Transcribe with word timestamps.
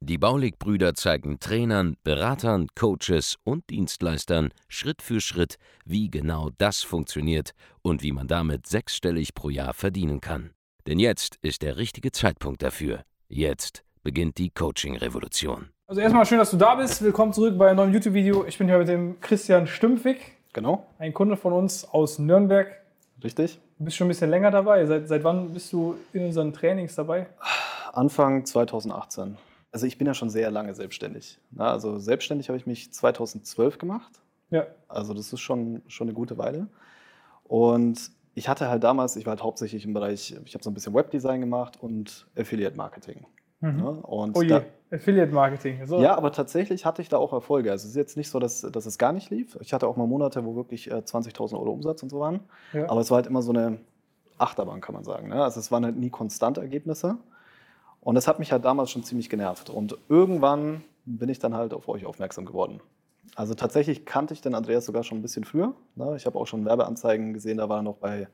Die 0.00 0.18
Baulig-Brüder 0.18 0.94
zeigen 0.94 1.40
Trainern, 1.40 1.96
Beratern, 2.04 2.68
Coaches 2.74 3.36
und 3.44 3.68
Dienstleistern 3.70 4.50
Schritt 4.68 5.02
für 5.02 5.20
Schritt, 5.20 5.56
wie 5.84 6.10
genau 6.10 6.50
das 6.58 6.82
funktioniert 6.82 7.52
und 7.82 8.02
wie 8.02 8.12
man 8.12 8.28
damit 8.28 8.66
sechsstellig 8.66 9.34
pro 9.34 9.50
Jahr 9.50 9.74
verdienen 9.74 10.20
kann. 10.20 10.50
Denn 10.86 10.98
jetzt 10.98 11.36
ist 11.42 11.62
der 11.62 11.76
richtige 11.76 12.12
Zeitpunkt 12.12 12.62
dafür. 12.62 13.02
Jetzt 13.28 13.84
beginnt 14.02 14.38
die 14.38 14.50
Coaching-Revolution. 14.50 15.68
Also 15.86 16.00
erstmal 16.00 16.26
schön, 16.26 16.38
dass 16.38 16.50
du 16.50 16.56
da 16.56 16.74
bist. 16.74 17.02
Willkommen 17.02 17.32
zurück 17.32 17.58
bei 17.58 17.68
einem 17.68 17.76
neuen 17.76 17.92
YouTube-Video. 17.92 18.44
Ich 18.46 18.58
bin 18.58 18.68
hier 18.68 18.78
mit 18.78 18.88
dem 18.88 19.20
Christian 19.20 19.66
Stümpfig. 19.66 20.18
Genau. 20.52 20.86
Ein 20.98 21.14
Kunde 21.14 21.36
von 21.36 21.52
uns 21.52 21.84
aus 21.84 22.18
Nürnberg. 22.18 22.68
Richtig. 23.22 23.58
Du 23.78 23.84
bist 23.84 23.96
schon 23.96 24.06
ein 24.06 24.08
bisschen 24.08 24.30
länger 24.30 24.50
dabei. 24.50 24.86
Seit, 24.86 25.08
seit 25.08 25.24
wann 25.24 25.52
bist 25.52 25.72
du 25.72 25.96
in 26.12 26.24
unseren 26.26 26.52
Trainings 26.52 26.94
dabei? 26.94 27.26
Anfang 27.92 28.44
2018. 28.44 29.36
Also 29.72 29.86
ich 29.86 29.98
bin 29.98 30.06
ja 30.06 30.14
schon 30.14 30.30
sehr 30.30 30.50
lange 30.50 30.74
selbstständig. 30.74 31.38
Also 31.56 31.98
selbstständig 31.98 32.48
habe 32.48 32.56
ich 32.56 32.66
mich 32.66 32.92
2012 32.92 33.78
gemacht. 33.78 34.22
Ja. 34.50 34.66
Also 34.88 35.14
das 35.14 35.32
ist 35.32 35.40
schon, 35.40 35.82
schon 35.88 36.08
eine 36.08 36.14
gute 36.14 36.38
Weile. 36.38 36.68
Und 37.44 38.10
ich 38.34 38.48
hatte 38.48 38.68
halt 38.68 38.84
damals, 38.84 39.16
ich 39.16 39.26
war 39.26 39.32
halt 39.32 39.42
hauptsächlich 39.42 39.84
im 39.84 39.92
Bereich, 39.92 40.34
ich 40.44 40.54
habe 40.54 40.64
so 40.64 40.70
ein 40.70 40.74
bisschen 40.74 40.94
Webdesign 40.94 41.40
gemacht 41.40 41.82
und 41.82 42.26
Affiliate 42.36 42.76
Marketing. 42.76 43.26
Mhm. 43.60 43.78
Ja, 43.78 43.88
und 43.88 44.36
oh 44.36 44.42
je, 44.42 44.60
Affiliate 44.90 45.32
Marketing. 45.32 45.84
So. 45.84 46.00
ja, 46.00 46.16
aber 46.16 46.32
tatsächlich 46.32 46.86
hatte 46.86 47.02
ich 47.02 47.08
da 47.08 47.18
auch 47.18 47.32
Erfolge. 47.32 47.70
Also 47.70 47.84
es 47.84 47.90
ist 47.90 47.96
jetzt 47.96 48.16
nicht 48.16 48.30
so, 48.30 48.38
dass, 48.38 48.60
dass 48.60 48.86
es 48.86 48.96
gar 48.96 49.12
nicht 49.12 49.30
lief. 49.30 49.58
Ich 49.60 49.74
hatte 49.74 49.86
auch 49.86 49.96
mal 49.96 50.06
Monate, 50.06 50.44
wo 50.44 50.54
wirklich 50.54 50.90
äh, 50.90 50.94
20.000 50.94 51.54
Euro 51.54 51.72
Umsatz 51.72 52.02
und 52.02 52.10
so 52.10 52.20
waren. 52.20 52.40
Ja. 52.72 52.88
Aber 52.88 53.00
es 53.00 53.10
war 53.10 53.16
halt 53.16 53.26
immer 53.26 53.42
so 53.42 53.52
eine 53.52 53.78
Achterbahn, 54.38 54.80
kann 54.80 54.94
man 54.94 55.04
sagen. 55.04 55.28
Ne? 55.28 55.42
Also 55.42 55.60
es 55.60 55.72
waren 55.72 55.84
halt 55.84 55.96
nie 55.96 56.10
konstante 56.10 56.60
Ergebnisse. 56.60 57.18
Und 58.00 58.14
das 58.14 58.28
hat 58.28 58.38
mich 58.38 58.52
halt 58.52 58.64
damals 58.64 58.90
schon 58.90 59.02
ziemlich 59.02 59.28
genervt. 59.28 59.70
Und 59.70 59.96
irgendwann 60.08 60.82
bin 61.04 61.28
ich 61.28 61.38
dann 61.38 61.54
halt 61.54 61.74
auf 61.74 61.88
euch 61.88 62.06
aufmerksam 62.06 62.44
geworden. 62.44 62.80
Also 63.34 63.54
tatsächlich 63.54 64.04
kannte 64.04 64.34
ich 64.34 64.40
den 64.40 64.54
Andreas 64.54 64.86
sogar 64.86 65.04
schon 65.04 65.18
ein 65.18 65.22
bisschen 65.22 65.44
früher. 65.44 65.74
Ne? 65.94 66.14
Ich 66.16 66.26
habe 66.26 66.38
auch 66.38 66.46
schon 66.46 66.64
Werbeanzeigen 66.64 67.34
gesehen, 67.34 67.58
da 67.58 67.68
war 67.68 67.80
er 67.80 67.82
noch 67.82 67.96
bei 67.96 68.28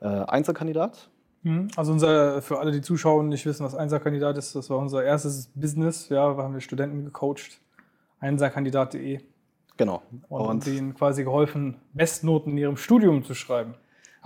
äh, 0.00 0.06
Einzelkandidat. 0.06 1.08
Mhm. 1.42 1.68
Also 1.76 1.92
unser, 1.92 2.42
für 2.42 2.58
alle, 2.58 2.72
die 2.72 2.80
zuschauen, 2.80 3.28
nicht 3.28 3.46
wissen, 3.46 3.64
was 3.64 3.74
Einserkandidat 3.74 4.36
ist, 4.36 4.54
das 4.54 4.68
war 4.68 4.78
unser 4.78 5.04
erstes 5.04 5.48
Business. 5.54 6.08
Ja, 6.08 6.34
da 6.34 6.42
haben 6.42 6.54
wir 6.54 6.60
Studenten 6.60 7.04
gecoacht. 7.04 7.60
Einserkandidat.de. 8.20 9.20
Genau. 9.76 10.02
Und, 10.28 10.40
Und 10.40 10.66
denen 10.66 10.94
quasi 10.94 11.22
geholfen, 11.22 11.76
Bestnoten 11.92 12.52
in 12.52 12.58
ihrem 12.58 12.76
Studium 12.76 13.22
zu 13.24 13.34
schreiben. 13.34 13.74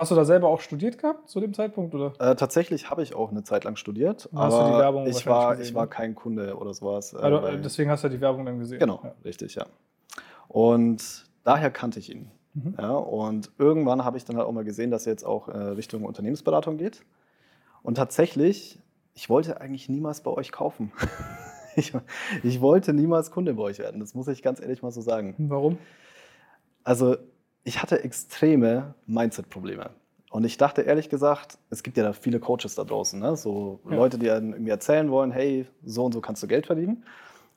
Hast 0.00 0.10
du 0.10 0.14
da 0.14 0.24
selber 0.24 0.48
auch 0.48 0.60
studiert 0.62 0.96
gehabt 0.96 1.28
zu 1.28 1.40
dem 1.40 1.52
Zeitpunkt? 1.52 1.94
Oder? 1.94 2.14
äh, 2.18 2.34
tatsächlich 2.34 2.88
habe 2.88 3.02
ich 3.02 3.14
auch 3.14 3.30
eine 3.30 3.44
Zeit 3.44 3.64
lang 3.64 3.76
studiert, 3.76 4.30
hast 4.34 4.54
du 4.54 4.58
aber 4.58 4.72
die 4.72 4.78
Werbung 4.78 5.06
ich, 5.06 5.26
war, 5.26 5.50
gesehen, 5.56 5.68
ich 5.68 5.74
war 5.74 5.82
ne? 5.84 5.88
kein 5.90 6.14
Kunde 6.14 6.56
oder 6.56 6.72
sowas. 6.72 7.12
äh, 7.12 7.18
Also, 7.18 7.42
weil- 7.42 7.60
deswegen 7.60 7.90
hast 7.90 8.02
du 8.02 8.08
ja 8.08 8.14
die 8.14 8.20
Werbung 8.22 8.46
dann 8.46 8.58
gesehen. 8.58 8.78
Genau, 8.78 9.00
Ja. 9.04 9.12
richtig, 9.26 9.56
ja. 9.56 9.66
Und 10.48 11.26
daher 11.44 11.70
kannte 11.70 11.98
ich 11.98 12.10
ihn. 12.10 12.30
Mhm. 12.54 12.74
Ja, 12.78 12.92
und 12.94 13.50
irgendwann 13.58 14.02
habe 14.04 14.16
ich 14.16 14.24
dann 14.24 14.36
halt 14.38 14.46
auch 14.46 14.52
mal 14.52 14.64
gesehen, 14.64 14.90
dass 14.90 15.06
er 15.06 15.12
jetzt 15.12 15.24
auch 15.24 15.48
äh, 15.48 15.56
Richtung 15.56 16.04
Unternehmensberatung 16.04 16.78
geht. 16.78 17.04
Und 17.82 17.96
tatsächlich, 17.96 18.80
ich 19.14 19.28
wollte 19.28 19.60
eigentlich 19.60 19.90
niemals 19.90 20.22
bei 20.22 20.30
euch 20.30 20.50
kaufen. 20.50 20.92
ich, 21.76 21.92
ich 22.42 22.60
wollte 22.62 22.94
niemals 22.94 23.30
Kunde 23.30 23.52
bei 23.52 23.64
euch 23.64 23.78
werden, 23.78 24.00
das 24.00 24.14
muss 24.14 24.28
ich 24.28 24.42
ganz 24.42 24.60
ehrlich 24.60 24.82
mal 24.82 24.92
so 24.92 25.02
sagen. 25.02 25.34
Warum? 25.36 25.76
Also 26.84 27.16
ich 27.64 27.82
hatte 27.82 28.02
extreme 28.02 28.94
Mindset-Probleme. 29.06 29.90
Und 30.30 30.44
ich 30.44 30.56
dachte 30.56 30.82
ehrlich 30.82 31.08
gesagt, 31.08 31.58
es 31.70 31.82
gibt 31.82 31.96
ja 31.96 32.04
da 32.04 32.12
viele 32.12 32.38
Coaches 32.38 32.76
da 32.76 32.84
draußen, 32.84 33.18
ne? 33.18 33.36
so 33.36 33.80
Ja. 33.84 33.96
Leute, 33.96 34.16
die 34.18 34.26
irgendwie 34.26 34.70
erzählen 34.70 35.10
wollen, 35.10 35.32
hey, 35.32 35.66
so 35.84 36.04
und 36.04 36.12
so 36.12 36.20
kannst 36.20 36.42
du 36.42 36.46
Geld 36.46 36.66
verdienen. 36.66 37.04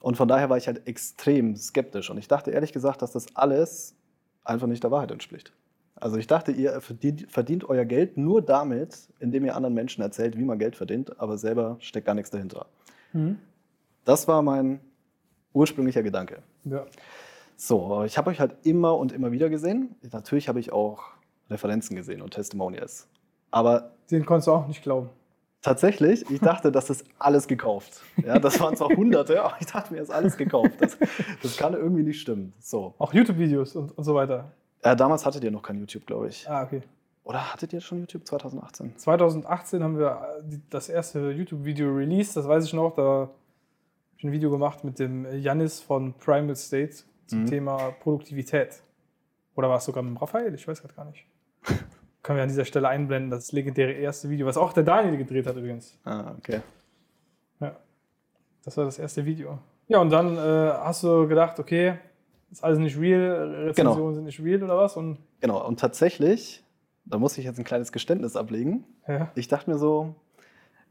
Und 0.01 0.17
von 0.17 0.27
daher 0.27 0.49
war 0.49 0.57
ich 0.57 0.67
halt 0.67 0.87
extrem 0.87 1.55
skeptisch. 1.55 2.09
Und 2.09 2.17
ich 2.17 2.27
dachte 2.27 2.51
ehrlich 2.51 2.73
gesagt, 2.73 3.01
dass 3.01 3.11
das 3.11 3.35
alles 3.35 3.95
einfach 4.43 4.67
nicht 4.67 4.83
der 4.83 4.91
Wahrheit 4.91 5.11
entspricht. 5.11 5.53
Also 5.95 6.17
ich 6.17 6.27
dachte, 6.27 6.51
ihr 6.51 6.81
verdient, 6.81 7.31
verdient 7.31 7.69
euer 7.69 7.85
Geld 7.85 8.17
nur 8.17 8.41
damit, 8.41 9.07
indem 9.19 9.45
ihr 9.45 9.55
anderen 9.55 9.73
Menschen 9.73 10.01
erzählt, 10.01 10.37
wie 10.37 10.43
man 10.43 10.59
Geld 10.59 10.75
verdient, 10.75 11.19
aber 11.19 11.37
selber 11.37 11.77
steckt 11.79 12.07
gar 12.07 12.15
nichts 12.15 12.31
dahinter. 12.31 12.65
Mhm. 13.13 13.37
Das 14.03 14.27
war 14.27 14.41
mein 14.41 14.81
ursprünglicher 15.53 16.03
Gedanke. 16.03 16.39
Ja. 16.65 16.85
So, 17.55 18.03
ich 18.03 18.17
habe 18.17 18.29
euch 18.29 18.39
halt 18.39 18.55
immer 18.63 18.97
und 18.97 19.11
immer 19.11 19.31
wieder 19.31 19.49
gesehen. 19.49 19.95
Natürlich 20.11 20.47
habe 20.49 20.59
ich 20.59 20.71
auch 20.71 21.03
Referenzen 21.49 21.95
gesehen 21.95 22.21
und 22.21 22.31
Testimonials. 22.31 23.07
Aber 23.51 23.91
Den 24.09 24.25
konntest 24.25 24.47
du 24.47 24.51
auch 24.51 24.67
nicht 24.67 24.81
glauben. 24.81 25.09
tatsächlich, 25.61 26.29
ich 26.29 26.39
dachte, 26.39 26.71
das 26.71 26.89
ist 26.89 27.05
alles 27.19 27.47
gekauft. 27.47 28.01
Ja, 28.25 28.39
das 28.39 28.59
waren 28.59 28.75
zwar 28.75 28.89
Hunderte, 28.89 29.41
aber 29.43 29.55
ich 29.59 29.67
dachte 29.67 29.93
mir, 29.93 29.99
das 29.99 30.09
ist 30.09 30.15
alles 30.15 30.37
gekauft. 30.37 30.71
Das, 30.79 30.97
das 31.41 31.55
kann 31.57 31.73
irgendwie 31.73 32.03
nicht 32.03 32.19
stimmen. 32.19 32.53
So. 32.59 32.95
Auch 32.97 33.13
YouTube-Videos 33.13 33.75
und, 33.75 33.97
und 33.97 34.03
so 34.03 34.15
weiter. 34.15 34.51
Äh, 34.81 34.95
damals 34.95 35.25
hattet 35.25 35.43
ihr 35.43 35.51
noch 35.51 35.61
kein 35.61 35.77
YouTube, 35.77 36.05
glaube 36.05 36.27
ich. 36.29 36.49
Ah, 36.49 36.63
okay. 36.63 36.81
Oder 37.23 37.53
hattet 37.53 37.71
ihr 37.71 37.79
schon 37.79 37.99
YouTube 37.99 38.27
2018? 38.27 38.97
2018 38.97 39.81
haben 39.83 39.97
wir 39.97 40.41
äh, 40.41 40.57
das 40.69 40.89
erste 40.89 41.31
YouTube-Video 41.31 41.89
released, 41.93 42.35
das 42.35 42.47
weiß 42.47 42.65
ich 42.65 42.73
noch. 42.73 42.95
Da 42.95 43.01
habe 43.03 43.29
ich 44.17 44.23
ein 44.25 44.31
Video 44.33 44.49
gemacht 44.51 44.83
mit 44.83 44.99
dem 44.99 45.25
Janis 45.39 45.79
von 45.79 46.13
Primal 46.15 46.55
State 46.57 47.03
zum 47.25 47.41
Mhm. 47.43 47.47
Thema 47.47 47.91
Produktivität. 48.01 48.81
Oder 49.55 49.69
war 49.69 49.77
es 49.77 49.85
sogar 49.85 50.03
mit 50.03 50.19
Raphael? 50.21 50.53
Ich 50.53 50.67
weiß 50.67 50.81
gerade 50.81 50.93
gar 50.93 51.05
nicht. 51.05 51.25
Können 52.23 52.37
wir 52.37 52.43
an 52.43 52.49
dieser 52.49 52.65
Stelle 52.65 52.87
einblenden, 52.87 53.29
das 53.31 53.51
legendäre 53.51 53.91
erste 53.91 54.29
Video, 54.29 54.45
was 54.47 54.57
auch 54.57 54.73
der 54.73 54.83
Daniel 54.83 55.17
gedreht 55.17 55.45
hat 55.45 55.55
übrigens. 55.57 55.99
Ah, 56.05 56.33
okay. 56.37 56.61
Ja, 57.59 57.75
das 58.63 58.77
war 58.77 58.85
das 58.85 58.97
erste 58.99 59.25
Video. 59.25 59.59
Ja, 59.87 59.99
und 59.99 60.09
dann 60.09 60.37
äh, 60.37 60.39
hast 60.39 61.03
du 61.03 61.27
gedacht, 61.27 61.59
okay, 61.59 61.95
ist 62.51 62.63
alles 62.63 62.79
nicht 62.79 62.97
real, 62.97 63.53
Rezensionen 63.67 63.97
Genau. 63.99 64.11
sind 64.13 64.23
nicht 64.25 64.39
real 64.41 64.63
oder 64.63 64.77
was? 64.77 64.95
Und 64.95 65.17
Genau, 65.41 65.65
und 65.67 65.79
tatsächlich, 65.79 66.63
da 67.05 67.17
muss 67.17 67.37
ich 67.37 67.43
jetzt 67.45 67.57
ein 67.59 67.65
kleines 67.65 67.91
Geständnis 67.91 68.35
ablegen. 68.37 68.85
ja, 69.07 69.29
Ich 69.35 69.49
dachte 69.49 69.69
mir 69.69 69.77
so, 69.77 70.15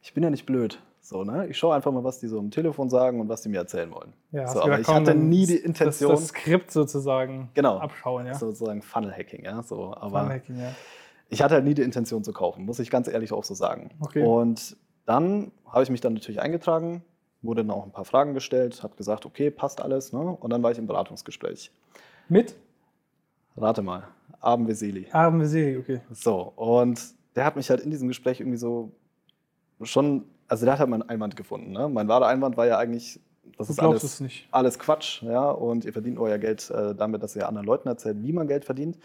ich 0.02 0.12
bin 0.12 0.22
ja 0.22 0.28
nicht 0.30 0.44
blöd. 0.44 0.82
So, 1.04 1.24
ne? 1.24 1.48
Ich 1.48 1.58
schaue 1.58 1.74
einfach 1.74 1.90
mal, 1.90 2.04
was 2.04 2.20
die 2.20 2.28
so 2.28 2.38
am 2.38 2.52
Telefon 2.52 2.88
sagen 2.88 3.20
und 3.20 3.28
was 3.28 3.42
die 3.42 3.48
mir 3.48 3.58
erzählen 3.58 3.90
wollen. 3.90 4.12
ja 4.30 4.46
so, 4.46 4.62
aber 4.62 4.78
ich 4.78 4.86
hatte 4.86 5.16
nie 5.16 5.46
die 5.46 5.56
Intention, 5.56 6.10
Das, 6.12 6.20
das 6.20 6.28
Skript 6.28 6.70
sozusagen 6.70 7.50
Genau. 7.54 7.78
abschauen, 7.78 8.24
ja. 8.26 8.34
sozusagen 8.34 8.82
Funnel-Hacking, 8.82 9.44
ja. 9.44 9.62
So, 9.64 9.92
aber 9.96 10.20
Funhacking, 10.20 10.60
ja. 10.60 10.72
ich 11.28 11.42
hatte 11.42 11.54
halt 11.54 11.64
nie 11.64 11.74
die 11.74 11.82
Intention 11.82 12.22
zu 12.22 12.32
kaufen, 12.32 12.64
muss 12.64 12.78
ich 12.78 12.88
ganz 12.88 13.08
ehrlich 13.08 13.32
auch 13.32 13.42
so 13.42 13.54
sagen. 13.54 13.90
Okay. 13.98 14.22
Und 14.24 14.76
dann 15.04 15.50
habe 15.66 15.82
ich 15.82 15.90
mich 15.90 16.00
dann 16.00 16.14
natürlich 16.14 16.40
eingetragen, 16.40 17.02
wurde 17.42 17.64
dann 17.64 17.72
auch 17.72 17.84
ein 17.84 17.90
paar 17.90 18.04
Fragen 18.04 18.32
gestellt, 18.32 18.84
habe 18.84 18.94
gesagt, 18.94 19.26
okay, 19.26 19.50
passt 19.50 19.80
alles, 19.80 20.12
ne? 20.12 20.20
Und 20.20 20.50
dann 20.50 20.62
war 20.62 20.70
ich 20.70 20.78
im 20.78 20.86
Beratungsgespräch. 20.86 21.72
Mit 22.28 22.54
Rate 23.56 23.82
mal, 23.82 24.04
Abend 24.38 24.68
Veseli. 24.68 25.08
Arme 25.10 25.46
Serie, 25.46 25.80
okay. 25.80 26.00
So, 26.12 26.52
und 26.54 27.00
der 27.34 27.44
hat 27.44 27.56
mich 27.56 27.68
halt 27.70 27.80
in 27.80 27.90
diesem 27.90 28.06
Gespräch 28.06 28.38
irgendwie 28.38 28.58
so 28.58 28.92
schon, 29.82 30.26
also 30.52 30.66
der 30.66 30.74
hat 30.74 30.80
halt 30.80 30.90
meinen 30.90 31.08
Einwand 31.08 31.34
gefunden. 31.34 31.72
Ne? 31.72 31.88
Mein 31.88 32.08
wahrer 32.08 32.26
Einwand 32.26 32.58
war 32.58 32.66
ja 32.66 32.76
eigentlich, 32.76 33.18
das 33.56 33.68
Du 33.68 33.72
ist 33.72 33.80
alles, 33.80 34.02
es 34.02 34.20
nicht. 34.20 34.48
alles 34.50 34.78
Quatsch, 34.78 35.22
ja, 35.22 35.50
und 35.50 35.86
ihr 35.86 35.94
verdient 35.94 36.18
euer 36.18 36.36
Geld 36.36 36.70
äh, 36.70 36.94
damit, 36.94 37.22
dass 37.22 37.34
ihr 37.34 37.48
anderen 37.48 37.66
Leuten 37.66 37.88
erzählt, 37.88 38.22
wie 38.22 38.34
man 38.34 38.46
Geld 38.46 38.66
verdient. 38.66 38.98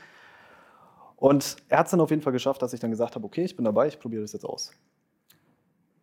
Und 1.15 1.55
er 1.69 1.79
hat 1.79 1.85
es 1.87 1.91
dann 1.91 2.01
auf 2.01 2.09
jeden 2.09 2.21
Fall 2.21 2.33
geschafft, 2.33 2.61
dass 2.61 2.73
ich 2.73 2.81
dann 2.81 2.91
gesagt 2.91 3.15
habe, 3.15 3.25
okay, 3.25 3.45
ich 3.45 3.55
bin 3.55 3.63
dabei, 3.63 3.87
ich 3.87 3.97
probiere 3.97 4.23
das 4.23 4.33
jetzt 4.33 4.43
aus. 4.43 4.73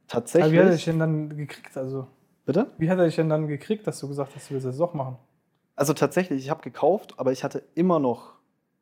Aber 0.09 0.21
Tatsächlich. 0.23 0.53
wie 0.53 0.59
hat 0.61 0.65
er 0.65 0.73
dich 0.73 0.85
denn 0.87 0.99
dann 0.99 1.37
gekriegt? 1.37 1.77
Also, 1.77 2.07
bitte? 2.47 2.71
wie 2.79 2.89
hat 2.89 2.99
er 2.99 3.05
dich 3.05 3.17
denn 3.17 3.29
dann 3.29 3.47
gekriegt, 3.47 3.87
dass 3.87 4.01
du 4.01 4.09
gesagt 4.09 4.35
hast, 4.35 4.49
du 4.49 4.55
willst 4.55 4.67
das 4.67 4.79
doch 4.79 4.95
machen? 4.95 5.19
Also 5.77 5.93
tatsächlich, 5.93 6.43
ich 6.43 6.49
habe 6.49 6.63
gekauft, 6.63 7.19
aber 7.19 7.33
ich 7.33 7.45
hatte 7.45 7.63
immer 7.75 7.99
noch 7.99 8.34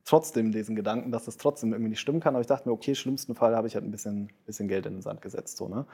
trotzdem 0.05 0.53
diesen 0.53 0.77
Gedanken, 0.77 1.13
dass 1.13 1.25
das 1.25 1.37
trotzdem 1.37 1.73
irgendwie 1.73 1.91
nicht 1.91 2.01
stimmen 2.01 2.21
kann. 2.21 2.35
Aber 2.35 2.41
ich 2.41 2.47
dachte 2.47 2.69
mir, 2.69 2.73
okay, 2.73 2.95
schlimmsten 2.95 3.35
Fall 3.35 3.55
habe 3.57 3.67
ich 3.67 3.75
halt 3.75 3.85
ein 3.85 3.91
bisschen, 3.91 4.31
bisschen 4.47 4.69
Geld 4.69 4.87
in 4.87 4.95
den 4.95 5.03
Sand 5.03 5.23
gesetzt. 5.23 5.57
So, 5.57 5.69
ne? 5.69 5.87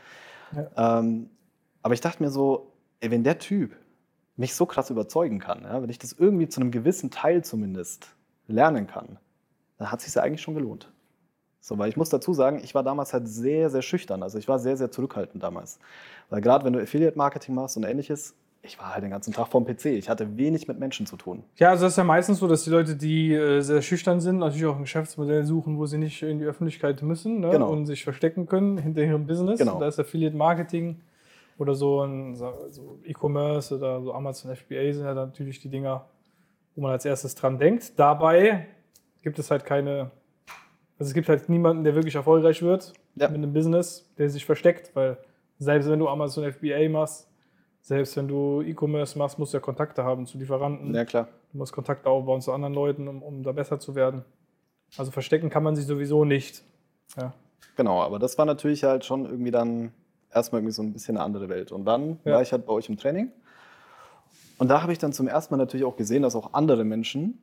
Ähm, 0.77 1.31
aber 1.83 1.95
ich 1.95 2.01
dachte 2.01 2.23
mir 2.23 2.31
so, 2.31 2.73
ey, 3.01 3.11
wenn 3.11 3.25
der 3.25 3.39
Typ 3.39 3.77
mich 4.37 4.55
so 4.55 4.67
krass 4.67 4.91
überzeugen 4.91 5.41
kann, 5.41 5.63
ja, 5.63 5.83
wenn 5.83 5.91
ich 5.91 5.99
das 5.99 6.13
irgendwie 6.13 6.49
zu 6.49 6.61
einem 6.61 6.71
gewissen 6.71 7.11
Teil 7.11 7.45
zumindest 7.45 8.15
lernen 8.47 8.87
kann, 8.87 9.19
dann 9.79 9.93
hat 9.93 9.99
es 10.01 10.07
sich 10.07 10.15
ja 10.15 10.23
eigentlich 10.23 10.43
schon 10.43 10.55
gelohnt. 10.55 10.91
So, 11.61 11.77
weil 11.77 11.89
ich 11.89 11.97
muss 11.97 12.09
dazu 12.09 12.33
sagen, 12.33 12.61
ich 12.63 12.75
war 12.75 12.83
damals 12.83 13.13
halt 13.13 13.29
sehr, 13.29 13.69
sehr 13.69 13.83
schüchtern. 13.83 14.23
Also 14.23 14.39
ich 14.39 14.49
war 14.49 14.59
sehr, 14.59 14.77
sehr 14.77 14.91
zurückhaltend 14.91 15.43
damals. 15.43 15.79
Weil 16.31 16.41
gerade 16.41 16.65
wenn 16.65 16.73
du 16.73 16.81
Affiliate-Marketing 16.81 17.55
machst 17.55 17.77
und 17.77 17.83
ähnliches, 17.83 18.35
ich 18.63 18.79
war 18.79 18.93
halt 18.93 19.03
den 19.05 19.11
ganzen 19.11 19.33
Tag 19.33 19.49
vorm 19.49 19.65
PC. 19.65 19.87
Ich 19.87 20.09
hatte 20.09 20.37
wenig 20.37 20.69
mit 20.69 20.79
Menschen 20.79 21.07
zu 21.07 21.17
tun. 21.17 21.45
Ja, 21.57 21.71
also 21.71 21.85
das 21.85 21.93
ist 21.95 21.97
ja 21.97 22.05
meistens 22.05 22.39
so, 22.39 22.49
dass 22.49 22.65
die 22.65 22.71
Leute, 22.71 22.97
die 22.97 23.33
äh, 23.33 23.61
sehr 23.61 23.83
schüchtern 23.83 24.21
sind, 24.21 24.39
natürlich 24.39 24.67
auch 24.67 24.77
ein 24.77 24.83
Geschäftsmodell 24.83 25.45
suchen, 25.45 25.79
wo 25.79 25.87
sie 25.87 25.97
nicht 25.99 26.23
in 26.23 26.39
die 26.39 26.45
Öffentlichkeit 26.45 27.03
müssen 27.03 27.41
ne? 27.41 27.51
Genau. 27.51 27.71
und 27.71 27.87
sich 27.87 28.05
verstecken 28.05 28.47
können 28.47 28.77
hinter 28.79 29.03
ihrem 29.03 29.27
Business. 29.27 29.59
Genau. 29.59 29.79
Da 29.79 29.87
ist 29.89 29.99
Affiliate 29.99 30.37
Marketing 30.37 31.01
oder 31.57 31.75
so 31.75 32.03
ein 32.03 32.35
so 32.37 32.53
so 32.71 32.99
E-Commerce 33.05 33.77
oder 33.77 34.01
so 34.03 34.13
Amazon 34.13 34.55
FBA 34.55 34.93
sind 34.93 35.05
ja 35.05 35.15
natürlich 35.15 35.61
die 35.61 35.69
Dinger, 35.69 36.05
wo 36.75 36.83
man 36.83 36.93
als 36.93 37.05
erstes 37.05 37.35
dran 37.35 37.59
denkt. 37.59 37.93
Dabei 37.99 38.67
gibt 39.23 39.39
es 39.39 39.51
halt 39.51 39.65
keine, 39.65 40.11
also 40.99 41.09
es 41.09 41.15
gibt 41.15 41.29
halt 41.29 41.49
niemanden, 41.49 41.85
der 41.85 41.95
wirklich 41.95 42.15
erfolgreich 42.17 42.63
wird 42.63 42.93
Ja. 43.17 43.29
mit 43.29 43.39
einem 43.39 43.53
Business, 43.53 44.09
der 44.19 44.29
sich 44.31 44.45
versteckt, 44.45 44.95
weil 44.95 45.17
selbst 45.59 45.89
wenn 45.89 45.99
du 45.99 46.09
Amazon 46.09 46.45
FBA 46.53 46.89
machst, 46.89 47.29
selbst 47.81 48.17
wenn 48.17 48.29
du 48.29 48.63
E-Commerce 48.63 49.17
machst, 49.19 49.39
musst 49.39 49.53
du 49.55 49.57
ja 49.59 49.61
Kontakte 49.63 50.05
haben 50.05 50.27
zu 50.27 50.37
Lieferanten. 50.39 50.95
Ja, 50.95 51.05
klar. 51.05 51.29
Du 51.53 51.59
musst 51.59 51.73
Kontakte 51.73 52.09
aufbauen 52.11 52.41
zu 52.43 52.53
anderen 52.53 52.75
Leuten, 52.75 53.09
um, 53.09 53.23
um 53.23 53.43
da 53.43 53.53
besser 53.53 53.79
zu 53.81 53.95
werden. 53.95 54.25
Also 54.97 55.11
verstecken 55.11 55.49
kann 55.51 55.63
man 55.63 55.77
sich 55.77 55.87
sowieso 55.87 56.25
nicht. 56.25 56.63
Ja. 57.17 57.33
Genau, 57.77 58.03
aber 58.03 58.19
das 58.19 58.37
war 58.39 58.45
natürlich 58.45 58.85
halt 58.85 59.05
schon 59.05 59.25
irgendwie 59.25 59.51
dann 59.51 59.93
erstmal 60.35 60.61
irgendwie 60.61 60.73
so 60.75 60.83
ein 60.83 60.93
bisschen 60.93 61.17
eine 61.17 61.25
andere 61.25 61.49
Welt. 61.49 61.73
Und 61.73 61.85
dann 61.85 62.19
Ja. 62.25 62.35
war 62.35 62.43
ich 62.43 62.53
halt 62.53 62.67
bei 62.67 62.73
euch 62.73 62.89
im 62.89 62.97
Training. 62.99 63.31
Und 64.59 64.69
da 64.69 64.83
habe 64.83 64.93
ich 64.93 64.99
dann 64.99 65.13
zum 65.13 65.29
ersten 65.29 65.55
Mal 65.55 65.59
natürlich 65.59 65.87
auch 65.87 65.97
gesehen, 65.97 66.23
dass 66.23 66.35
auch 66.35 66.53
andere 66.53 66.85
Menschen 66.85 67.39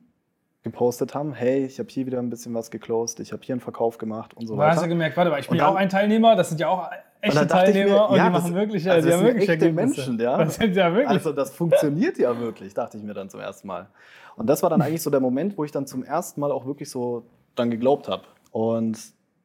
gepostet 0.62 1.14
haben, 1.14 1.32
hey, 1.32 1.64
ich 1.64 1.78
habe 1.78 1.88
hier 1.88 2.06
wieder 2.06 2.18
ein 2.18 2.28
bisschen 2.28 2.52
was 2.52 2.70
geclosed, 2.70 3.20
ich 3.20 3.32
habe 3.32 3.42
hier 3.42 3.54
einen 3.54 3.60
Verkauf 3.60 3.98
gemacht 3.98 4.34
und 4.34 4.46
so 4.46 4.52
Und 4.54 4.58
da 4.60 4.66
hast 4.66 4.76
du 4.76 4.80
weiter. 4.82 4.88
gemerkt, 4.88 5.16
warte 5.16 5.30
mal, 5.30 5.38
ich 5.40 5.48
bin 5.48 5.58
ja 5.58 5.68
auch 5.68 5.76
ein 5.76 5.88
Teilnehmer, 5.88 6.34
das 6.36 6.48
sind 6.48 6.60
ja 6.60 6.68
auch 6.68 6.90
echte 7.26 7.46
dann 7.46 7.68
ich 7.68 7.74
mir, 7.74 7.86
Teilnehmer 7.86 8.10
und 8.10 8.16
ja, 8.16 8.26
die 8.26 8.32
machen 8.32 8.54
wirklich, 8.54 8.90
also 8.90 9.08
die 9.08 9.14
haben 9.14 9.24
wirklich 9.24 9.48
echte 9.48 9.66
Ergebnisse. 9.66 10.00
Menschen, 10.00 10.20
ja. 10.20 10.38
Das 10.38 10.54
sind 10.56 10.74
ja 10.74 10.92
wirklich. 10.92 11.08
Also 11.08 11.32
das 11.32 11.50
funktioniert 11.50 12.18
ja 12.18 12.38
wirklich, 12.38 12.74
dachte 12.74 12.96
ich 12.96 13.02
mir 13.02 13.14
dann 13.14 13.28
zum 13.28 13.40
ersten 13.40 13.66
Mal. 13.66 13.88
Und 14.36 14.46
das 14.46 14.62
war 14.62 14.70
dann 14.70 14.82
eigentlich 14.82 15.02
so 15.02 15.10
der 15.10 15.20
Moment, 15.20 15.56
wo 15.56 15.64
ich 15.64 15.72
dann 15.72 15.86
zum 15.86 16.04
ersten 16.04 16.40
Mal 16.40 16.52
auch 16.52 16.66
wirklich 16.66 16.90
so 16.90 17.24
dran 17.54 17.70
geglaubt 17.70 18.08
habe. 18.08 18.24
Und 18.50 18.98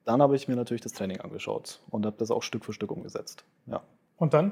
dann 0.06 0.22
habe 0.22 0.36
ich 0.36 0.48
mir 0.48 0.56
natürlich 0.56 0.82
das 0.82 0.94
Training 0.94 1.20
angeschaut 1.22 1.80
und 1.90 2.06
habe 2.06 2.16
das 2.18 2.32
auch 2.32 2.44
Stück 2.44 2.66
für 2.66 2.74
Stück 2.74 2.92
umgesetzt. 2.92 3.46
Ja. 3.68 3.82
und 4.18 4.34
dann? 4.34 4.52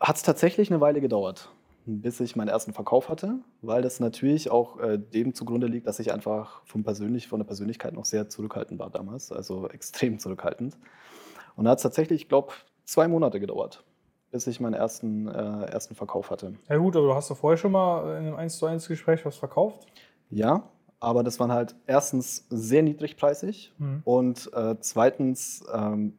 Hat 0.00 0.16
es 0.16 0.22
tatsächlich 0.22 0.68
eine 0.68 0.80
Weile 0.80 1.00
gedauert, 1.00 1.48
bis 1.86 2.18
ich 2.18 2.34
meinen 2.34 2.48
ersten 2.48 2.72
Verkauf 2.72 3.08
hatte, 3.08 3.36
weil 3.60 3.82
das 3.82 4.00
natürlich 4.00 4.50
auch 4.50 4.80
äh, 4.80 4.98
dem 4.98 5.32
zugrunde 5.32 5.68
liegt, 5.68 5.86
dass 5.86 6.00
ich 6.00 6.12
einfach 6.12 6.62
von, 6.64 6.82
persönlich, 6.82 7.28
von 7.28 7.38
der 7.38 7.46
Persönlichkeit 7.46 7.94
noch 7.94 8.04
sehr 8.04 8.28
zurückhaltend 8.28 8.80
war 8.80 8.90
damals, 8.90 9.30
also 9.30 9.68
extrem 9.68 10.18
zurückhaltend. 10.18 10.76
Und 11.56 11.64
da 11.64 11.72
hat 11.72 11.78
es 11.78 11.82
tatsächlich, 11.82 12.22
ich 12.22 12.28
glaube, 12.28 12.52
zwei 12.84 13.08
Monate 13.08 13.40
gedauert, 13.40 13.84
bis 14.30 14.46
ich 14.46 14.60
meinen 14.60 14.74
ersten, 14.74 15.28
äh, 15.28 15.64
ersten 15.66 15.94
Verkauf 15.94 16.30
hatte. 16.30 16.54
Ja 16.68 16.76
gut, 16.76 16.96
aber 16.96 17.06
du 17.08 17.14
hast 17.14 17.30
doch 17.30 17.36
vorher 17.36 17.56
schon 17.56 17.72
mal 17.72 18.16
in 18.18 18.26
einem 18.26 18.36
1 18.36 18.58
zu 18.58 18.66
1 18.66 18.88
Gespräch 18.88 19.24
was 19.24 19.36
verkauft. 19.36 19.86
Ja, 20.30 20.68
aber 21.00 21.22
das 21.22 21.38
waren 21.40 21.52
halt 21.52 21.74
erstens 21.86 22.46
sehr 22.48 22.82
niedrigpreisig 22.82 23.72
Mhm. 23.78 24.00
und 24.04 24.50
äh, 24.54 24.76
zweitens 24.80 25.64
ähm, 25.74 26.16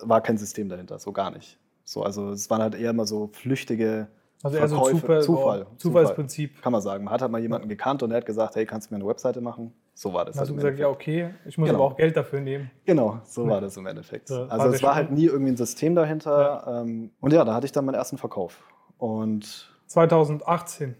war 0.00 0.20
kein 0.20 0.36
System 0.38 0.68
dahinter, 0.68 0.98
so 0.98 1.12
gar 1.12 1.30
nicht. 1.30 1.58
So, 1.84 2.02
also 2.02 2.30
es 2.30 2.48
waren 2.50 2.62
halt 2.62 2.74
eher 2.74 2.90
immer 2.90 3.06
so 3.06 3.28
flüchtige 3.32 4.08
Also 4.42 4.56
eher 4.58 4.68
so 4.68 4.76
Verkäufe. 4.76 4.96
Zufall, 5.00 5.22
Zufall, 5.22 5.66
Zufallsprinzip. 5.78 6.62
kann 6.62 6.72
man 6.72 6.80
sagen. 6.82 7.04
Man 7.04 7.12
hat 7.12 7.22
halt 7.22 7.32
mal 7.32 7.40
jemanden 7.40 7.68
gekannt 7.68 8.02
und 8.02 8.10
er 8.10 8.18
hat 8.18 8.26
gesagt, 8.26 8.54
hey, 8.56 8.64
kannst 8.66 8.90
du 8.90 8.94
mir 8.94 9.00
eine 9.00 9.08
Webseite 9.08 9.40
machen? 9.40 9.72
So 10.00 10.14
war 10.14 10.24
das. 10.24 10.40
Hast 10.40 10.48
du 10.48 10.54
gesagt, 10.54 10.78
ja 10.78 10.86
Endeffekt. 10.88 11.08
okay, 11.30 11.34
ich 11.44 11.58
muss 11.58 11.68
Genau. 11.68 11.80
aber 11.84 11.92
auch 11.92 11.96
Geld 11.98 12.16
dafür 12.16 12.40
nehmen. 12.40 12.70
Genau, 12.86 13.20
so 13.24 13.46
war 13.46 13.60
das 13.60 13.76
im 13.76 13.84
Endeffekt. 13.84 14.30
Ja, 14.30 14.46
also 14.46 14.68
es 14.68 14.82
war 14.82 14.94
halt 14.94 15.10
nie 15.10 15.26
irgendwie 15.26 15.52
ein 15.52 15.58
System 15.58 15.94
dahinter. 15.94 16.64
Ähm, 16.86 17.10
und 17.20 17.34
ja, 17.34 17.44
da 17.44 17.52
hatte 17.52 17.66
ich 17.66 17.72
dann 17.72 17.84
meinen 17.84 17.96
ersten 17.96 18.16
Verkauf. 18.16 18.62
Und 18.96 19.70
2018. 19.88 20.96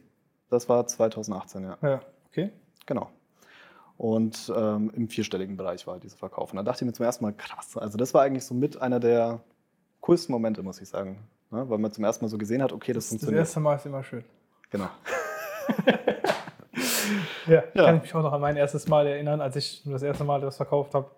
das 0.50 0.68
war 0.68 0.86
2018, 0.86 1.62
ja. 1.62 1.78
Ja, 1.80 2.00
okay. 2.28 2.50
Genau. 2.84 3.08
Und 3.96 4.52
ähm, 4.54 4.92
im 4.94 5.08
vierstelligen 5.08 5.56
Bereich 5.56 5.86
war 5.86 5.98
dieser 5.98 6.18
Verkauf. 6.18 6.52
Und 6.52 6.58
da 6.58 6.62
dachte 6.62 6.84
ich 6.84 6.86
mir 6.86 6.92
zum 6.92 7.06
ersten 7.06 7.24
Mal, 7.24 7.32
krass. 7.32 7.78
Also 7.78 7.96
das 7.96 8.12
war 8.12 8.20
eigentlich 8.20 8.44
so 8.44 8.52
mit 8.52 8.82
einer 8.82 9.00
der 9.00 9.40
coolsten 10.02 10.30
Momente, 10.32 10.62
muss 10.62 10.78
ich 10.78 10.90
sagen. 10.90 11.26
Ne? 11.50 11.66
Weil 11.70 11.78
man 11.78 11.90
zum 11.90 12.04
ersten 12.04 12.22
Mal 12.26 12.28
so 12.28 12.36
gesehen 12.36 12.62
hat, 12.62 12.70
okay, 12.70 12.92
das, 12.92 13.04
Das 13.04 13.08
funktioniert. 13.12 13.40
erste 13.40 13.60
Mal 13.60 13.76
ist 13.76 13.86
immer 13.86 14.04
schön. 14.04 14.24
Genau. 14.68 14.88
Ja, 17.46 17.62
Ja. 17.74 17.84
kann 17.86 17.96
ich 17.96 18.02
mich 18.02 18.14
auch 18.14 18.22
noch 18.22 18.32
an 18.32 18.40
mein 18.40 18.56
erstes 18.56 18.86
Mal 18.88 19.06
erinnern, 19.06 19.40
als 19.40 19.56
ich 19.56 19.82
das 19.84 20.02
erste 20.02 20.24
Mal 20.24 20.40
das 20.40 20.56
verkauft 20.56 20.94
habe 20.94 21.10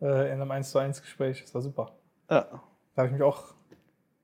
äh, 0.00 0.26
in 0.32 0.40
einem 0.40 0.50
1 0.50 0.70
zu 0.70 0.78
1 0.78 1.00
Gespräch. 1.02 1.42
Das 1.42 1.54
war 1.54 1.62
super. 1.62 1.92
Ja, 2.30 2.46
Da 2.94 3.02
habe 3.02 3.06
ich 3.08 3.12
mich 3.12 3.22
auch, 3.22 3.42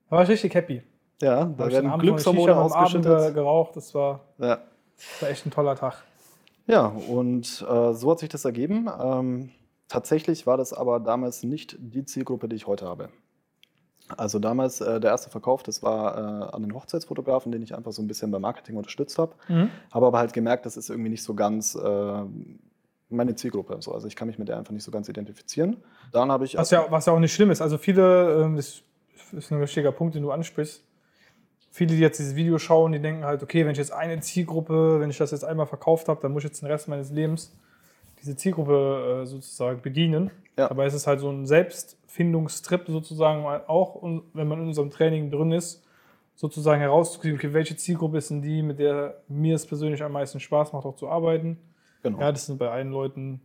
da 0.09 0.15
war 0.17 0.23
ich 0.23 0.29
richtig 0.29 0.53
happy. 0.55 0.83
ja 1.21 1.45
Da 1.45 1.65
da 1.65 1.71
werden 1.71 1.97
Glückshormone 1.99 2.51
am 2.53 2.59
Abend 2.71 2.75
ausgeschüttet. 2.75 3.33
geraucht. 3.33 3.75
Das 3.75 3.93
war, 3.95 4.21
Ja. 4.37 4.59
das 4.95 5.21
war 5.21 5.29
echt 5.29 5.45
ein 5.45 5.51
toller 5.51 5.75
Tag. 5.75 6.03
Ja, 6.67 6.85
und 6.87 7.65
äh, 7.69 7.93
so 7.93 8.11
hat 8.11 8.19
sich 8.19 8.29
das 8.29 8.45
ergeben. 8.45 8.89
Ähm, 9.01 9.51
tatsächlich 9.89 10.47
war 10.47 10.55
das 10.57 10.71
aber 10.73 10.99
damals 10.99 11.43
nicht 11.43 11.75
die 11.79 12.05
Zielgruppe, 12.05 12.47
die 12.47 12.55
ich 12.55 12.67
heute 12.67 12.85
habe. 12.87 13.09
Also 14.17 14.39
damals 14.39 14.81
äh, 14.81 14.99
der 14.99 15.11
erste 15.11 15.29
Verkauf, 15.29 15.63
das 15.63 15.83
war 15.83 16.17
äh, 16.17 16.55
an 16.55 16.61
den 16.61 16.73
Hochzeitsfotografen, 16.73 17.51
den 17.51 17.61
ich 17.61 17.75
einfach 17.75 17.91
so 17.91 18.01
ein 18.01 18.07
bisschen 18.07 18.31
beim 18.31 18.41
Marketing 18.41 18.75
unterstützt 18.75 19.17
habe. 19.17 19.33
Habe 19.91 20.07
aber 20.07 20.19
halt 20.19 20.33
gemerkt, 20.33 20.65
das 20.65 20.77
ist 20.77 20.89
irgendwie 20.89 21.09
nicht 21.09 21.23
so 21.23 21.33
ganz 21.33 21.75
äh, 21.75 22.23
meine 23.09 23.35
Zielgruppe. 23.35 23.77
So. 23.79 23.93
Also 23.93 24.07
ich 24.07 24.15
kann 24.15 24.27
mich 24.27 24.39
mit 24.39 24.47
der 24.47 24.57
einfach 24.57 24.73
nicht 24.73 24.83
so 24.83 24.91
ganz 24.91 25.07
identifizieren. 25.09 25.77
Dann 26.11 26.31
habe 26.31 26.45
ich 26.45 26.57
Was 26.57 26.71
ja, 26.71 26.85
was 26.89 27.05
ja 27.05 27.13
auch 27.13 27.19
nicht 27.19 27.33
schlimm 27.33 27.51
ist. 27.51 27.61
Also 27.61 27.77
viele, 27.77 28.43
ähm, 28.43 28.55
das 28.55 28.81
ist 29.31 29.51
ein 29.51 29.59
wichtiger 29.59 29.91
Punkt, 29.91 30.15
den 30.15 30.23
du 30.23 30.31
ansprichst. 30.31 30.83
Viele, 31.71 31.95
die 31.95 31.99
jetzt 31.99 32.19
dieses 32.19 32.35
Video 32.35 32.59
schauen, 32.59 32.91
die 32.91 32.99
denken 32.99 33.25
halt, 33.25 33.41
okay, 33.41 33.65
wenn 33.65 33.71
ich 33.71 33.79
jetzt 33.79 33.91
eine 33.91 34.19
Zielgruppe, 34.19 34.99
wenn 34.99 35.09
ich 35.09 35.17
das 35.17 35.31
jetzt 35.31 35.43
einmal 35.43 35.65
verkauft 35.65 36.07
habe, 36.07 36.21
dann 36.21 36.31
muss 36.31 36.43
ich 36.43 36.49
jetzt 36.49 36.61
den 36.61 36.67
Rest 36.69 36.87
meines 36.87 37.09
Lebens 37.11 37.51
diese 38.23 38.35
Zielgruppe 38.37 39.21
äh, 39.23 39.25
sozusagen 39.25 39.81
bedienen. 39.81 40.31
Ja. 40.57 40.69
Dabei 40.69 40.85
ist 40.85 40.93
es 40.93 41.07
halt 41.07 41.19
so 41.19 41.29
ein 41.29 41.45
Selbstfindungstrip 42.13 42.85
sozusagen 42.87 43.43
auch, 43.67 43.95
und 43.95 44.23
wenn 44.33 44.47
man 44.47 44.61
in 44.61 44.67
unserem 44.67 44.91
Training 44.91 45.31
drin 45.31 45.51
ist, 45.51 45.83
sozusagen 46.35 46.79
herauszukriegen, 46.79 47.37
okay, 47.37 47.53
welche 47.53 47.75
Zielgruppe 47.75 48.17
ist 48.17 48.29
denn 48.29 48.43
die, 48.43 48.61
mit 48.61 48.77
der 48.79 49.21
mir 49.27 49.55
es 49.55 49.65
persönlich 49.65 50.03
am 50.03 50.11
meisten 50.11 50.39
Spaß 50.39 50.73
macht, 50.73 50.85
auch 50.85 50.95
zu 50.95 51.09
arbeiten. 51.09 51.57
genau. 52.03 52.19
Ja, 52.19 52.31
das 52.31 52.45
sind 52.45 52.59
bei 52.59 52.69
einen 52.71 52.91
Leuten, 52.91 53.41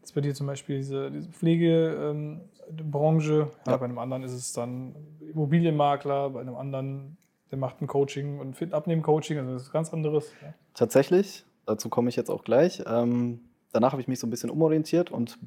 das 0.00 0.10
ist 0.10 0.14
bei 0.14 0.20
dir 0.20 0.34
zum 0.34 0.48
Beispiel 0.48 0.78
diese, 0.78 1.08
diese 1.10 1.30
Pflegebranche, 1.30 3.48
ja. 3.66 3.72
Ja. 3.72 3.76
bei 3.76 3.84
einem 3.84 3.98
anderen 3.98 4.24
ist 4.24 4.32
es 4.32 4.52
dann 4.52 4.96
Immobilienmakler, 5.32 6.30
bei 6.30 6.40
einem 6.40 6.56
anderen, 6.56 7.16
der 7.50 7.58
macht 7.58 7.80
ein 7.80 7.86
Coaching 7.86 8.40
und 8.40 8.74
Abnehmen-Coaching, 8.74 9.38
also 9.38 9.52
das 9.52 9.62
ist 9.62 9.72
ganz 9.72 9.92
anderes. 9.92 10.32
Ja. 10.42 10.52
Tatsächlich, 10.74 11.44
dazu 11.66 11.88
komme 11.88 12.08
ich 12.08 12.16
jetzt 12.16 12.30
auch 12.30 12.42
gleich. 12.42 12.82
Ähm, 12.86 13.42
danach 13.72 13.92
habe 13.92 14.02
ich 14.02 14.08
mich 14.08 14.18
so 14.18 14.26
ein 14.26 14.30
bisschen 14.30 14.50
umorientiert 14.50 15.12
und 15.12 15.38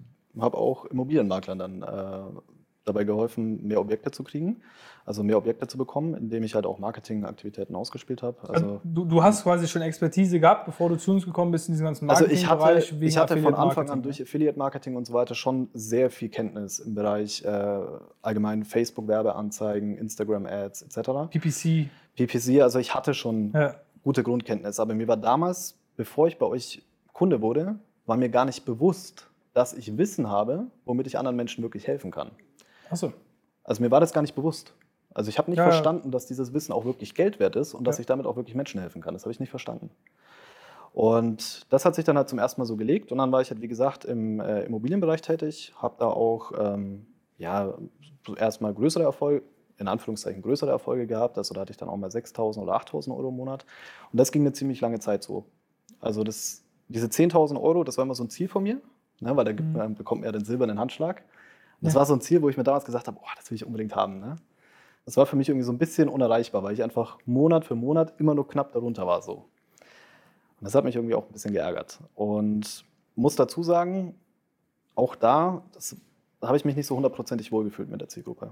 habe 0.42 0.58
auch 0.58 0.86
Immobilienmaklern 0.86 1.60
dann 1.60 1.82
äh, 1.82 2.40
dabei 2.86 3.04
geholfen, 3.04 3.68
mehr 3.68 3.82
Objekte 3.82 4.12
zu 4.12 4.24
kriegen, 4.24 4.62
also 5.06 5.22
mehr 5.22 5.38
Objekte 5.38 5.68
zu 5.68 5.78
bekommen, 5.78 6.14
indem 6.16 6.44
ich 6.44 6.56
halt 6.56 6.66
auch 6.66 6.80
Marketingaktivitäten 6.80 7.76
ausgespielt 7.76 8.24
habe. 8.24 8.38
Also, 8.48 8.54
Also, 8.54 8.82
du, 8.86 9.04
du 9.04 9.22
hast 9.24 9.44
quasi 9.44 9.68
schon 9.68 9.82
Expertise 9.82 10.40
gehabt, 10.40 10.66
bevor 10.66 10.88
du 10.88 10.96
zu 10.96 11.12
uns 11.12 11.26
gekommen 11.26 11.52
bist 11.52 11.68
in 11.68 11.74
diesem 11.74 11.86
ganzen 11.86 12.10
also 12.10 12.26
ich 12.26 12.48
hatte, 12.48 12.62
Marketingbereich. 12.64 13.10
ich 13.10 13.18
hatte 13.18 13.38
von 13.42 13.56
Anfang 13.56 13.90
an 13.90 14.02
durch 14.04 14.22
Affiliate 14.22 14.58
Marketing 14.58 14.96
und 14.96 15.06
so 15.06 15.14
weiter 15.14 15.36
schon 15.36 15.70
sehr 15.74 16.10
viel 16.10 16.30
Kenntnis 16.30 16.80
im 16.80 16.96
Bereich 16.96 17.44
äh, 17.44 17.80
allgemein 18.22 18.64
Facebook-Werbeanzeigen, 18.64 19.98
Instagram-Ads 19.98 20.84
etc. 20.84 21.08
ne? 21.10 21.28
PPC. 21.32 21.90
PPC, 22.16 22.62
also 22.62 22.80
ich 22.80 22.94
hatte 22.96 23.14
schon 23.14 23.52
Ja. 23.54 23.76
gute 24.04 24.24
Grundkenntnis. 24.24 24.80
Aber 24.80 24.94
mir 24.94 25.08
war 25.08 25.18
damals, 25.18 25.78
bevor 25.96 26.28
ich 26.28 26.38
bei 26.38 26.46
euch 26.46 26.84
Kunde 27.14 27.42
wurde, 27.42 27.76
war 28.06 28.18
mir 28.18 28.30
gar 28.30 28.46
nicht 28.46 28.66
bewusst, 28.66 29.28
dass 29.58 29.74
ich 29.74 29.98
Wissen 29.98 30.30
habe, 30.30 30.68
womit 30.86 31.08
ich 31.08 31.18
anderen 31.18 31.36
Menschen 31.36 31.64
wirklich 31.64 31.88
helfen 31.88 32.12
kann. 32.12 32.30
Achso. 32.92 33.12
Also 33.64 33.82
mir 33.82 33.90
war 33.90 34.00
das 34.00 34.14
gar 34.14 34.22
nicht 34.22 34.36
bewusst. 34.36 34.74
Also 35.14 35.30
ich 35.30 35.40
habe 35.40 35.50
nicht 35.50 35.58
Ja, 35.58 35.64
verstanden, 35.64 36.12
dass 36.12 36.28
dieses 36.28 36.54
Wissen 36.54 36.72
auch 36.72 36.86
wirklich 36.86 37.16
Geld 37.16 37.40
wert 37.40 37.56
ist 37.56 37.74
und 37.74 37.86
dass 37.86 37.98
Ja. 37.98 38.02
ich 38.02 38.06
damit 38.06 38.28
auch 38.28 38.36
wirklich 38.36 38.56
Menschen 38.56 38.80
helfen 38.80 39.02
kann. 39.02 39.16
Das 39.16 39.24
habe 39.24 39.32
ich 39.32 39.40
nicht 39.40 39.50
verstanden. 39.50 39.90
Und 40.94 41.66
das 41.72 41.86
hat 41.86 41.96
sich 41.96 42.06
dann 42.06 42.18
halt 42.18 42.30
zum 42.30 42.40
ersten 42.40 42.62
Mal 42.62 42.66
so 42.66 42.76
gelegt. 42.78 43.12
Und 43.12 43.18
dann 43.18 43.32
war 43.32 43.42
ich 43.42 43.50
halt, 43.50 43.62
wie 43.62 43.68
gesagt, 43.68 44.06
im 44.06 44.40
äh, 44.40 44.62
Immobilienbereich 44.64 45.22
tätig, 45.22 45.74
habe 45.78 45.96
da 46.00 46.06
auch 46.08 46.52
ähm, 46.58 47.08
ja, 47.38 47.74
erstmal 48.38 48.74
größere 48.76 49.04
Erfolge, 49.04 49.44
in 49.78 49.88
Anführungszeichen 49.88 50.42
größere 50.44 50.70
Erfolge 50.70 51.08
gehabt. 51.08 51.38
Also 51.38 51.56
da 51.56 51.62
hatte 51.62 51.72
ich 51.72 51.78
dann 51.78 51.90
auch 51.90 51.98
mal 51.98 52.10
6.000 52.10 52.60
oder 52.60 52.74
8.000 52.80 53.10
Euro 53.16 53.30
im 53.30 53.36
Monat. 53.36 53.66
Und 54.12 54.18
das 54.20 54.32
ging 54.32 54.44
eine 54.44 54.54
ziemlich 54.54 54.82
lange 54.82 55.00
Zeit 55.00 55.24
so. 55.24 55.46
Also 56.00 56.24
das, 56.24 56.64
diese 56.90 57.08
10.000 57.08 57.60
Euro, 57.62 57.84
das 57.84 57.98
war 57.98 58.04
immer 58.06 58.16
so 58.16 58.24
ein 58.24 58.30
Ziel 58.30 58.48
von 58.48 58.62
mir, 58.64 58.82
ne, 59.20 59.36
weil 59.36 59.46
da 59.46 59.52
gibt, 59.52 59.70
Mhm. 59.70 59.78
man, 59.78 59.96
bekommt 59.96 60.22
man 60.22 60.28
ja 60.28 60.32
den 60.32 60.46
silbernen 60.46 60.80
Handschlag. 60.80 61.18
Und 61.80 61.86
das 61.86 61.94
Ja. 61.94 62.00
war 62.00 62.06
so 62.06 62.14
ein 62.14 62.22
Ziel, 62.22 62.42
wo 62.42 62.50
ich 62.50 62.58
mir 62.58 62.64
damals 62.64 62.86
gesagt 62.86 63.08
habe, 63.08 63.18
oh, 63.22 63.28
das 63.36 63.50
will 63.52 63.56
ich 63.56 63.66
unbedingt 63.66 63.96
haben. 63.96 64.20
Ne? 64.20 64.36
Das 65.06 65.16
war 65.18 65.26
für 65.26 65.36
mich 65.36 65.48
irgendwie 65.50 65.64
so 65.66 65.72
ein 65.72 65.78
bisschen 65.78 66.10
unerreichbar, 66.10 66.64
weil 66.64 66.74
ich 66.74 66.84
einfach 66.84 67.18
Monat 67.26 67.66
für 67.66 67.76
Monat 67.76 68.14
immer 68.20 68.34
nur 68.36 68.48
knapp 68.48 68.74
darunter 68.74 69.06
war 69.08 69.22
so. 69.22 69.34
Und 70.60 70.66
das 70.66 70.74
hat 70.76 70.84
mich 70.84 70.96
irgendwie 70.96 71.14
auch 71.16 71.26
ein 71.28 71.32
bisschen 71.34 71.54
geärgert. 71.54 72.00
Und 72.16 72.84
muss 73.16 73.36
dazu 73.36 73.64
sagen, 73.64 74.16
auch 74.96 75.16
da, 75.16 75.62
das, 75.74 75.96
da 76.42 76.48
habe 76.48 76.58
ich 76.58 76.66
mich 76.66 76.76
nicht 76.76 76.88
so 76.88 76.96
hundertprozentig 76.96 77.52
wohlgefühlt 77.52 77.90
mit 77.90 78.02
der 78.02 78.10
Zielgruppe. 78.10 78.52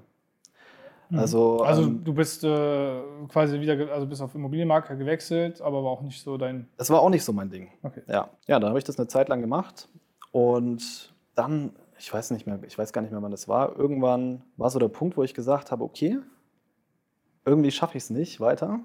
Mhm. 1.09 1.19
Also, 1.19 1.63
Also 1.63 1.81
ähm, 1.83 2.03
du 2.03 2.13
bist 2.13 2.43
äh, 2.43 3.01
quasi 3.27 3.59
wieder, 3.59 3.91
also 3.91 4.05
bist 4.07 4.21
auf 4.21 4.33
Immobilienmakler 4.35 4.95
gewechselt, 4.95 5.61
aber 5.61 5.83
war 5.83 5.91
auch 5.91 6.01
nicht 6.01 6.21
so 6.21 6.37
dein. 6.37 6.67
das 6.77 6.89
war 6.89 7.01
auch 7.01 7.09
nicht 7.09 7.23
so 7.23 7.33
mein 7.33 7.49
Ding. 7.49 7.69
Okay. 7.83 8.01
Ja, 8.07 8.29
ja 8.47 8.59
dann 8.59 8.69
habe 8.69 8.77
ich 8.79 8.85
das 8.85 8.97
eine 8.99 9.07
Zeit 9.07 9.29
lang 9.29 9.41
gemacht 9.41 9.87
und 10.35 11.13
dann, 11.33 11.71
ich 11.97 12.13
weiß 12.13 12.31
nicht 12.31 12.45
mehr, 12.45 12.59
ich 12.67 12.77
weiß 12.77 12.91
gar 12.91 13.01
nicht 13.01 13.11
mehr, 13.11 13.21
wann 13.21 13.31
das 13.31 13.47
war. 13.47 13.73
Irgendwann 13.77 14.41
war 14.57 14.69
so 14.69 14.79
der 14.79 14.89
Punkt, 14.89 15.15
wo 15.15 15.23
ich 15.23 15.33
gesagt 15.33 15.71
habe, 15.71 15.81
okay, 15.81 16.19
irgendwie 17.45 17.71
schaffe 17.71 17.95
ich 17.97 18.03
es 18.03 18.09
nicht 18.09 18.41
weiter. 18.41 18.81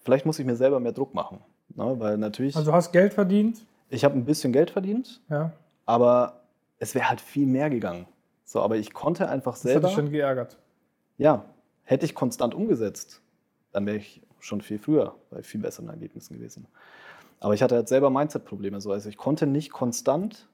Vielleicht 0.00 0.26
muss 0.26 0.40
ich 0.40 0.44
mir 0.46 0.56
selber 0.56 0.80
mehr 0.80 0.90
Druck 0.90 1.14
machen. 1.14 1.38
Ne? 1.76 1.94
Weil 2.00 2.18
natürlich, 2.18 2.56
Also 2.56 2.72
du 2.72 2.76
hast 2.76 2.90
Geld 2.90 3.14
verdient. 3.14 3.64
ich 3.88 4.04
habe 4.04 4.16
ein 4.16 4.24
bisschen 4.24 4.52
Geld 4.52 4.72
verdient, 4.72 5.20
Ja. 5.30 5.52
aber 5.86 6.40
es 6.80 6.96
wäre 6.96 7.08
halt 7.08 7.20
viel 7.20 7.46
mehr 7.46 7.70
gegangen. 7.70 8.06
So, 8.44 8.60
aber 8.62 8.76
ich 8.78 8.92
konnte 8.92 9.28
einfach 9.28 9.52
Das 9.52 9.60
hat 9.60 9.70
selber. 9.70 9.86
dich 9.88 9.94
schon 9.94 10.10
geärgert. 10.10 10.58
Ja, 11.18 11.44
hätte 11.84 12.04
ich 12.04 12.16
konstant 12.16 12.52
umgesetzt, 12.52 13.22
dann 13.70 13.86
wäre 13.86 13.98
ich 13.98 14.22
schon 14.40 14.60
viel 14.60 14.80
früher 14.80 15.14
bei 15.30 15.44
viel 15.44 15.60
besseren 15.60 15.88
Ergebnissen 15.88 16.34
gewesen. 16.34 16.66
Aber 17.42 17.54
ich 17.54 17.62
hatte 17.62 17.74
halt 17.74 17.88
selber 17.88 18.08
Mindset-Probleme. 18.08 18.80
So. 18.80 18.92
Also 18.92 19.08
ich 19.08 19.16
konnte 19.16 19.48
nicht 19.48 19.72
konstant 19.72 20.48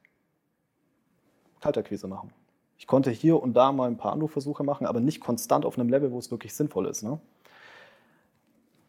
Kalterquise 1.61 2.09
machen. 2.09 2.33
Ich 2.79 2.87
konnte 2.87 3.11
hier 3.11 3.43
und 3.43 3.53
da 3.53 3.73
mal 3.73 3.89
ein 3.89 3.99
paar 3.99 4.13
Anrufversuche 4.13 4.65
machen, 4.65 4.87
aber 4.87 4.99
nicht 4.99 5.21
konstant 5.21 5.67
auf 5.67 5.79
einem 5.79 5.91
Level, 5.91 6.13
wo 6.13 6.19
es 6.19 6.31
wirklich 6.31 6.55
sinnvoll 6.55 6.87
ist. 6.87 7.03
Ne? 7.03 7.21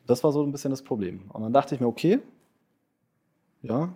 Das 0.08 0.24
war 0.24 0.32
so 0.32 0.42
ein 0.44 0.54
bisschen 0.54 0.72
das 0.72 0.82
Problem. 0.82 1.30
Und 1.34 1.42
dann 1.42 1.52
dachte 1.52 1.76
ich 1.76 1.82
mir, 1.82 1.88
okay, 1.88 2.22
ja, 3.64 3.90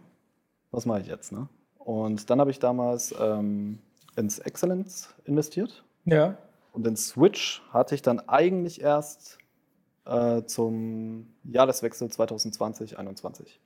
was 0.72 0.86
mache 0.86 1.00
ich 1.00 1.07
jetzt? 1.07 1.31
Ne? 1.31 1.48
Und 1.77 2.29
dann 2.29 2.41
habe 2.41 2.51
ich 2.51 2.60
damals 2.60 3.15
ähm, 3.17 3.79
ins 4.17 4.38
Excellence 4.38 5.13
investiert. 5.24 5.81
Ja. 6.03 6.38
Und 6.74 6.86
den 6.86 6.98
Switch 6.98 7.62
hatte 7.72 7.95
ich 7.95 8.01
dann 8.01 8.19
eigentlich 8.27 8.81
erst 8.81 9.38
äh, 10.03 10.43
zum 10.43 11.33
Jahreswechsel 11.45 12.10
2020-21. 12.10 13.60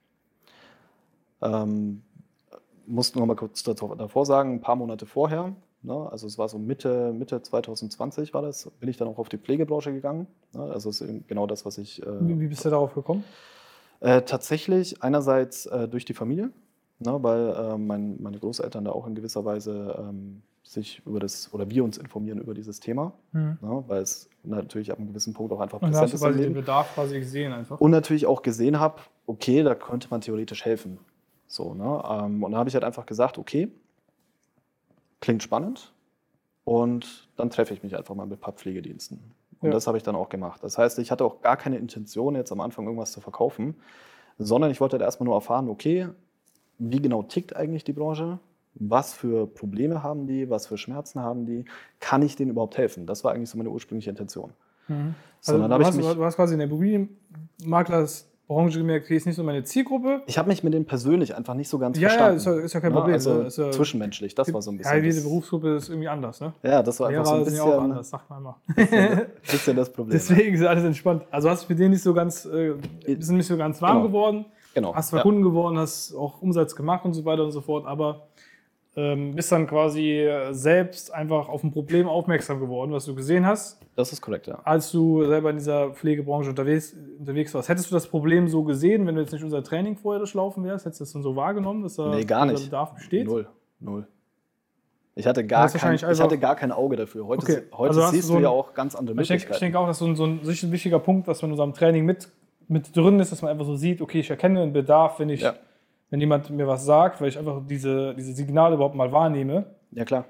Ähm, 1.42 2.02
mussten 2.86 3.20
noch 3.20 3.26
mal 3.26 3.36
kurz 3.36 3.64
davor 3.64 4.26
sagen, 4.26 4.54
ein 4.56 4.62
paar 4.62 4.76
Monate 4.78 5.06
vorher, 5.06 5.54
ne, 5.82 6.10
also 6.12 6.26
es 6.26 6.38
war 6.38 6.48
so 6.48 6.58
Mitte, 6.58 7.12
Mitte 7.14 7.42
2020 7.42 8.34
war 8.34 8.42
das, 8.42 8.72
bin 8.80 8.88
ich 8.90 8.96
dann 8.98 9.08
auch 9.10 9.18
auf 9.18 9.28
die 9.30 9.38
Pflegebranche 9.38 9.92
gegangen. 9.92 10.28
Ne, 10.54 10.62
also 10.64 10.90
es 10.90 11.02
ist 11.02 11.28
genau 11.28 11.48
das, 11.48 11.66
was 11.66 11.78
ich 11.78 12.02
äh, 12.02 12.06
Wie, 12.40 12.48
bist 12.48 12.64
du 12.66 12.70
darauf 12.70 12.94
gekommen? 12.94 13.24
äh, 14.00 14.22
tatsächlich 14.22 15.04
einerseits 15.04 15.66
äh, 15.66 15.88
durch 15.88 16.06
die 16.06 16.14
Familie, 16.14 16.52
ne, 17.00 17.18
weil 17.22 17.50
äh, 17.50 17.78
mein, 17.78 18.22
meine 18.22 18.40
Großeltern 18.40 18.86
da 18.86 18.92
auch 18.92 19.06
in 19.06 19.16
gewisser 19.16 19.44
Weise 19.44 19.96
ähm, 20.00 20.42
sich 20.64 21.02
über 21.06 21.20
das, 21.20 21.54
oder 21.54 21.70
wir 21.70 21.84
uns 21.84 21.98
informieren 21.98 22.40
über 22.40 22.54
dieses 22.54 22.80
Thema, 22.80 23.14
Mhm. 23.34 23.58
ne, 23.62 23.84
weil 23.88 24.02
es 24.02 24.30
natürlich 24.44 24.92
ab 24.92 24.98
einem 25.00 25.10
gewissen 25.10 25.34
Punkt 25.34 25.52
auch 25.52 25.60
einfach 25.60 25.82
Und 25.82 25.90
präsent 25.90 26.12
du 26.12 26.16
ist 26.16 26.22
quasi 26.22 26.40
den. 26.42 26.54
Bedarf 26.54 26.94
quasi 26.94 27.20
gesehen 27.20 27.52
einfach. 27.54 27.82
Und 27.82 27.92
natürlich 27.92 28.26
auch 28.26 28.42
gesehen 28.42 28.80
habe, 28.80 29.02
okay, 29.26 29.64
da 29.64 29.76
könnte 29.76 30.08
man 30.10 30.22
theoretisch 30.22 30.64
helfen. 30.64 31.00
So, 31.48 31.74
ne? 31.74 32.04
ähm, 32.10 32.44
und 32.44 32.52
da 32.52 32.58
habe 32.58 32.70
ich 32.70 32.76
halt 32.76 32.84
einfach 32.84 33.06
gesagt, 33.06 33.38
okay, 33.38 33.70
klingt 35.22 35.44
spannend. 35.44 35.94
Und 36.66 37.30
dann 37.38 37.50
treffe 37.50 37.74
ich 37.74 37.82
mich 37.82 37.96
einfach 37.96 38.14
mal 38.14 38.26
mit 38.26 38.40
ein 38.40 38.42
paar 38.42 38.54
Pflegediensten. 38.54 39.20
Und 39.62 39.70
Ja. 39.70 39.74
das 39.74 39.88
habe 39.88 39.98
ich 39.98 40.04
dann 40.04 40.16
auch 40.16 40.30
gemacht. 40.30 40.62
Das 40.64 40.78
heißt, 40.78 41.00
ich 41.00 41.12
hatte 41.12 41.24
auch 41.24 41.42
gar 41.42 41.56
keine 41.58 41.78
Intention, 41.78 42.36
jetzt 42.36 42.52
am 42.52 42.60
Anfang 42.60 42.86
irgendwas 42.86 43.14
zu 43.14 43.22
verkaufen, 43.22 43.76
sondern 44.38 44.70
ich 44.70 44.82
wollte 44.82 44.94
halt 44.94 45.02
erstmal 45.04 45.26
nur 45.26 45.36
erfahren, 45.36 45.70
okay, 45.70 46.10
wie 46.78 47.02
genau 47.02 47.24
tickt 47.24 47.56
eigentlich 47.56 47.84
die 47.84 47.94
Branche? 47.94 48.40
Was 48.76 49.14
für 49.14 49.48
Probleme 49.48 50.04
haben 50.04 50.28
die? 50.28 50.50
Was 50.50 50.68
für 50.68 50.78
Schmerzen 50.78 51.22
haben 51.22 51.46
die? 51.46 51.66
Kann 52.00 52.22
ich 52.22 52.36
denen 52.36 52.52
überhaupt 52.52 52.78
helfen? 52.78 53.08
Das 53.08 53.24
war 53.24 53.34
eigentlich 53.34 53.50
so 53.50 53.58
meine 53.58 53.70
ursprüngliche 53.72 54.12
Intention. 54.12 54.52
Mhm. 54.88 55.16
So, 55.42 55.54
Also 55.54 55.68
du, 55.68 55.86
hast, 55.86 55.98
du 55.98 56.24
hast 56.26 56.36
quasi 56.36 56.54
in 56.54 56.60
der 56.60 56.68
Immobilienmaklersbranche 58.50 58.78
gemerkt, 58.80 59.06
okay, 59.06 59.18
ist 59.18 59.26
nicht 59.26 59.36
so 59.36 59.44
meine 59.44 59.64
Zielgruppe. 59.64 60.22
ich 60.26 60.38
habe 60.38 60.48
mich 60.48 60.64
mit 60.64 60.74
denen 60.74 60.86
persönlich 60.86 61.36
einfach 61.36 61.54
nicht 61.54 61.68
so 61.70 61.78
ganz 61.78 61.98
Ja, 61.98 62.04
ja, 62.04 62.10
verstanden. 62.10 62.38
ist 62.38 62.46
ja, 62.46 62.54
ist 62.66 62.74
ja 62.74 62.80
kein 62.80 62.92
Ne? 62.92 62.98
Problem. 62.98 63.14
Also 63.14 63.42
ist 63.42 63.58
ja, 63.58 63.72
zwischenmenschlich, 63.72 64.36
das 64.36 64.54
war 64.54 64.62
so 64.62 64.72
ein 64.72 64.78
bisschen. 64.78 64.94
Ja, 64.98 65.04
jede 65.04 65.16
das, 65.16 65.24
Berufsgruppe 65.24 65.76
ist 65.76 65.90
irgendwie 65.90 66.08
anders, 66.08 66.40
ne? 66.42 66.54
ja, 66.64 66.82
das 66.82 67.00
war 67.00 67.10
einfach 67.10 67.26
so 67.26 67.32
ein 67.34 67.38
Lehrer 67.40 67.46
sind 67.50 67.56
ja 67.58 67.64
auch 67.64 67.68
bisschen, 67.68 67.84
anders, 67.92 68.10
sagt 68.10 68.30
man 68.30 68.40
immer. 68.40 68.58
bisschen, 68.76 69.26
bisschen 69.44 69.76
das 69.76 69.92
Problem. 69.92 70.12
Deswegen 70.14 70.56
ist 70.56 70.64
alles 70.64 70.84
entspannt. 70.84 71.24
Also 71.32 71.50
hast 71.50 71.64
du 71.68 71.74
mit 71.74 71.80
denen 71.80 71.92
nicht 71.92 72.04
so 72.04 72.14
ganz, 72.14 72.46
äh, 72.46 72.74
bist 73.06 73.32
nicht 73.32 73.48
so 73.48 73.58
ganz 73.58 73.82
warm 73.82 73.98
Genau. 73.98 74.08
geworden, 74.08 74.46
genau. 74.74 74.96
hast 74.96 75.10
zwar 75.10 75.20
ja. 75.20 75.24
Kunden 75.24 75.44
geworden, 75.44 75.78
hast 75.78 76.14
auch 76.16 76.42
Umsatz 76.42 76.76
gemacht 76.76 77.04
und 77.06 77.14
so 77.14 77.26
weiter 77.26 77.44
und 77.44 77.52
so 77.52 77.62
fort, 77.62 77.86
aber 77.86 78.28
ähm, 78.98 79.36
bist 79.36 79.52
dann 79.52 79.68
quasi 79.68 80.22
äh, 80.22 80.52
selbst 80.54 81.14
einfach 81.14 81.48
auf 81.50 81.64
ein 81.64 81.72
Problem 81.72 82.08
aufmerksam 82.08 82.60
geworden, 82.60 82.92
was 82.92 83.06
du 83.06 83.14
gesehen 83.16 83.46
hast, 83.46 83.80
Das 83.96 84.12
ist 84.12 84.22
korrekt, 84.22 84.48
ja. 84.48 84.60
als 84.64 84.92
du 84.92 85.24
selber 85.26 85.52
in 85.52 85.58
dieser 85.58 85.92
Pflegebranche 85.92 86.50
unterwegs, 86.50 86.96
unterwegs 87.20 87.54
warst. 87.54 87.70
Hättest 87.70 87.92
du 87.92 87.96
das 87.96 88.08
Problem 88.08 88.48
so 88.48 88.64
gesehen, 88.64 89.06
wenn 89.06 89.14
du 89.16 89.22
jetzt 89.22 89.32
nicht 89.34 89.44
unser 89.44 89.64
Training 89.64 89.96
vorher 89.98 90.18
durchlaufen 90.20 90.64
wärst? 90.64 90.86
Hättest 90.86 91.00
du 91.02 91.04
das 91.06 91.14
dann 91.14 91.22
so 91.22 91.36
wahrgenommen, 91.36 91.84
dass 91.84 91.96
da 91.96 92.10
Nee, 92.10 92.26
gar 92.26 92.46
nicht. 92.48 92.64
Bedarf 92.66 92.96
besteht? 92.96 93.28
Null. 93.28 93.48
Null. 93.80 94.08
Ich 95.14 95.26
hatte 95.26 95.46
gar, 95.46 95.68
kein, 95.70 95.96
ich 95.96 96.04
hatte 96.04 96.38
gar 96.38 96.56
kein 96.56 96.72
Auge 96.72 96.96
dafür. 96.96 97.26
Heute, 97.28 97.44
Okay, 97.44 97.62
heute 97.74 97.90
also 98.02 98.02
siehst 98.12 98.30
du 98.30 98.34
so 98.34 98.38
du 98.38 98.44
ja 98.44 98.50
ein- 98.50 98.54
auch 98.56 98.74
ganz 98.74 98.94
andere 98.96 99.20
Ich 99.22 99.28
denke, 99.28 99.46
Möglichkeiten. 99.46 99.54
ich 99.54 99.60
denke 99.60 99.80
auch, 99.80 99.88
dass 99.88 99.98
so 100.00 100.06
ein, 100.06 100.16
so 100.16 100.26
ein 100.26 100.72
wichtiger 100.72 101.00
Punkt, 101.00 101.28
was 101.28 101.42
man 101.42 101.50
in 101.50 101.54
unserem 101.54 101.74
Training 101.74 102.06
mit, 102.06 102.30
mit 102.68 102.96
drin 102.96 103.20
ist, 103.20 103.32
dass 103.32 103.42
man 103.42 103.50
einfach 103.52 103.66
so 103.66 103.76
sieht, 103.76 104.02
okay, 104.02 104.20
ich 104.20 104.30
erkenne 104.30 104.62
einen 104.62 104.74
Bedarf, 104.74 105.20
wenn 105.20 105.30
ich, 105.30 105.42
Ja. 105.42 105.56
Wenn 106.10 106.20
jemand 106.20 106.50
mir 106.50 106.68
was 106.68 106.86
sagt, 106.86 107.20
weil 107.22 107.28
ich 107.30 107.38
einfach 107.38 107.62
diese, 107.68 108.14
diese 108.16 108.34
Signale 108.34 108.76
überhaupt 108.76 108.96
mal 108.96 109.12
wahrnehme. 109.12 109.66
ja, 109.92 110.06
klar. 110.06 110.26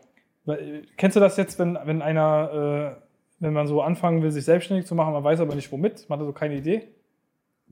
Weil, 0.46 0.60
äh, 0.60 0.82
Kennst 0.98 1.16
du 1.16 1.20
das 1.20 1.36
jetzt, 1.38 1.60
wenn, 1.60 1.78
wenn 1.86 2.02
einer, 2.02 2.96
äh, 2.98 3.02
wenn 3.40 3.54
man 3.54 3.68
so 3.68 3.82
anfangen 3.82 4.24
will, 4.24 4.32
sich 4.32 4.46
selbstständig 4.46 4.86
zu 4.88 4.96
machen, 4.96 5.14
man 5.14 5.24
weiß 5.24 5.40
aber 5.42 5.54
nicht 5.56 5.72
womit, 5.72 6.10
man 6.10 6.20
hat 6.20 6.26
so 6.26 6.32
keine 6.32 6.56
Idee? 6.56 6.84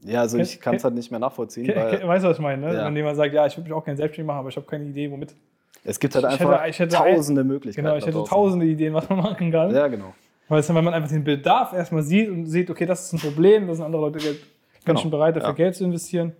Ja, 0.03 0.19
also 0.21 0.37
Ken- 0.37 0.43
ich 0.45 0.59
kann 0.61 0.75
es 0.75 0.83
halt 0.83 0.93
nicht 0.93 1.09
mehr 1.09 1.19
nachvollziehen, 1.19 1.67
weil 1.75 2.05
Weißt 2.07 2.23
du, 2.25 2.29
was 2.29 2.37
ich 2.37 2.43
meine? 2.43 2.67
Ne? 2.67 2.75
Ja. 2.75 2.85
Wenn 2.85 2.95
jemand 2.95 3.15
sagt, 3.17 3.33
ja, 3.33 3.45
ich 3.47 3.55
würde 3.57 3.69
mich 3.69 3.73
auch 3.73 3.83
gerne 3.83 3.97
selbstständig 3.97 4.27
machen, 4.27 4.39
aber 4.39 4.49
ich 4.49 4.55
habe 4.57 4.67
keine 4.67 4.83
Idee, 4.83 5.09
womit. 5.09 5.33
es 5.83 5.99
gibt 5.99 6.13
halt 6.15 6.25
einfach 6.25 6.61
hätte- 6.63 6.77
hätte 6.83 6.95
tausende 6.95 7.43
Möglichkeiten. 7.43 7.85
Genau, 7.87 7.97
ich 7.97 8.05
hätte 8.05 8.23
tausende 8.23 8.65
Ideen, 8.67 8.93
was 8.93 9.09
man 9.09 9.19
machen 9.19 9.51
kann. 9.51 9.73
Ja, 9.73 9.87
genau. 9.87 10.13
Weißt 10.49 10.69
du, 10.69 10.75
wenn 10.75 10.83
man 10.83 10.93
einfach 10.93 11.09
den 11.09 11.23
Bedarf 11.23 11.73
erstmal 11.73 12.03
sieht 12.03 12.29
und 12.29 12.45
sieht, 12.45 12.69
okay, 12.69 12.85
das 12.85 13.05
ist 13.05 13.13
ein 13.13 13.19
Problem, 13.19 13.67
da 13.67 13.73
sind 13.73 13.83
andere 13.85 14.01
Leute 14.01 14.19
Geld, 14.19 14.37
Menschen 14.85 15.09
Genau, 15.09 15.17
bereit, 15.17 15.35
dafür 15.37 15.49
ja. 15.49 15.55
Geld 15.55 15.75
zu 15.75 15.85
investieren. 15.85 16.33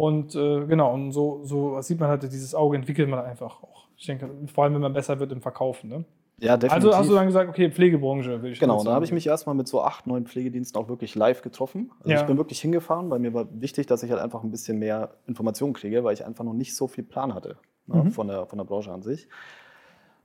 Und 0.00 0.34
äh, 0.34 0.64
genau, 0.64 0.94
und 0.94 1.12
so, 1.12 1.40
so 1.44 1.78
sieht 1.82 2.00
man 2.00 2.08
halt, 2.08 2.22
dieses 2.22 2.54
Auge 2.54 2.76
entwickelt 2.76 3.06
man 3.10 3.18
einfach 3.18 3.62
auch. 3.62 3.86
Ich 3.98 4.06
denke, 4.06 4.30
vor 4.46 4.64
allem, 4.64 4.72
wenn 4.72 4.80
man 4.80 4.94
besser 4.94 5.20
wird 5.20 5.30
im 5.30 5.42
Verkaufen. 5.42 5.90
Ne? 5.90 6.04
Ja, 6.38 6.56
definitiv. 6.56 6.72
Also 6.86 6.96
hast 6.98 7.10
du 7.10 7.14
dann 7.14 7.26
gesagt, 7.26 7.50
okay, 7.50 7.70
Pflegebranche 7.70 8.40
will 8.42 8.52
ich 8.52 8.60
Genau, 8.60 8.82
da 8.82 8.94
habe 8.94 9.04
ich 9.04 9.12
mich 9.12 9.26
erstmal 9.26 9.54
mit 9.54 9.68
so 9.68 9.82
acht, 9.82 10.06
neun 10.06 10.24
Pflegediensten 10.26 10.80
auch 10.80 10.88
wirklich 10.88 11.14
live 11.16 11.42
getroffen. 11.42 11.90
Also 11.98 12.12
Ja. 12.12 12.20
ich 12.22 12.26
bin 12.26 12.38
wirklich 12.38 12.62
hingefahren, 12.62 13.10
weil 13.10 13.18
mir 13.18 13.34
war 13.34 13.46
wichtig, 13.52 13.88
dass 13.88 14.02
ich 14.02 14.10
halt 14.10 14.22
einfach 14.22 14.42
ein 14.42 14.50
bisschen 14.50 14.78
mehr 14.78 15.16
Informationen 15.26 15.74
kriege, 15.74 16.02
weil 16.02 16.14
ich 16.14 16.24
einfach 16.24 16.44
noch 16.44 16.54
nicht 16.54 16.74
so 16.74 16.88
viel 16.88 17.04
Plan 17.04 17.34
hatte 17.34 17.58
ne, 17.86 18.04
Mhm. 18.04 18.10
von, 18.12 18.26
der, 18.26 18.46
von 18.46 18.56
der 18.56 18.64
Branche 18.64 18.90
an 18.90 19.02
sich. 19.02 19.28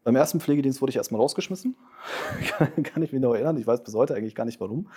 Beim 0.06 0.16
ersten 0.16 0.40
Pflegedienst 0.40 0.82
wurde 0.82 0.92
ich 0.92 0.96
erstmal 0.96 1.20
rausgeschmissen. 1.20 1.76
kann, 2.48 2.70
kann 2.84 3.04
ich 3.04 3.12
mich 3.12 3.22
noch 3.22 3.34
erinnern. 3.34 3.58
Ich 3.58 3.68
weiß 3.68 3.84
bis 3.84 3.94
heute 3.94 4.16
eigentlich 4.16 4.36
gar 4.36 4.46
nicht 4.46 4.62
warum. 4.62 4.88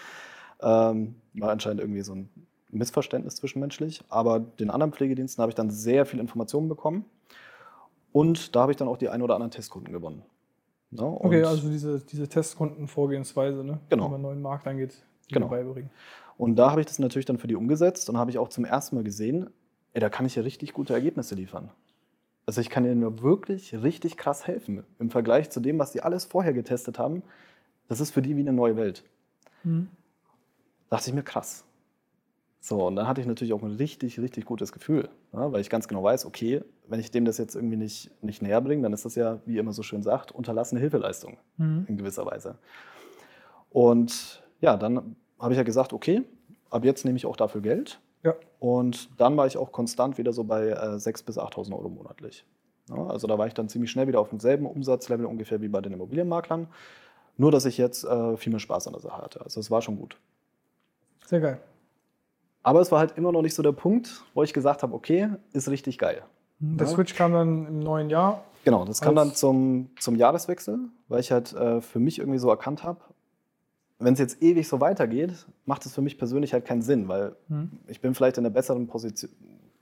Ähm, 0.63 1.17
war 1.35 1.51
anscheinend 1.51 1.81
irgendwie 1.81 2.03
so 2.03 2.15
ein 2.15 2.29
Missverständnis 2.71 3.37
zwischenmenschlich. 3.37 4.03
Aber 4.09 4.41
den 4.41 4.71
anderen 4.71 4.93
Pflegediensten 4.93 5.43
habe 5.43 5.51
ich 5.51 5.55
dann 5.57 5.71
sehr 5.71 6.07
viel 6.07 6.21
Informationen 6.21 6.69
bekommen. 6.69 7.05
Und 8.13 8.55
da 8.57 8.63
habe 8.63 8.73
ich 8.73 8.77
dann 8.77 8.89
auch 8.89 8.97
die 8.97 9.09
ein 9.09 9.23
oder 9.23 9.35
anderen 9.35 9.51
Testkunden 9.51 9.93
gewonnen. 9.93 10.23
Ne, 10.91 11.03
Okay, 11.03 11.45
also 11.45 11.69
diese, 11.69 12.01
diese 12.01 12.29
Testkundenvorgehensweise, 12.29 13.63
ne? 13.63 13.79
Genau. 13.91 14.05
wenn 14.05 14.11
man 14.13 14.15
einen 14.15 14.23
neuen 14.23 14.43
Markt 14.43 14.67
angeht, 14.67 14.95
die 15.29 15.35
Genau. 15.35 15.49
beibringen. 15.49 15.91
Und 16.39 16.57
da 16.57 16.71
habe 16.71 16.81
ich 16.81 16.87
das 16.87 16.99
natürlich 16.99 17.27
dann 17.27 17.37
für 17.39 17.47
die 17.49 17.57
umgesetzt 17.57 18.09
und 18.09 18.17
habe 18.17 18.31
ich 18.31 18.39
auch 18.39 18.49
zum 18.49 18.65
ersten 18.65 18.97
Mal 18.97 19.05
gesehen, 19.05 19.51
ey, 19.93 20.01
da 20.01 20.09
kann 20.09 20.25
ich 20.25 20.37
ja 20.37 20.43
richtig 20.43 20.73
gute 20.73 20.95
Ergebnisse 20.95 21.35
liefern. 21.35 21.71
Also 22.47 22.63
ich 22.63 22.71
kann 22.71 22.87
ihnen 22.87 23.21
wirklich 23.23 23.75
richtig 23.83 24.17
krass 24.17 24.47
helfen 24.47 24.85
im 24.99 25.11
Vergleich 25.11 25.51
zu 25.51 25.61
dem, 25.61 25.79
was 25.79 25.93
die 25.93 26.01
alles 26.01 26.25
vorher 26.25 26.55
getestet 26.55 26.99
haben. 26.99 27.23
Das 27.89 28.01
ist 28.01 28.11
für 28.13 28.23
die 28.23 28.37
wie 28.37 28.41
eine 28.41 28.55
neue 28.55 28.77
Welt. 28.77 29.05
Mhm. 29.65 29.89
Da 30.89 30.97
dachte 30.97 31.11
ich 31.11 31.15
mir 31.15 31.23
krass. 31.23 31.65
So, 32.61 32.87
und 32.87 32.97
dann 32.97 33.07
hatte 33.07 33.21
ich 33.21 33.27
natürlich 33.27 33.53
auch 33.53 33.63
ein 33.63 33.77
richtig, 33.77 34.19
richtig 34.19 34.45
gutes 34.45 34.73
Gefühl, 34.73 35.09
ja, 35.33 35.53
weil 35.53 35.61
ich 35.61 35.71
ganz 35.71 35.87
genau 35.87 36.03
weiß, 36.03 36.27
okay, 36.27 36.63
wenn 36.89 36.99
ich 36.99 37.11
dem 37.11 37.25
das 37.25 37.39
jetzt 37.39 37.55
irgendwie 37.55 37.77
nicht, 37.77 38.11
nicht 38.23 38.43
näher 38.43 38.61
bringe, 38.61 38.83
dann 38.83 38.93
ist 38.93 39.05
das 39.05 39.15
ja, 39.15 39.39
wie 39.47 39.59
immer 39.59 39.73
so 39.73 39.83
schön 39.83 40.03
sagt, 40.03 40.33
unterlassene 40.33 40.81
Hilfeleistung 40.81 41.39
Mhm. 41.57 41.85
in 41.89 41.97
gewisser 41.97 42.27
Weise. 42.27 42.57
Und 43.71 44.43
ja, 44.61 44.77
dann 44.77 45.17
habe 45.39 45.53
ich 45.53 45.59
ja 45.59 45.63
gesagt, 45.63 45.93
okay, 45.93 46.23
ab 46.71 46.85
jetzt 46.85 47.05
nehme 47.05 47.17
ich 47.17 47.27
auch 47.27 47.37
dafür 47.37 47.61
Geld. 47.61 48.01
Ja. 48.25 48.35
Und 48.59 49.09
dann 49.21 49.37
war 49.37 49.47
ich 49.47 49.57
auch 49.57 49.71
konstant 49.71 50.19
wieder 50.19 50.33
so 50.33 50.43
bei 50.45 50.69
äh, 50.71 50.75
6.000 50.97 51.27
bis 51.27 51.39
8.000 51.39 51.73
Euro 51.73 51.89
monatlich. 51.89 52.45
Ja, 52.91 53.07
also 53.07 53.27
da 53.27 53.39
war 53.39 53.47
ich 53.47 53.55
dann 53.55 53.69
ziemlich 53.69 53.91
schnell 53.91 54.09
wieder 54.09 54.19
auf 54.21 54.31
demselben 54.31 54.67
Umsatzlevel 54.67 55.27
ungefähr 55.27 55.61
wie 55.61 55.69
bei 55.69 55.81
den 55.81 55.93
Immobilienmaklern. 55.93 56.67
Nur, 57.37 57.53
dass 57.53 57.67
ich 57.67 57.79
jetzt 57.79 58.03
äh, 58.05 58.37
viel 58.37 58.51
mehr 58.51 58.59
Spaß 58.59 58.89
an 58.89 58.95
der 58.95 59.03
Sache 59.03 59.23
hatte. 59.23 59.41
Also 59.43 59.61
es 59.61 59.71
war 59.71 59.81
schon 59.83 59.97
gut. 59.97 60.19
Sehr 61.27 61.41
geil. 61.41 61.61
Aber 62.69 62.83
es 62.83 62.93
war 62.93 62.99
halt 62.99 63.17
immer 63.17 63.33
noch 63.33 63.41
nicht 63.41 63.55
so 63.55 63.63
der 63.63 63.73
Punkt, 63.73 64.23
wo 64.35 64.43
ich 64.43 64.53
gesagt 64.53 64.83
habe, 64.83 64.95
okay, 64.95 65.31
ist 65.55 65.71
richtig 65.71 65.97
geil. 65.97 66.23
Der 66.59 66.87
Ja. 66.87 66.93
Switch 66.93 67.15
kam 67.15 67.33
dann 67.33 67.67
im 67.67 67.79
neuen 67.79 68.11
Jahr. 68.11 68.45
Genau, 68.63 68.85
das 68.85 69.01
kam 69.01 69.15
dann 69.15 69.35
zum, 69.35 69.89
zum 69.99 70.17
Jahreswechsel, 70.17 70.79
weil 71.09 71.21
ich 71.21 71.33
halt 71.33 71.55
äh, 71.55 71.81
für 71.81 71.99
mich 71.99 72.19
irgendwie 72.19 72.39
so 72.39 72.51
erkannt 72.51 72.85
habe, 72.85 73.01
wenn 73.99 74.13
es 74.13 74.19
jetzt 74.19 74.43
ewig 74.43 74.69
so 74.69 74.83
weitergeht, 74.83 75.47
macht 75.65 75.87
es 75.87 75.95
für 75.95 76.03
mich 76.03 76.19
persönlich 76.19 76.53
halt 76.53 76.67
keinen 76.67 76.83
Sinn, 76.83 77.09
weil 77.09 77.37
Hm. 77.49 77.71
ich 77.87 78.03
bin 78.03 78.15
vielleicht 78.15 78.37
in 78.37 78.45
einer 78.45 78.53
besseren 78.53 78.87
Position, 78.87 79.31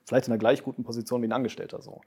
vielleicht 0.04 0.28
in 0.28 0.32
einer 0.32 0.38
gleich 0.38 0.62
guten 0.62 0.84
Position 0.84 1.22
wie 1.22 1.26
ein 1.26 1.32
Angestellter 1.32 1.82
so. 1.82 2.02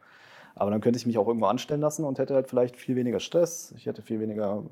Aber 0.55 0.71
dann 0.71 0.79
könnte 0.79 0.97
ich 0.97 1.05
mich 1.05 1.17
auch 1.17 1.27
irgendwo 1.27 1.47
anstellen 1.47 1.81
lassen 1.81 2.05
und 2.05 2.19
hätte 2.19 2.35
halt 2.35 2.47
vielleicht 2.47 2.77
viel 2.77 2.95
weniger 2.95 3.19
Stress, 3.19 3.73
ich 3.75 3.85
hätte 3.85 4.01
viel 4.01 4.21
weniger 4.21 4.63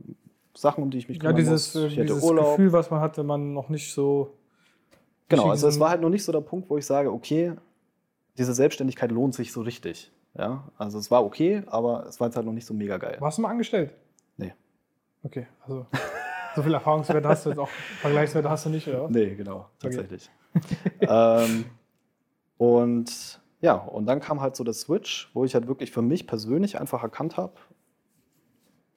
Sachen, 0.55 0.83
um 0.83 0.89
die 0.89 0.99
ich 0.99 1.09
mich 1.09 1.17
Ja, 1.17 1.23
kümmern 1.23 1.35
dieses, 1.35 1.75
muss. 1.75 1.83
Ich 1.83 1.97
hätte 1.97 2.13
dieses. 2.13 2.23
Gefühl, 2.25 2.71
was 2.71 2.91
man 2.91 3.01
hat, 3.01 3.17
wenn 3.17 3.25
man 3.25 3.53
noch 3.53 3.67
nicht 3.67 3.91
so. 3.91 4.31
Genau, 5.29 5.49
also 5.49 5.67
es 5.67 5.79
war 5.79 5.89
halt 5.89 6.01
noch 6.01 6.09
nicht 6.09 6.23
so 6.23 6.31
der 6.31 6.41
Punkt, 6.41 6.69
wo 6.69 6.77
ich 6.77 6.85
sage, 6.85 7.11
okay, 7.11 7.53
diese 8.37 8.53
Selbstständigkeit 8.53 9.11
lohnt 9.11 9.33
sich 9.33 9.51
so 9.51 9.61
richtig. 9.61 10.11
Ja, 10.37 10.63
also 10.77 10.99
es 10.99 11.09
war 11.09 11.25
okay, 11.25 11.63
aber 11.65 12.05
es 12.05 12.19
war 12.19 12.27
jetzt 12.27 12.35
halt 12.35 12.45
noch 12.45 12.53
nicht 12.53 12.65
so 12.65 12.73
mega 12.73 12.97
geil. 12.97 13.17
Warst 13.19 13.37
du 13.37 13.41
mal 13.41 13.49
angestellt? 13.49 13.91
Nee. 14.37 14.53
Okay, 15.23 15.47
also 15.61 15.87
so 16.55 16.61
viel 16.61 16.73
Erfahrungswerte 16.73 17.27
hast 17.27 17.45
du 17.45 17.49
jetzt 17.49 17.59
auch, 17.59 17.69
Vergleichswerte 18.01 18.49
hast 18.49 18.65
du 18.65 18.69
nicht, 18.69 18.87
oder? 18.87 19.09
Nee, 19.09 19.35
genau, 19.35 19.67
tatsächlich. 19.79 20.29
ähm, 21.01 21.65
und 22.57 23.41
ja, 23.61 23.73
und 23.73 24.05
dann 24.05 24.19
kam 24.19 24.41
halt 24.41 24.55
so 24.55 24.63
der 24.63 24.73
Switch, 24.73 25.31
wo 25.33 25.43
ich 25.43 25.55
halt 25.55 25.67
wirklich 25.67 25.91
für 25.91 26.03
mich 26.03 26.27
persönlich 26.27 26.79
einfach 26.79 27.01
erkannt 27.01 27.37
habe, 27.37 27.53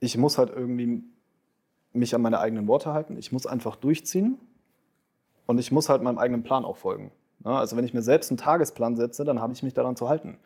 ich 0.00 0.16
muss 0.16 0.38
halt 0.38 0.50
irgendwie 0.50 1.02
mich 1.92 2.14
an 2.14 2.22
meine 2.22 2.38
eigenen 2.38 2.68
Worte 2.68 2.92
halten, 2.92 3.16
ich 3.16 3.32
muss 3.32 3.46
einfach 3.46 3.76
durchziehen 3.76 4.38
und 5.50 5.58
ich 5.58 5.72
muss 5.72 5.88
halt 5.88 6.00
meinem 6.00 6.18
eigenen 6.18 6.42
Plan 6.44 6.64
auch 6.64 6.76
folgen. 6.76 7.10
Ja, 7.44 7.58
also 7.58 7.76
wenn 7.76 7.84
ich 7.84 7.92
mir 7.92 8.02
selbst 8.02 8.30
einen 8.30 8.38
Tagesplan 8.38 8.96
setze, 8.96 9.24
dann 9.24 9.40
habe 9.40 9.52
ich 9.52 9.62
mich 9.62 9.74
daran 9.74 9.96
zu 9.96 10.08
halten. 10.08 10.38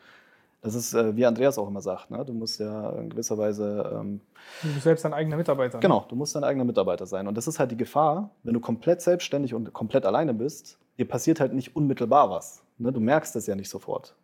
Das 0.63 0.75
ist, 0.75 0.95
äh, 0.95 1.15
wie 1.15 1.27
Andreas 1.27 1.59
auch 1.59 1.69
immer 1.69 1.83
sagt, 1.83 2.11
ne? 2.11 2.25
du 2.25 2.33
musst 2.33 2.59
ja 2.59 2.89
in 2.93 3.11
gewisser 3.11 3.37
Weise 3.37 3.99
ähm, 4.01 4.23
Du 4.63 4.69
bist 4.69 4.85
selbst 4.85 5.05
dein 5.05 5.13
eigener 5.13 5.37
Mitarbeiter. 5.37 5.77
ne? 5.77 5.83
Genau, 5.83 6.07
du 6.09 6.17
musst 6.17 6.35
dein 6.35 6.43
eigener 6.43 6.65
Mitarbeiter 6.65 7.05
sein. 7.05 7.29
Und 7.29 7.37
das 7.37 7.47
ist 7.47 7.59
halt 7.59 7.71
die 7.71 7.77
Gefahr, 7.77 8.31
wenn 8.45 8.55
du 8.55 8.61
komplett 8.61 9.03
selbstständig 9.03 9.53
und 9.53 9.75
komplett 9.75 10.07
alleine 10.07 10.33
bist, 10.33 10.79
dir 10.97 11.07
passiert 11.07 11.39
halt 11.39 11.53
nicht 11.53 11.77
unmittelbar 11.77 12.31
was. 12.31 12.63
Ne? 12.79 12.91
Du 12.93 13.01
merkst 13.01 13.37
das 13.37 13.47
ja 13.47 13.55
nicht 13.55 13.69
sofort. 13.69 14.15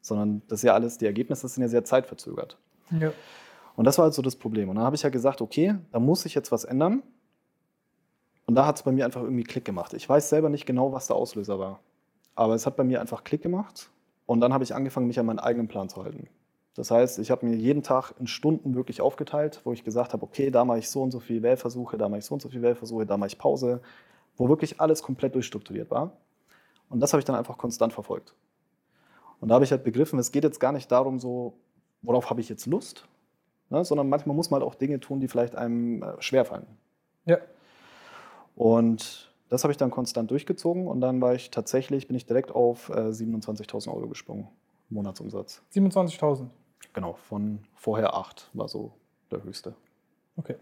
Sondern 0.00 0.40
das 0.48 0.60
ist 0.60 0.62
ja 0.62 0.72
alles, 0.72 0.96
die 0.96 1.04
Ergebnisse 1.04 1.46
sind 1.48 1.62
ja 1.62 1.68
sehr 1.68 1.84
zeitverzögert. 1.84 2.56
Ja. 2.98 3.12
Und 3.76 3.84
das 3.84 3.98
war 3.98 4.04
halt 4.04 4.14
so 4.14 4.22
das 4.22 4.36
Problem. 4.36 4.70
Und 4.70 4.76
dann 4.76 4.86
habe 4.86 4.96
ich 4.96 5.02
ja 5.02 5.10
gesagt, 5.10 5.42
okay, 5.42 5.74
da 5.92 5.98
muss 5.98 6.24
ich 6.24 6.34
jetzt 6.34 6.50
was 6.50 6.64
ändern. 6.64 7.02
Und 8.46 8.54
da 8.54 8.66
hat 8.66 8.76
es 8.76 8.82
bei 8.82 8.92
mir 8.92 9.04
einfach 9.04 9.22
irgendwie 9.22 9.44
Klick 9.44 9.64
gemacht. 9.64 9.94
Ich 9.94 10.08
weiß 10.08 10.28
selber 10.28 10.48
nicht 10.48 10.66
genau, 10.66 10.92
was 10.92 11.06
der 11.06 11.16
Auslöser 11.16 11.58
war. 11.58 11.80
Aber 12.34 12.54
es 12.54 12.66
hat 12.66 12.76
bei 12.76 12.84
mir 12.84 13.00
einfach 13.00 13.24
Klick 13.24 13.42
gemacht. 13.42 13.90
Und 14.26 14.40
dann 14.40 14.52
habe 14.52 14.64
ich 14.64 14.74
angefangen, 14.74 15.06
mich 15.06 15.18
an 15.18 15.26
meinen 15.26 15.38
eigenen 15.38 15.68
Plan 15.68 15.88
zu 15.88 16.02
halten. 16.02 16.28
Das 16.74 16.90
heißt, 16.90 17.20
ich 17.20 17.30
habe 17.30 17.46
mir 17.46 17.54
jeden 17.54 17.82
Tag 17.82 18.14
in 18.18 18.26
Stunden 18.26 18.74
wirklich 18.74 19.00
aufgeteilt, 19.00 19.60
wo 19.64 19.72
ich 19.72 19.84
gesagt 19.84 20.12
habe, 20.12 20.24
okay, 20.24 20.50
da 20.50 20.64
mache 20.64 20.80
ich 20.80 20.90
so 20.90 21.02
und 21.02 21.12
so 21.12 21.20
viele 21.20 21.42
Wählversuche, 21.42 21.96
da 21.96 22.08
mache 22.08 22.18
ich 22.18 22.24
so 22.24 22.34
und 22.34 22.42
so 22.42 22.48
viele 22.48 22.62
Wählversuche, 22.62 23.06
da 23.06 23.16
mache 23.16 23.28
ich 23.28 23.38
Pause, 23.38 23.80
wo 24.36 24.48
wirklich 24.48 24.80
alles 24.80 25.02
komplett 25.02 25.34
durchstrukturiert 25.34 25.90
war. 25.90 26.12
Und 26.88 27.00
das 27.00 27.12
habe 27.12 27.20
ich 27.20 27.24
dann 27.24 27.36
einfach 27.36 27.58
konstant 27.58 27.92
verfolgt. 27.92 28.34
Und 29.40 29.48
da 29.48 29.54
habe 29.54 29.64
ich 29.64 29.70
halt 29.70 29.84
begriffen, 29.84 30.18
es 30.18 30.32
geht 30.32 30.42
jetzt 30.42 30.58
gar 30.58 30.72
nicht 30.72 30.90
darum, 30.90 31.20
so, 31.20 31.54
worauf 32.02 32.30
habe 32.30 32.40
ich 32.40 32.48
jetzt 32.48 32.66
Lust, 32.66 33.06
ne, 33.70 33.84
sondern 33.84 34.08
manchmal 34.08 34.34
muss 34.34 34.50
man 34.50 34.60
halt 34.60 34.68
auch 34.68 34.74
Dinge 34.74 34.98
tun, 34.98 35.20
die 35.20 35.28
vielleicht 35.28 35.54
einem 35.54 36.02
äh, 36.02 36.20
schwerfallen. 36.20 36.66
ja. 37.26 37.38
Und 38.54 39.34
das 39.48 39.64
habe 39.64 39.72
ich 39.72 39.76
dann 39.76 39.90
konstant 39.90 40.30
durchgezogen 40.30 40.86
und 40.86 41.00
dann 41.00 41.20
war 41.20 41.34
ich 41.34 41.50
tatsächlich, 41.50 42.06
bin 42.06 42.16
ich 42.16 42.26
direkt 42.26 42.50
auf 42.50 42.88
äh, 42.88 43.10
27.000 43.10 43.88
Euro 43.88 44.08
gesprungen, 44.08 44.48
Monatsumsatz. 44.88 45.62
27.000. 45.72 46.48
Genau, 46.92 47.14
von 47.14 47.60
vorher 47.74 48.14
8 48.14 48.50
war 48.52 48.68
so 48.68 48.92
der 49.30 49.42
höchste. 49.42 49.74
Okay. 50.36 50.56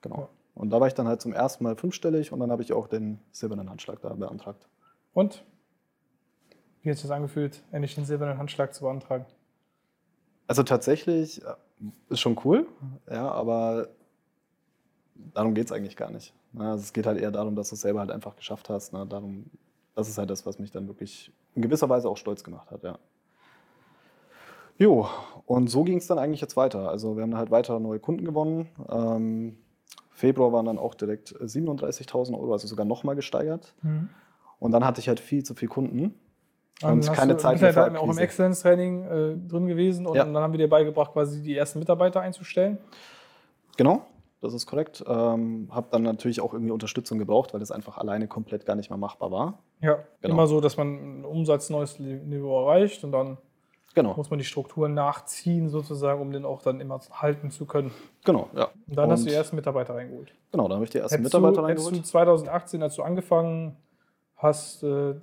Genau. 0.00 0.16
Ja. 0.16 0.28
Und 0.54 0.70
da 0.70 0.80
war 0.80 0.86
ich 0.86 0.94
dann 0.94 1.06
halt 1.06 1.20
zum 1.20 1.32
ersten 1.32 1.64
Mal 1.64 1.76
fünfstellig 1.76 2.32
und 2.32 2.40
dann 2.40 2.50
habe 2.50 2.62
ich 2.62 2.72
auch 2.72 2.88
den 2.88 3.20
silbernen 3.30 3.68
Handschlag 3.68 4.00
da 4.00 4.12
beantragt. 4.14 4.66
Und? 5.12 5.44
Wie 6.82 6.90
hat 6.90 6.96
sich 6.96 7.02
das 7.02 7.10
angefühlt, 7.10 7.62
endlich 7.72 7.94
den 7.94 8.04
silbernen 8.04 8.38
Handschlag 8.38 8.72
zu 8.72 8.84
beantragen? 8.84 9.26
Also 10.46 10.62
tatsächlich 10.62 11.42
äh, 11.42 11.54
ist 12.08 12.20
schon 12.20 12.38
cool, 12.44 12.66
ja, 13.10 13.30
aber 13.30 13.88
darum 15.34 15.54
geht 15.54 15.66
es 15.66 15.72
eigentlich 15.72 15.96
gar 15.96 16.10
nicht. 16.10 16.32
Ne? 16.52 16.70
Also 16.70 16.82
es 16.82 16.92
geht 16.92 17.06
halt 17.06 17.18
eher 17.20 17.30
darum, 17.30 17.54
dass 17.56 17.68
du 17.70 17.74
es 17.74 17.80
selber 17.80 18.00
halt 18.00 18.10
einfach 18.10 18.36
geschafft 18.36 18.68
hast. 18.68 18.92
Ne? 18.92 19.06
Darum, 19.06 19.46
das 19.94 20.08
ist 20.08 20.18
halt 20.18 20.30
das, 20.30 20.46
was 20.46 20.58
mich 20.58 20.70
dann 20.70 20.86
wirklich 20.88 21.32
in 21.54 21.62
gewisser 21.62 21.88
Weise 21.88 22.08
auch 22.08 22.16
stolz 22.16 22.44
gemacht 22.44 22.70
hat, 22.70 22.82
ja. 22.82 22.98
Jo, 24.78 25.08
und 25.46 25.68
so 25.68 25.84
ging 25.84 25.96
es 25.98 26.06
dann 26.06 26.18
eigentlich 26.18 26.42
jetzt 26.42 26.56
weiter. 26.56 26.90
Also 26.90 27.16
wir 27.16 27.22
haben 27.22 27.34
halt 27.36 27.50
weiter 27.50 27.80
neue 27.80 27.98
Kunden 27.98 28.24
gewonnen. 28.26 28.68
Ähm, 28.90 29.56
Februar 30.10 30.52
waren 30.52 30.66
dann 30.66 30.78
auch 30.78 30.94
direkt 30.94 31.34
37.000 31.34 32.34
Euro, 32.38 32.52
also 32.52 32.66
sogar 32.68 32.84
nochmal 32.84 33.14
gesteigert. 33.16 33.74
Und 34.58 34.72
dann 34.72 34.84
hatte 34.84 35.00
ich 35.00 35.08
halt 35.08 35.20
viel 35.20 35.44
zu 35.44 35.54
viele 35.54 35.70
Kunden. 35.70 36.14
Und 36.82 37.08
hast 37.08 37.16
keine 37.16 37.32
du, 37.34 37.38
Zeit 37.38 37.58
mehr 37.60 37.72
für 37.72 37.80
dann 37.80 37.96
auch 37.96 38.02
im 38.02 38.10
Akquise. 38.10 38.22
Exzellenztraining 38.22 39.04
äh, 39.04 39.36
drin 39.48 39.66
gewesen 39.66 40.06
und 40.06 40.14
Ja. 40.14 40.24
dann 40.24 40.36
haben 40.36 40.52
wir 40.52 40.58
dir 40.58 40.68
beigebracht, 40.68 41.12
quasi 41.14 41.42
die 41.42 41.56
ersten 41.56 41.78
Mitarbeiter 41.78 42.20
einzustellen. 42.20 42.76
Genau, 43.78 44.04
das 44.40 44.54
ist 44.54 44.66
korrekt. 44.66 45.02
Ähm, 45.06 45.68
habe 45.70 45.88
dann 45.90 46.02
natürlich 46.02 46.40
auch 46.40 46.52
irgendwie 46.52 46.70
Unterstützung 46.72 47.18
gebraucht, 47.18 47.52
weil 47.52 47.60
das 47.60 47.70
einfach 47.70 47.98
alleine 47.98 48.28
komplett 48.28 48.66
gar 48.66 48.74
nicht 48.76 48.90
mehr 48.90 48.98
machbar 48.98 49.30
war. 49.30 49.58
Ja, 49.80 49.98
Genau. 50.20 50.34
immer 50.34 50.46
so, 50.46 50.60
dass 50.60 50.76
man 50.76 51.20
ein 51.20 51.24
Umsatzneues 51.24 51.98
Niveau 51.98 52.60
erreicht 52.62 53.02
und 53.04 53.12
dann 53.12 53.38
Genau, 53.94 54.12
muss 54.14 54.28
man 54.28 54.38
die 54.38 54.44
Strukturen 54.44 54.92
nachziehen, 54.92 55.70
sozusagen, 55.70 56.20
um 56.20 56.30
den 56.30 56.44
auch 56.44 56.60
dann 56.60 56.80
immer 56.80 57.00
halten 57.12 57.50
zu 57.50 57.64
können. 57.64 57.92
genau, 58.24 58.50
ja. 58.54 58.68
Und 58.86 58.94
dann 58.98 59.10
hast 59.10 59.20
du 59.20 59.24
Und 59.24 59.30
die 59.30 59.36
ersten 59.36 59.56
Mitarbeiter 59.56 59.94
reingeholt. 59.94 60.34
Genau, 60.52 60.68
da 60.68 60.74
habe 60.74 60.84
ich 60.84 60.90
die 60.90 60.98
ersten 60.98 61.16
Hättest 61.16 61.34
Mitarbeiter 61.34 61.62
du, 61.62 61.68
hättest 61.68 61.86
du 61.86 61.90
reingeholt. 61.92 62.06
2018, 62.06 62.82
als 62.82 62.94
du 62.96 63.02
angefangen 63.02 63.76
hast, 64.36 64.82
äh, 64.82 65.14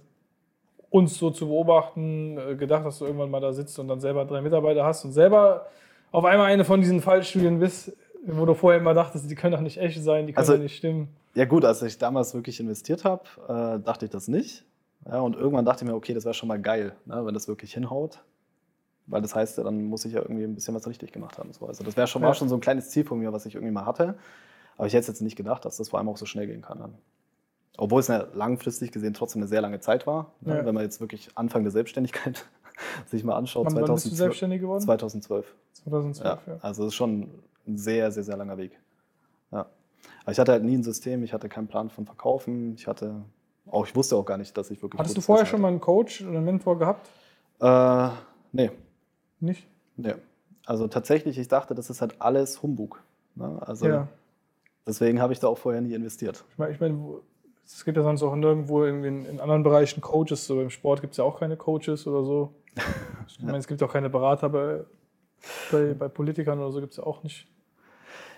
uns 0.90 1.18
so 1.20 1.30
zu 1.30 1.48
beobachten, 1.48 2.38
äh, 2.38 2.56
gedacht, 2.56 2.84
dass 2.86 2.98
du 3.00 3.06
irgendwann 3.06 3.30
mal 3.30 3.42
da 3.42 3.54
sitzt 3.54 3.78
und 3.78 3.88
dann 3.88 4.00
selber 4.00 4.26
drei 4.26 4.42
Mitarbeiter 4.42 4.84
hast 4.86 5.06
und 5.06 5.12
selber 5.12 5.68
auf 6.12 6.26
einmal 6.26 6.48
eine 6.52 6.66
von 6.66 6.80
diesen 6.82 7.00
Fallstudien 7.02 7.60
bist, 7.60 7.96
wo 8.26 8.46
du 8.46 8.54
vorher 8.54 8.80
immer 8.80 8.94
dachtest, 8.94 9.30
die 9.30 9.36
können 9.36 9.54
doch 9.54 9.62
nicht 9.62 9.78
echt 9.78 10.02
sein, 10.04 10.28
die 10.28 10.34
können 10.34 10.42
Also- 10.42 10.54
doch 10.54 10.62
nicht 10.64 10.76
stimmen. 10.78 11.10
Ja 11.36 11.46
gut, 11.46 11.66
als 11.66 11.82
ich 11.82 11.98
damals 11.98 12.34
wirklich 12.36 12.60
investiert 12.60 13.04
habe, 13.06 13.24
äh, 13.48 13.84
dachte 13.84 14.06
ich 14.06 14.12
das 14.12 14.28
nicht. 14.28 14.66
Ja, 15.06 15.20
und 15.20 15.36
irgendwann 15.36 15.66
dachte 15.66 15.84
ich 15.84 15.90
mir, 15.90 15.96
okay, 15.96 16.14
das 16.14 16.24
wäre 16.26 16.34
schon 16.34 16.48
mal 16.48 16.62
geil, 16.62 16.96
ne, 17.06 17.26
wenn 17.26 17.34
das 17.34 17.48
wirklich 17.48 17.74
hinhaut. 17.74 18.24
Weil 19.08 19.22
das 19.22 19.36
heißt, 19.36 19.58
ja, 19.58 19.64
dann 19.66 19.84
muss 19.86 20.06
ich 20.06 20.14
ja 20.14 20.22
irgendwie 20.22 20.44
ein 20.44 20.56
bisschen 20.56 20.74
was 20.76 20.88
richtig 20.88 21.12
gemacht 21.12 21.38
haben. 21.38 21.52
So. 21.52 21.66
Also 21.68 21.84
das 21.84 21.98
wäre 21.98 22.08
schon, 22.08 22.22
Ja. 22.22 22.30
war 22.30 22.36
schon 22.36 22.48
so 22.48 22.56
ein 22.56 22.62
kleines 22.62 22.90
Ziel 22.90 23.04
von 23.04 23.20
mir, 23.20 23.34
was 23.34 23.46
ich 23.46 23.56
irgendwie 23.56 23.74
mal 23.74 23.86
hatte. 23.86 24.16
Aber 24.78 24.88
ich 24.88 24.94
hätte 24.94 25.08
jetzt 25.08 25.22
nicht 25.22 25.36
gedacht, 25.36 25.66
dass 25.66 25.76
das 25.78 25.90
vor 25.90 26.00
allem 26.00 26.08
auch 26.08 26.16
so 26.18 26.26
schnell 26.26 26.48
gehen 26.48 26.62
kann. 26.62 26.80
Dann. 26.80 26.94
Obwohl 27.78 28.00
es 28.00 28.10
eine, 28.10 28.28
langfristig 28.34 28.92
gesehen 28.94 29.14
trotzdem 29.14 29.42
eine 29.42 29.50
sehr 29.50 29.60
lange 29.62 29.80
Zeit 29.82 30.08
war. 30.08 30.32
Ne? 30.42 30.58
Ja. 30.58 30.66
Wenn 30.66 30.74
man 30.76 30.84
jetzt 30.84 31.02
wirklich 31.02 31.30
Anfang 31.36 31.64
der 31.64 31.72
Selbstständigkeit 31.72 32.46
sich 33.08 33.24
mal 33.26 33.36
anschaut. 33.36 33.66
Wann, 33.66 33.76
wann 33.76 33.82
bist 33.82 34.06
du 34.06 34.10
2012 34.12 34.18
selbstständig 34.18 34.62
geworden? 34.62 34.82
2012. 34.82 35.54
2012, 35.74 36.40
Ja, 36.48 36.54
ja. 36.54 36.60
also 36.62 36.84
es 36.84 36.88
ist 36.90 36.96
schon 36.96 37.30
ein 37.68 37.78
sehr, 37.78 38.12
sehr, 38.12 38.24
sehr 38.24 38.38
langer 38.38 38.58
Weg. 38.58 38.80
Ja. 39.52 39.66
Aber 40.24 40.32
ich 40.32 40.40
hatte 40.40 40.52
halt 40.52 40.64
nie 40.64 40.76
ein 40.78 40.84
System, 40.84 41.24
ich 41.24 41.34
hatte 41.34 41.50
keinen 41.50 41.68
Plan 41.68 41.90
von 41.90 42.06
Verkaufen, 42.06 42.74
ich 42.76 42.88
hatte 42.88 43.24
auch, 43.68 43.86
ich 43.86 43.96
wusste 43.96 44.16
auch 44.16 44.26
gar 44.26 44.38
nicht, 44.38 44.58
dass 44.58 44.70
ich 44.72 44.82
wirklich. 44.82 45.00
Hattest 45.00 45.16
du 45.18 45.22
vorher 45.22 45.44
Wissen 45.44 45.52
schon 45.52 45.62
mal 45.62 45.70
einen 45.70 45.80
Coach 45.80 46.22
oder 46.22 46.38
einen 46.38 46.46
Mentor 46.46 46.78
gehabt? 46.78 47.10
hatte. 47.60 48.14
Äh, 48.14 48.18
nee, 48.52 48.72
Nicht? 49.40 49.68
nee. 49.96 50.16
Also 50.66 50.88
tatsächlich, 50.88 51.38
ich 51.38 51.48
dachte, 51.50 51.76
das 51.76 51.90
ist 51.90 52.02
halt 52.02 52.22
alles 52.22 52.62
Humbug. 52.64 53.04
Ne? 53.36 53.58
Also 53.66 53.86
Ja. 53.88 54.08
deswegen 54.88 55.22
habe 55.22 55.34
ich 55.34 55.40
da 55.40 55.48
auch 55.48 55.58
vorher 55.58 55.82
nie 55.82 55.94
investiert. 55.94 56.44
Ich 56.52 56.58
meine, 56.58 56.72
ich 56.74 56.80
mein, 56.80 57.06
es 57.66 57.84
gibt 57.84 57.98
ja 57.98 58.04
sonst 58.04 58.24
auch 58.24 58.36
nirgendwo 58.36 58.84
in, 58.86 59.04
in 59.26 59.40
anderen 59.42 59.64
Bereichen 59.64 60.00
Coaches. 60.02 60.46
So 60.48 60.62
im 60.62 60.70
Sport 60.70 61.02
gibt 61.02 61.12
es 61.14 61.18
ja 61.18 61.24
auch 61.26 61.40
keine 61.40 61.58
Coaches 61.58 62.08
oder 62.08 62.24
so. 62.24 62.54
Ich 63.26 63.40
meine, 63.42 63.58
es 63.58 63.68
gibt 63.68 63.82
auch 63.82 63.92
keine 63.92 64.10
Berater 64.10 64.50
bei, 64.50 64.82
bei, 65.72 65.94
bei 65.94 66.08
Politikern 66.08 66.60
oder 66.60 66.72
so 66.72 66.80
gibt 66.80 66.92
es 66.92 66.98
ja 66.98 67.04
auch 67.04 67.24
nicht. 67.24 67.48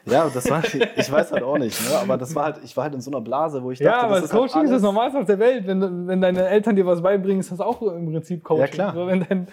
Ja, 0.07 0.29
das 0.29 0.47
war, 0.51 0.63
ich 0.63 1.11
weiß 1.11 1.31
halt 1.31 1.41
auch 1.41 1.57
nicht, 1.57 1.81
ne? 1.89 1.97
aber 1.97 2.15
das 2.17 2.35
war 2.35 2.45
halt, 2.45 2.59
ich 2.63 2.77
war 2.77 2.83
halt 2.83 2.93
in 2.93 3.01
so 3.01 3.09
einer 3.09 3.21
Blase, 3.21 3.63
wo 3.63 3.71
ich 3.71 3.79
dachte, 3.79 3.91
Ja, 3.97 4.03
aber 4.03 4.15
das 4.15 4.25
ist 4.25 4.31
Coaching 4.31 4.57
halt 4.57 4.65
ist 4.65 4.71
das 4.73 4.81
Normalste 4.83 5.17
auf 5.19 5.25
der 5.25 5.39
Welt. 5.39 5.65
Wenn, 5.65 6.07
wenn 6.07 6.21
deine 6.21 6.47
Eltern 6.47 6.75
dir 6.75 6.85
was 6.85 7.01
beibringen, 7.01 7.39
ist 7.39 7.51
das 7.51 7.59
auch 7.59 7.81
im 7.81 8.11
Prinzip 8.11 8.43
Coaching. 8.43 8.61
Ja, 8.61 8.67
klar. 8.67 8.93
So, 8.93 9.07
wenn, 9.07 9.25
dein, 9.27 9.47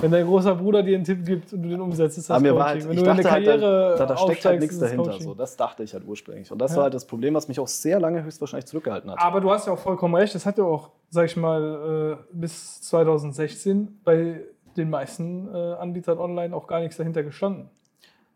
wenn 0.00 0.10
dein 0.10 0.26
großer 0.26 0.56
Bruder 0.56 0.82
dir 0.82 0.96
einen 0.96 1.04
Tipp 1.04 1.24
gibt 1.24 1.54
und 1.54 1.62
du 1.62 1.70
den 1.70 1.80
umsetzt, 1.80 2.18
ist 2.18 2.28
das 2.28 2.36
Aber 2.36 2.42
Coaching. 2.42 2.58
war 2.58 2.66
halt, 2.66 2.88
wenn 2.90 2.96
du 2.96 3.02
in 3.02 3.08
eine 3.08 3.16
halt, 3.16 3.26
Karriere 3.26 3.94
da, 3.96 4.04
da 4.04 4.16
steckt 4.18 4.44
halt 4.44 4.60
nichts 4.60 4.78
dahinter. 4.78 5.04
Coaching. 5.12 5.22
So, 5.24 5.34
das 5.34 5.56
dachte 5.56 5.82
ich 5.82 5.94
halt 5.94 6.06
ursprünglich. 6.06 6.52
Und 6.52 6.58
das 6.58 6.72
Ja. 6.72 6.76
war 6.76 6.84
halt 6.84 6.94
das 6.94 7.06
Problem, 7.06 7.32
was 7.32 7.48
mich 7.48 7.58
auch 7.58 7.68
sehr 7.68 7.98
lange 7.98 8.22
höchstwahrscheinlich 8.24 8.66
zurückgehalten 8.66 9.10
hat. 9.10 9.18
Aber 9.22 9.40
du 9.40 9.50
hast 9.50 9.66
ja 9.66 9.72
auch 9.72 9.78
vollkommen 9.78 10.14
recht. 10.16 10.34
Das 10.34 10.44
hat 10.44 10.58
ja 10.58 10.64
auch, 10.64 10.90
sag 11.08 11.24
ich 11.24 11.36
mal, 11.38 12.18
äh, 12.20 12.24
bis 12.30 12.82
2016 12.82 14.00
bei 14.04 14.42
den 14.76 14.90
meisten 14.90 15.48
äh, 15.54 15.74
Anbietern 15.74 16.18
online 16.18 16.54
auch 16.54 16.66
gar 16.66 16.80
nichts 16.80 16.96
dahinter 16.96 17.22
gestanden. 17.22 17.70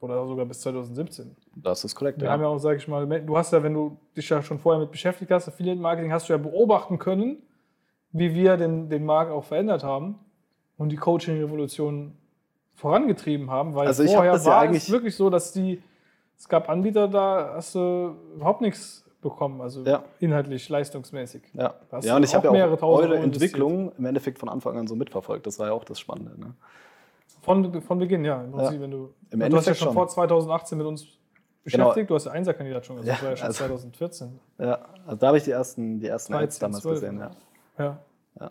Oder 0.01 0.25
sogar 0.27 0.47
bis 0.47 0.61
2017. 0.61 1.35
Das 1.57 1.83
ist 1.85 1.95
korrekt, 1.97 2.21
Wir 2.21 2.31
haben 2.31 2.41
ja 2.43 2.47
auch, 2.49 2.59
sag 2.59 2.77
ich 2.77 2.87
mal, 2.87 3.05
du 3.21 3.37
hast 3.37 3.53
ja, 3.53 3.63
wenn 3.65 3.75
du 3.75 3.99
dich 4.17 4.29
ja 4.29 4.41
schon 4.43 4.59
vorher 4.61 4.81
mit 4.81 4.93
beschäftigt 4.93 5.31
hast, 5.33 5.49
Affiliate 5.49 5.81
Marketing, 5.81 6.13
hast 6.13 6.29
du 6.29 6.33
ja 6.33 6.39
beobachten 6.39 6.99
können, 7.01 7.43
wie 8.13 8.33
wir 8.35 8.57
den, 8.57 8.89
den 8.89 9.05
Markt 9.05 9.33
auch 9.33 9.43
verändert 9.45 9.83
haben 9.83 10.21
und 10.77 10.91
die 10.91 10.97
Coaching-Revolution 10.97 12.17
vorangetrieben 12.75 13.51
haben, 13.51 13.75
weil 13.75 13.89
Also 13.89 14.05
ich 14.05 14.11
hab 14.11 14.17
vorher 14.25 14.35
ja 14.35 14.45
war 14.45 14.61
eigentlich- 14.61 14.85
es 14.85 14.91
wirklich 14.91 15.17
so, 15.17 15.31
dass 15.31 15.53
die, 15.53 15.83
es 16.37 16.49
gab 16.49 16.69
Anbieter, 16.69 17.09
da 17.09 17.55
hast 17.57 17.75
du 17.75 18.15
überhaupt 18.37 18.61
nichts 18.61 19.05
bekommen, 19.21 19.61
also 19.61 19.85
Ja. 19.85 20.05
inhaltlich, 20.21 20.69
leistungsmäßig. 20.69 21.43
Ja, 21.55 21.75
ja 22.03 22.17
und 22.17 22.23
ich 22.23 22.35
habe 22.35 22.47
ja 22.47 22.53
mehrere 22.53 22.83
auch 22.83 22.99
eure 22.99 23.15
Euro. 23.15 23.23
Entwicklung 23.23 23.93
im 23.99 24.07
Endeffekt 24.07 24.39
von 24.39 24.49
Anfang 24.49 24.79
an 24.79 24.87
so 24.87 24.95
mitverfolgt. 24.95 25.47
Das 25.47 25.59
war 25.59 25.69
ja 25.69 25.73
auch 25.73 25.85
das 25.85 25.99
Spannende. 25.99 26.39
Ne? 26.39 26.55
Von, 27.43 27.83
von 27.83 27.99
Beginn, 27.99 28.25
ja. 28.25 28.43
Im 28.43 28.53
Prinzip, 28.53 28.81
wenn 28.81 28.91
du, 28.91 29.15
Im 29.31 29.41
du 29.41 29.57
hast 29.57 29.67
ja 29.67 29.75
schon 29.75 29.87
schon. 29.87 29.95
vor 29.95 30.09
2018 30.09 30.79
mit 30.79 30.87
uns 30.87 31.07
beschäftigt. 31.65 32.11
Du 32.11 32.15
hast 32.15 32.27
ja 32.27 32.33
Einserkandidat 32.33 32.87
schon 32.87 32.97
gesagt. 32.97 33.09
Ja, 33.09 33.15
das 33.15 33.23
war 33.25 33.31
ja 33.31 33.37
schon 33.37 33.47
also- 33.47 33.59
2014. 33.59 34.41
Ja, 34.59 34.79
also 35.07 35.17
da 35.17 35.27
habe 35.29 35.39
ich 35.39 35.45
die 35.45 35.51
ersten, 35.51 35.99
die 36.01 36.07
ersten 36.07 36.33
13, 36.33 36.45
Ads 36.47 36.59
damals 36.61 36.83
12, 36.83 37.01
gesehen. 37.01 37.19
Ja. 37.19 37.31
Ja. 37.79 37.99
Ja. 38.41 38.51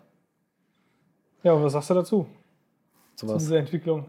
Ja, 1.44 1.52
und 1.52 1.64
was 1.64 1.72
sagst 1.72 1.90
du 1.90 1.94
dazu? 1.94 2.26
Zu 3.14 3.26
Sowas. 3.26 3.42
dieser 3.42 3.58
Entwicklung? 3.58 4.06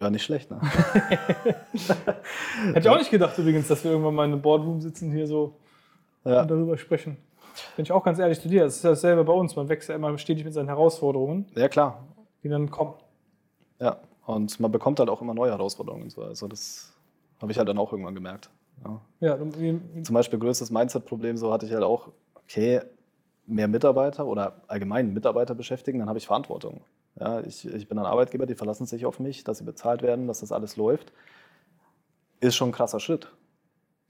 Ja, 0.00 0.10
nicht 0.10 0.22
schlecht. 0.22 0.50
Ne? 0.50 0.60
Hätte 1.72 2.80
ich 2.80 2.88
auch 2.88 2.98
nicht 2.98 3.10
gedacht 3.10 3.36
übrigens, 3.38 3.66
dass 3.68 3.82
wir 3.82 3.90
irgendwann 3.90 4.14
mal 4.14 4.26
in 4.26 4.32
einem 4.32 4.42
Boardroom 4.42 4.80
sitzen 4.80 5.10
hier 5.10 5.26
so 5.26 5.56
Ja. 6.28 6.42
und 6.42 6.50
darüber 6.50 6.76
sprechen. 6.76 7.16
Bin 7.76 7.84
ich 7.84 7.92
auch 7.92 8.04
ganz 8.04 8.18
ehrlich 8.18 8.40
zu 8.40 8.48
dir. 8.48 8.64
Es 8.64 8.76
ist 8.76 8.84
ja 8.84 8.90
dasselbe 8.90 9.24
bei 9.24 9.32
uns. 9.32 9.56
Man 9.56 9.68
wächst 9.68 9.88
ja 9.88 9.94
immer 9.94 10.16
stetig 10.18 10.44
mit 10.44 10.54
seinen 10.54 10.68
Herausforderungen, 10.68 11.46
ja, 11.56 11.68
klar. 11.68 12.04
die 12.42 12.48
dann 12.48 12.70
kommen. 12.70 12.94
Ja. 13.80 13.98
Und 14.26 14.60
man 14.60 14.70
bekommt 14.70 15.00
halt 15.00 15.08
auch 15.08 15.22
immer 15.22 15.34
neue 15.34 15.50
Herausforderungen. 15.50 16.12
Also 16.16 16.48
das 16.48 16.92
habe 17.40 17.50
ich 17.50 17.58
halt 17.58 17.68
dann 17.68 17.78
auch 17.78 17.92
irgendwann 17.92 18.14
gemerkt. 18.14 18.50
Ja. 18.84 19.00
Ja, 19.20 19.38
Zum 20.02 20.14
Beispiel 20.14 20.38
größtes 20.38 20.70
Mindset-Problem, 20.70 21.36
so 21.36 21.52
hatte 21.52 21.66
ich 21.66 21.72
halt 21.72 21.82
auch, 21.82 22.08
okay, 22.34 22.80
mehr 23.46 23.66
Mitarbeiter 23.66 24.26
oder 24.26 24.60
allgemein 24.68 25.12
Mitarbeiter 25.12 25.54
beschäftigen, 25.54 25.98
dann 25.98 26.08
habe 26.08 26.18
ich 26.18 26.26
Verantwortung. 26.26 26.82
Ja, 27.18 27.40
ich, 27.40 27.66
ich 27.66 27.88
bin 27.88 27.98
ein 27.98 28.06
Arbeitgeber, 28.06 28.46
die 28.46 28.54
verlassen 28.54 28.86
sich 28.86 29.06
auf 29.06 29.18
mich, 29.18 29.42
dass 29.42 29.58
sie 29.58 29.64
bezahlt 29.64 30.02
werden, 30.02 30.28
dass 30.28 30.40
das 30.40 30.52
alles 30.52 30.76
läuft. 30.76 31.12
Ist 32.40 32.54
schon 32.54 32.68
ein 32.68 32.72
krasser 32.72 33.00
Schritt. 33.00 33.32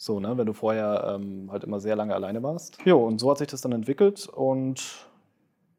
So, 0.00 0.20
ne, 0.20 0.38
wenn 0.38 0.46
du 0.46 0.52
vorher 0.52 1.16
ähm, 1.16 1.48
halt 1.50 1.64
immer 1.64 1.80
sehr 1.80 1.96
lange 1.96 2.14
alleine 2.14 2.42
warst. 2.42 2.78
Jo, 2.84 3.04
und 3.04 3.18
so 3.18 3.30
hat 3.30 3.38
sich 3.38 3.48
das 3.48 3.60
dann 3.60 3.72
entwickelt 3.72 4.28
und 4.28 5.08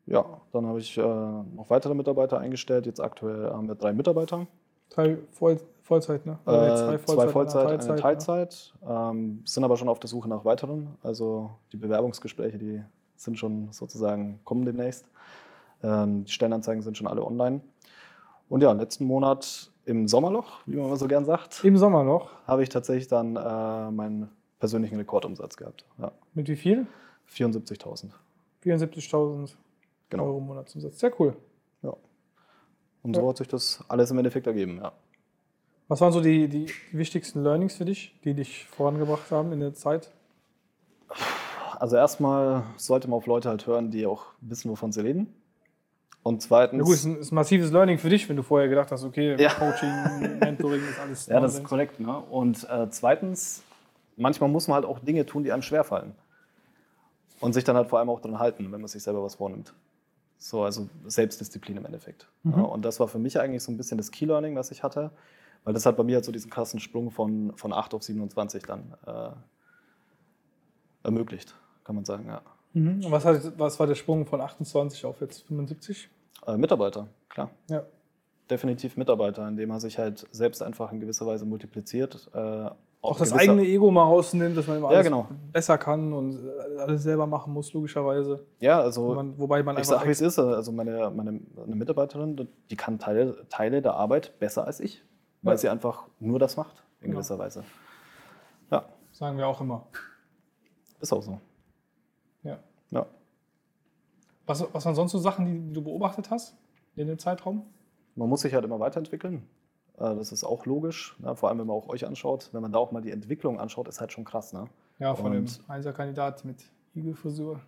ja, 0.05 0.25
dann 0.51 0.65
habe 0.67 0.79
ich 0.79 0.97
äh, 0.97 1.01
noch 1.01 1.69
weitere 1.69 1.93
Mitarbeiter 1.93 2.38
eingestellt. 2.38 2.86
Jetzt 2.86 2.99
aktuell 2.99 3.49
haben 3.49 3.67
wir 3.67 3.75
drei 3.75 3.93
Mitarbeiter. 3.93 4.45
Drei 4.89 5.17
Voll, 5.32 5.60
Vollzeit, 5.84 6.25
ne? 6.25 6.38
Äh, 6.45 6.49
Oder 6.49 7.05
zwei 7.05 7.27
Vollzeit, 7.29 7.82
eine 7.82 7.93
ne? 7.93 7.95
Teilzeit. 7.95 8.73
Ähm, 8.88 9.41
sind 9.45 9.63
aber 9.63 9.77
schon 9.77 9.88
auf 9.88 9.99
der 9.99 10.10
Suche 10.10 10.27
nach 10.27 10.43
weiteren. 10.45 10.95
Also 11.01 11.51
die 11.71 11.77
Bewerbungsgespräche, 11.77 12.58
die 12.58 12.84
sind 13.15 13.38
schon 13.38 13.71
sozusagen, 13.71 14.39
kommen 14.43 14.65
demnächst. 14.65 15.05
Ähm, 15.82 16.25
die 16.25 16.32
Stellenanzeigen 16.32 16.82
sind 16.82 16.97
schon 16.97 17.08
alle 17.08 17.23
online. 17.23 17.62
Und 18.49 18.62
ja, 18.62 18.71
letzten 18.71 19.05
Monat 19.05 19.71
im 19.89 20.08
Sommerloch, 20.08 20.60
wie 20.65 20.75
man 20.78 20.95
so 20.97 21.08
gern 21.08 21.25
sagt, 21.25 21.63
Im 21.63 21.78
Sommer 21.78 22.04
noch. 22.04 22.30
habe 22.47 22.63
ich 22.63 22.69
tatsächlich 22.69 23.08
dann 23.08 23.36
äh, 23.36 23.91
meinen 23.91 24.30
persönlichen 24.60 24.97
Rekordumsatz 24.97 25.58
gehabt. 25.58 25.86
Ja, 25.97 26.12
Mit 26.34 26.47
wie 26.47 26.56
viel? 26.56 26.86
74.000. 27.32 28.10
74.000 28.63 29.52
Genau. 30.10 30.23
Euro 30.25 30.39
Monatsumsatz. 30.39 30.99
Sehr 30.99 31.12
cool. 31.19 31.36
Ja. 31.84 31.93
Und 33.04 33.15
so 33.15 33.21
Ja. 33.21 33.28
hat 33.30 33.38
sich 33.38 33.47
das 33.47 33.84
alles 33.88 34.10
im 34.12 34.17
Endeffekt 34.17 34.47
ergeben. 34.47 34.80
Ja. 34.82 34.91
Was 35.88 36.02
waren 36.02 36.12
so 36.13 36.21
die, 36.21 36.47
die 36.47 36.67
wichtigsten 36.91 37.43
Learnings 37.43 37.75
für 37.75 37.86
dich, 37.86 38.15
die 38.23 38.34
dich 38.34 38.65
vorangebracht 38.65 39.30
haben 39.32 39.52
in 39.54 39.60
der 39.60 39.73
Zeit? 39.73 40.12
Also 41.80 41.95
erstmal 41.95 42.63
sollte 42.78 43.08
man 43.08 43.17
auf 43.17 43.25
Leute 43.25 43.49
halt 43.49 43.65
hören, 43.67 43.89
die 43.91 44.06
auch 44.06 44.25
wissen, 44.41 44.69
wovon 44.69 44.91
sie 44.91 45.02
reden. 45.02 45.34
Und 46.23 46.41
zweitens. 46.41 46.79
Ja 46.79 46.84
gut, 46.84 46.93
ist 46.95 47.05
ein, 47.05 47.17
ist 47.17 47.32
ein 47.32 47.36
massives 47.36 47.71
Learning 47.71 47.97
für 47.97 48.10
dich, 48.10 48.27
wenn 48.27 48.36
du 48.36 48.43
vorher 48.43 48.67
gedacht 48.67 48.91
hast, 48.91 49.03
okay, 49.03 49.36
Ja. 49.41 49.53
Coaching, 49.53 49.89
Mentoring 50.39 50.82
ist 50.88 50.99
alles 50.99 51.27
Ja, 51.27 51.39
das 51.39 51.55
ist 51.55 51.63
korrekt. 51.63 51.99
Ne? 51.99 52.19
Und 52.19 52.67
äh, 52.69 52.89
zweitens, 52.89 53.63
manchmal 54.17 54.49
muss 54.49 54.67
man 54.67 54.75
halt 54.75 54.86
auch 54.86 54.99
Dinge 54.99 55.25
tun, 55.25 55.43
die 55.43 55.51
einem 55.51 55.62
schwerfallen. 55.62 56.13
Und 57.39 57.53
sich 57.53 57.63
dann 57.63 57.77
halt 57.77 57.88
vor 57.88 57.99
allem 57.99 58.10
auch 58.10 58.19
dran 58.19 58.38
halten, 58.38 58.71
wenn 58.71 58.82
man 58.82 58.89
sich 58.89 59.01
selber 59.01 59.23
was 59.23 59.36
vornimmt. 59.36 59.73
So, 60.38 60.63
also 60.63 60.89
Selbstdisziplin 61.05 61.77
im 61.77 61.86
Endeffekt. 61.86 62.27
Mhm. 62.43 62.53
Ja, 62.53 62.62
und 62.63 62.84
das 62.84 62.99
war 62.99 63.08
für 63.08 63.19
mich 63.19 63.39
eigentlich 63.39 63.63
so 63.63 63.71
ein 63.71 63.77
bisschen 63.77 63.97
das 63.97 64.12
Key-Learning, 64.12 64.55
was 64.55 64.71
ich 64.71 64.84
hatte. 64.84 65.12
Weil 65.63 65.73
das 65.73 65.86
hat 65.86 65.97
bei 65.97 66.03
mir 66.03 66.15
halt 66.15 66.25
so 66.25 66.32
diesen 66.32 66.49
krassen 66.49 66.79
Sprung 66.79 67.12
von, 67.12 67.53
von 67.55 67.73
8 67.73 67.93
auf 67.93 68.03
27 68.03 68.63
dann 68.63 68.93
äh, 69.05 69.29
ermöglicht, 71.03 71.55
kann 71.84 71.95
man 71.95 72.05
sagen, 72.05 72.25
ja. 72.27 72.41
Mhm. 72.73 73.03
Und 73.05 73.12
was, 73.12 73.25
hat, 73.25 73.58
was 73.58 73.79
war 73.79 73.88
der 73.88 73.95
Sprung 73.95 74.25
von 74.25 74.41
28 74.41 75.05
auf 75.05 75.21
jetzt 75.21 75.45
75? 75.47 76.10
Äh, 76.45 76.58
Mitarbeiter, 76.58 77.08
klar. 77.29 77.49
Ja. 77.69 77.84
Definitiv 78.49 78.97
Mitarbeiter, 78.97 79.47
indem 79.47 79.69
man 79.69 79.79
sich 79.79 79.97
halt 79.99 80.25
selbst 80.32 80.63
einfach 80.63 80.91
in 80.91 80.99
gewisser 80.99 81.25
Weise 81.27 81.45
multipliziert. 81.45 82.29
Äh, 82.34 82.69
Auch 83.01 83.17
das 83.17 83.32
eigene 83.32 83.63
Ego 83.63 83.91
mal 83.91 84.03
rausnimmt, 84.03 84.58
dass 84.58 84.65
man 84.67 84.77
immer 84.77 84.88
Ja, 84.89 84.95
alles 84.97 85.05
genau. 85.05 85.27
besser 85.51 85.77
kann 85.77 86.13
und 86.13 86.36
äh, 86.45 86.79
alles 86.79 87.03
selber 87.03 87.27
machen 87.27 87.53
muss, 87.53 87.71
logischerweise. 87.73 88.43
Ja, 88.60 88.82
also 88.82 89.13
man, 89.13 89.38
wobei 89.38 89.62
man 89.63 89.77
ich 89.77 89.86
sage, 89.86 90.08
wie 90.08 90.12
es 90.12 90.21
ist. 90.21 90.39
Also 90.39 90.71
meine, 90.71 91.12
meine 91.12 91.39
eine 91.63 91.75
Mitarbeiterin, 91.75 92.47
die 92.71 92.75
kann 92.75 92.97
Teile, 92.97 93.45
Teile 93.49 93.82
der 93.84 93.93
Arbeit 93.93 94.38
besser 94.39 94.65
als 94.65 94.79
ich, 94.79 95.03
weil 95.43 95.53
Ja. 95.53 95.58
sie 95.58 95.69
einfach 95.69 96.08
nur 96.19 96.39
das 96.39 96.58
macht, 96.58 96.84
in 97.01 97.08
Genau. 97.08 97.17
gewisser 97.17 97.38
Weise. 97.38 97.63
Ja, 98.71 98.86
sagen 99.12 99.38
wir 99.38 99.47
auch 99.47 99.62
immer. 99.62 99.86
ist 100.99 101.13
auch 101.13 101.21
so. 101.21 101.39
Ja. 102.91 102.99
Ja. 103.02 103.06
Was, 104.45 104.65
was 104.73 104.86
waren 104.86 104.95
sonst 104.95 105.12
so 105.12 105.19
Sachen, 105.19 105.45
die, 105.45 105.60
die 105.67 105.73
du 105.73 105.82
beobachtet 105.84 106.32
hast 106.32 106.56
in 106.95 107.08
dem 107.08 107.19
Zeitraum? 107.19 107.65
Man 108.15 108.28
muss 108.30 108.41
sich 108.41 108.54
halt 108.54 108.65
immer 108.65 108.80
weiterentwickeln. 108.80 109.47
Äh, 109.97 110.15
Das 110.15 110.32
ist 110.32 110.43
auch 110.43 110.65
logisch. 110.65 111.15
Ne? 111.19 111.36
Vor 111.36 111.49
allem, 111.49 111.60
wenn 111.60 111.67
man 111.67 111.75
auch 111.75 111.88
euch 111.88 112.06
anschaut. 112.06 112.49
Wenn 112.52 112.62
man 112.62 112.71
da 112.71 112.80
auch 112.80 112.91
mal 112.91 113.02
die 113.02 113.12
Entwicklung 113.12 113.60
anschaut, 113.60 113.88
ist 113.88 113.99
halt 114.02 114.12
schon 114.12 114.25
krass. 114.25 114.52
Ne? 114.54 114.65
Ja, 114.97 115.13
von 115.15 115.32
dem 115.32 115.41
Und- 115.43 115.62
Einserkandidat 115.67 116.45
mit 116.45 116.63
Igelfrisur. 116.95 117.60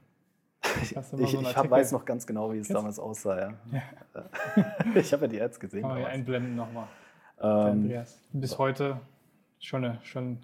Ich, 0.83 0.89
so 0.89 1.17
ich 1.17 1.57
hab, 1.57 1.69
weiß 1.69 1.91
noch 1.91 2.05
ganz 2.05 2.25
genau, 2.25 2.53
wie 2.53 2.59
es 2.59 2.67
Kennst 2.67 2.77
damals 2.79 2.99
aussah. 2.99 3.49
Ja. 3.73 3.81
ich 4.95 5.11
habe 5.11 5.23
ja 5.23 5.27
die 5.27 5.41
Ads 5.41 5.59
gesehen. 5.59 5.81
Kann 5.81 5.89
man 6.01 6.05
einblenden 6.05 6.55
nochmal. 6.55 6.87
Ähm, 7.39 7.49
Andreas. 7.49 8.19
Bis 8.31 8.57
heute 8.57 8.99
schon, 9.59 9.83
eine, 9.83 9.99
schon 10.03 10.37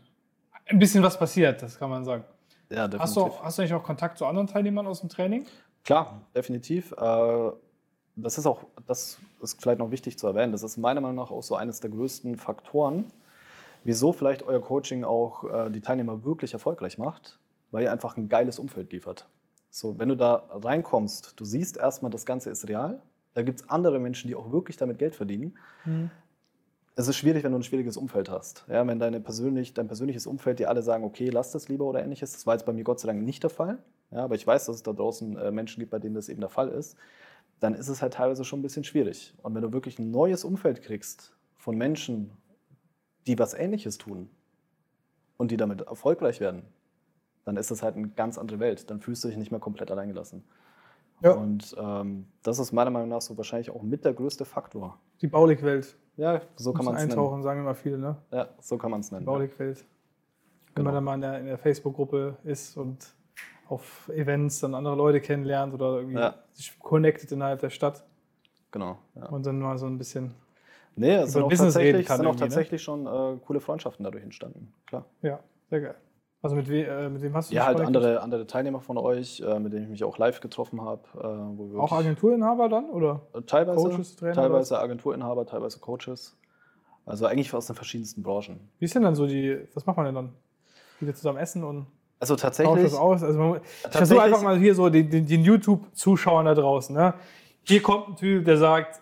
ein 0.66 0.80
bisschen 0.80 1.04
was 1.04 1.18
passiert, 1.18 1.62
das 1.62 1.78
kann 1.80 1.90
man 1.92 2.04
sagen. 2.04 2.24
Ja, 2.70 2.88
definitiv. 2.88 3.00
Hast 3.00 3.16
du, 3.16 3.22
auch, 3.22 3.44
hast 3.44 3.58
du 3.58 3.62
eigentlich 3.62 3.74
auch 3.74 3.84
Kontakt 3.84 4.18
zu 4.18 4.26
anderen 4.26 4.48
Teilnehmern 4.48 4.88
aus 4.88 5.00
dem 5.02 5.10
Training? 5.10 5.46
Klar, 5.84 6.22
definitiv. 6.36 6.92
Äh, 6.94 7.52
Das 8.20 8.38
ist 8.38 8.48
auch, 8.48 8.64
das 8.88 9.20
ist 9.42 9.62
vielleicht 9.62 9.78
noch 9.80 9.92
wichtig 9.92 10.18
zu 10.18 10.26
erwähnen, 10.28 10.52
das 10.52 10.64
ist 10.64 10.78
meiner 10.78 11.02
Meinung 11.02 11.18
nach 11.18 11.30
auch 11.30 11.44
so 11.44 11.56
eines 11.56 11.80
der 11.82 11.92
größten 11.92 12.36
Faktoren, 12.36 13.06
wieso 13.84 14.12
vielleicht 14.12 14.42
euer 14.42 14.60
Coaching 14.60 15.04
auch 15.04 15.44
äh, 15.44 15.70
die 15.70 15.82
Teilnehmer 15.82 16.24
wirklich 16.26 16.54
erfolgreich 16.54 16.98
macht, 16.98 17.38
weil 17.70 17.84
ihr 17.84 17.92
einfach 17.92 18.18
ein 18.18 18.28
geiles 18.28 18.58
Umfeld 18.58 18.92
liefert. 18.92 19.28
So, 19.70 20.00
wenn 20.00 20.10
du 20.10 20.16
da 20.16 20.46
reinkommst, 20.50 21.40
du 21.40 21.46
siehst 21.46 21.78
erstmal, 21.78 22.10
das 22.10 22.26
Ganze 22.26 22.50
ist 22.50 22.68
real, 22.68 23.00
da 23.36 23.44
gibt 23.44 23.60
es 23.62 23.70
andere 23.70 24.00
Menschen, 24.00 24.30
die 24.30 24.36
auch 24.36 24.52
wirklich 24.52 24.78
damit 24.78 24.98
Geld 24.98 25.14
verdienen. 25.16 25.56
Es 27.00 27.08
ist 27.08 27.16
schwierig, 27.16 27.44
wenn 27.44 27.52
du 27.52 27.60
ein 27.60 27.64
schwieriges 27.64 27.96
Umfeld 27.96 28.28
hast. 28.28 28.66
Ja, 28.68 28.86
wenn 28.88 28.98
deine 28.98 29.20
persönlich, 29.20 29.76
dein 29.76 29.86
persönliches 29.86 30.26
Umfeld 30.26 30.58
dir 30.58 30.68
alle 30.68 30.82
sagen, 30.82 31.04
okay, 31.04 31.30
lass 31.30 31.52
das 31.52 31.70
lieber 31.70 31.86
oder 31.86 32.02
ähnliches. 32.02 32.32
Das 32.32 32.48
war 32.48 32.56
jetzt 32.56 32.66
bei 32.66 32.74
mir 32.74 32.84
Gott 32.84 33.00
sei 33.00 33.06
Dank 33.06 33.22
nicht 33.22 33.44
der 33.44 33.52
Fall. 33.52 33.78
Ja, 34.10 34.24
aber 34.24 34.34
ich 34.34 34.48
weiß, 34.48 34.66
dass 34.66 34.78
es 34.78 34.84
da 34.84 34.94
draußen 34.94 35.38
äh, 35.38 35.52
Menschen 35.52 35.80
gibt, 35.80 35.92
bei 35.92 36.00
denen 36.00 36.16
das 36.16 36.28
eben 36.28 36.40
der 36.40 36.50
Fall 36.50 36.70
ist. 36.70 36.98
Dann 37.60 37.76
ist 37.76 37.88
es 37.88 38.02
halt 38.02 38.16
teilweise 38.16 38.44
schon 38.44 38.60
ein 38.60 38.64
bisschen 38.64 38.84
schwierig. 38.84 39.36
Und 39.44 39.54
wenn 39.54 39.62
du 39.62 39.72
wirklich 39.74 40.00
ein 40.00 40.10
neues 40.10 40.44
Umfeld 40.44 40.82
kriegst 40.82 41.36
von 41.56 41.78
Menschen, 41.78 42.32
die 43.28 43.38
was 43.38 43.54
Ähnliches 43.54 44.00
tun 44.00 44.32
und 45.38 45.52
die 45.52 45.58
damit 45.58 45.82
erfolgreich 45.82 46.40
werden, 46.40 46.64
dann 47.46 47.58
ist 47.58 47.70
das 47.70 47.84
halt 47.84 47.96
eine 47.96 48.10
ganz 48.10 48.40
andere 48.40 48.60
Welt. 48.60 48.90
Dann 48.90 49.02
fühlst 49.02 49.24
du 49.24 49.28
dich 49.28 49.38
nicht 49.38 49.52
mehr 49.52 49.60
komplett 49.60 49.92
alleingelassen. 49.92 50.46
Ja. 51.22 51.34
Und 51.34 51.76
ähm, 51.78 52.26
das 52.42 52.58
ist 52.58 52.72
meiner 52.72 52.90
Meinung 52.90 53.10
nach 53.10 53.22
so 53.22 53.38
wahrscheinlich 53.38 53.70
auch 53.70 53.84
mit 53.84 54.04
der 54.04 54.14
größte 54.14 54.46
Faktor. 54.46 55.00
Die 55.22 55.28
Baulig-Welt. 55.28 55.96
Ja, 56.18 56.42
so 56.56 56.74
kann 56.74 56.86
man 56.86 56.96
es 56.96 57.02
nennen. 57.02 57.12
eintauchen, 57.12 57.44
sagen 57.44 57.60
immer 57.62 57.76
viele, 57.76 57.98
ne? 57.98 58.16
Ja, 58.32 58.50
so 58.60 58.78
kann 58.78 58.92
man 58.92 59.02
es 59.02 59.12
nennen. 59.12 59.22
Die 59.22 59.26
Baulig-Welt. 59.26 59.78
Wenn 60.76 60.84
Genau. 60.84 60.86
man 60.86 60.94
dann 60.96 61.04
mal 61.04 61.16
in 61.16 61.22
der, 61.22 61.40
in 61.40 61.46
der 61.48 61.58
Facebook-Gruppe 61.58 62.38
ist 62.44 62.76
und 62.78 63.14
auf 63.68 64.10
Events 64.10 64.60
dann 64.62 64.74
andere 64.76 64.96
Leute 64.96 65.20
kennenlernt 65.22 65.74
oder 65.74 65.98
irgendwie 65.98 66.18
Ja. 66.20 66.36
sich 66.54 66.78
connected 66.80 67.32
innerhalb 67.32 67.60
der 67.60 67.70
Stadt 67.70 68.04
Genau. 68.72 68.98
Ja. 69.16 69.28
und 69.30 69.46
dann 69.46 69.60
mal 69.60 69.78
so 69.78 69.86
ein 69.88 69.98
bisschen, 69.98 70.34
Nee, 70.96 71.14
es 71.16 71.34
sind 71.34 71.44
auch 71.44 71.50
Business 71.50 71.74
tatsächlich, 71.76 72.08
sind 72.08 72.26
auch 72.26 72.34
ne? 72.34 72.40
tatsächlich 72.40 72.82
schon 72.82 73.06
äh, 73.06 73.38
coole 73.46 73.60
Freundschaften 73.60 74.04
dadurch 74.04 74.24
entstanden. 74.24 74.74
Klar. 74.88 75.06
ja, 75.22 75.40
sehr 75.70 75.82
geil. 75.82 75.96
Also 76.42 76.56
mit, 76.56 76.70
we, 76.70 76.84
äh, 76.84 77.10
mit 77.10 77.22
wem 77.22 77.36
hast 77.36 77.52
du 77.52 77.56
Ja, 77.56 77.66
halt 77.66 77.80
andere, 77.80 78.22
andere 78.22 78.46
Teilnehmer 78.46 78.80
von 78.80 78.98
euch, 78.98 79.42
äh, 79.42 79.60
mit 79.60 79.74
denen 79.74 79.84
ich 79.84 79.90
mich 79.90 80.04
auch 80.04 80.18
live 80.18 80.40
getroffen 80.40 80.82
habe. 80.82 81.02
Äh, 81.16 81.78
Auch 81.78 81.92
Agenturinhaber 81.92 82.70
dann? 82.70 82.90
Oder? 82.90 83.22
äh, 83.34 83.42
teilweise, 83.42 83.90
Coaches, 83.90 84.16
Trainer 84.16 84.34
teilweise 84.34 84.80
Agenturinhaber, 84.80 85.46
teilweise 85.46 85.80
Coaches. 85.80 86.38
Also 87.06 87.26
eigentlich 87.26 87.54
aus 87.54 87.68
den 87.68 87.76
verschiedensten 87.76 88.22
Branchen. 88.22 88.60
Wie 88.80 88.86
ist 88.86 88.94
denn 88.94 89.02
dann 89.02 89.16
so 89.16 89.26
die, 89.26 89.58
was 89.74 89.86
macht 89.86 89.98
man 89.98 90.06
denn 90.06 90.16
dann? 90.16 90.34
Wieder 91.00 91.16
zusammen 91.16 91.40
essen 91.40 91.64
und 91.64 91.88
Also 92.20 92.36
tatsächlich, 92.36 92.84
das 92.84 92.94
aus? 92.94 93.24
Also 93.24 93.40
man, 93.40 93.62
ich 93.62 93.98
versuche 93.98 94.22
einfach 94.22 94.44
mal 94.44 94.58
hier 94.58 94.76
so 94.76 94.90
den, 94.90 95.10
den, 95.10 95.26
den 95.26 95.42
YouTube-Zuschauern 95.44 96.46
da 96.46 96.54
draußen. 96.54 96.96
Ne? 96.96 97.14
Hier 97.64 97.82
kommt 97.82 98.10
ein 98.10 98.16
Typ, 98.16 98.46
der 98.46 98.58
sagt, 98.58 99.02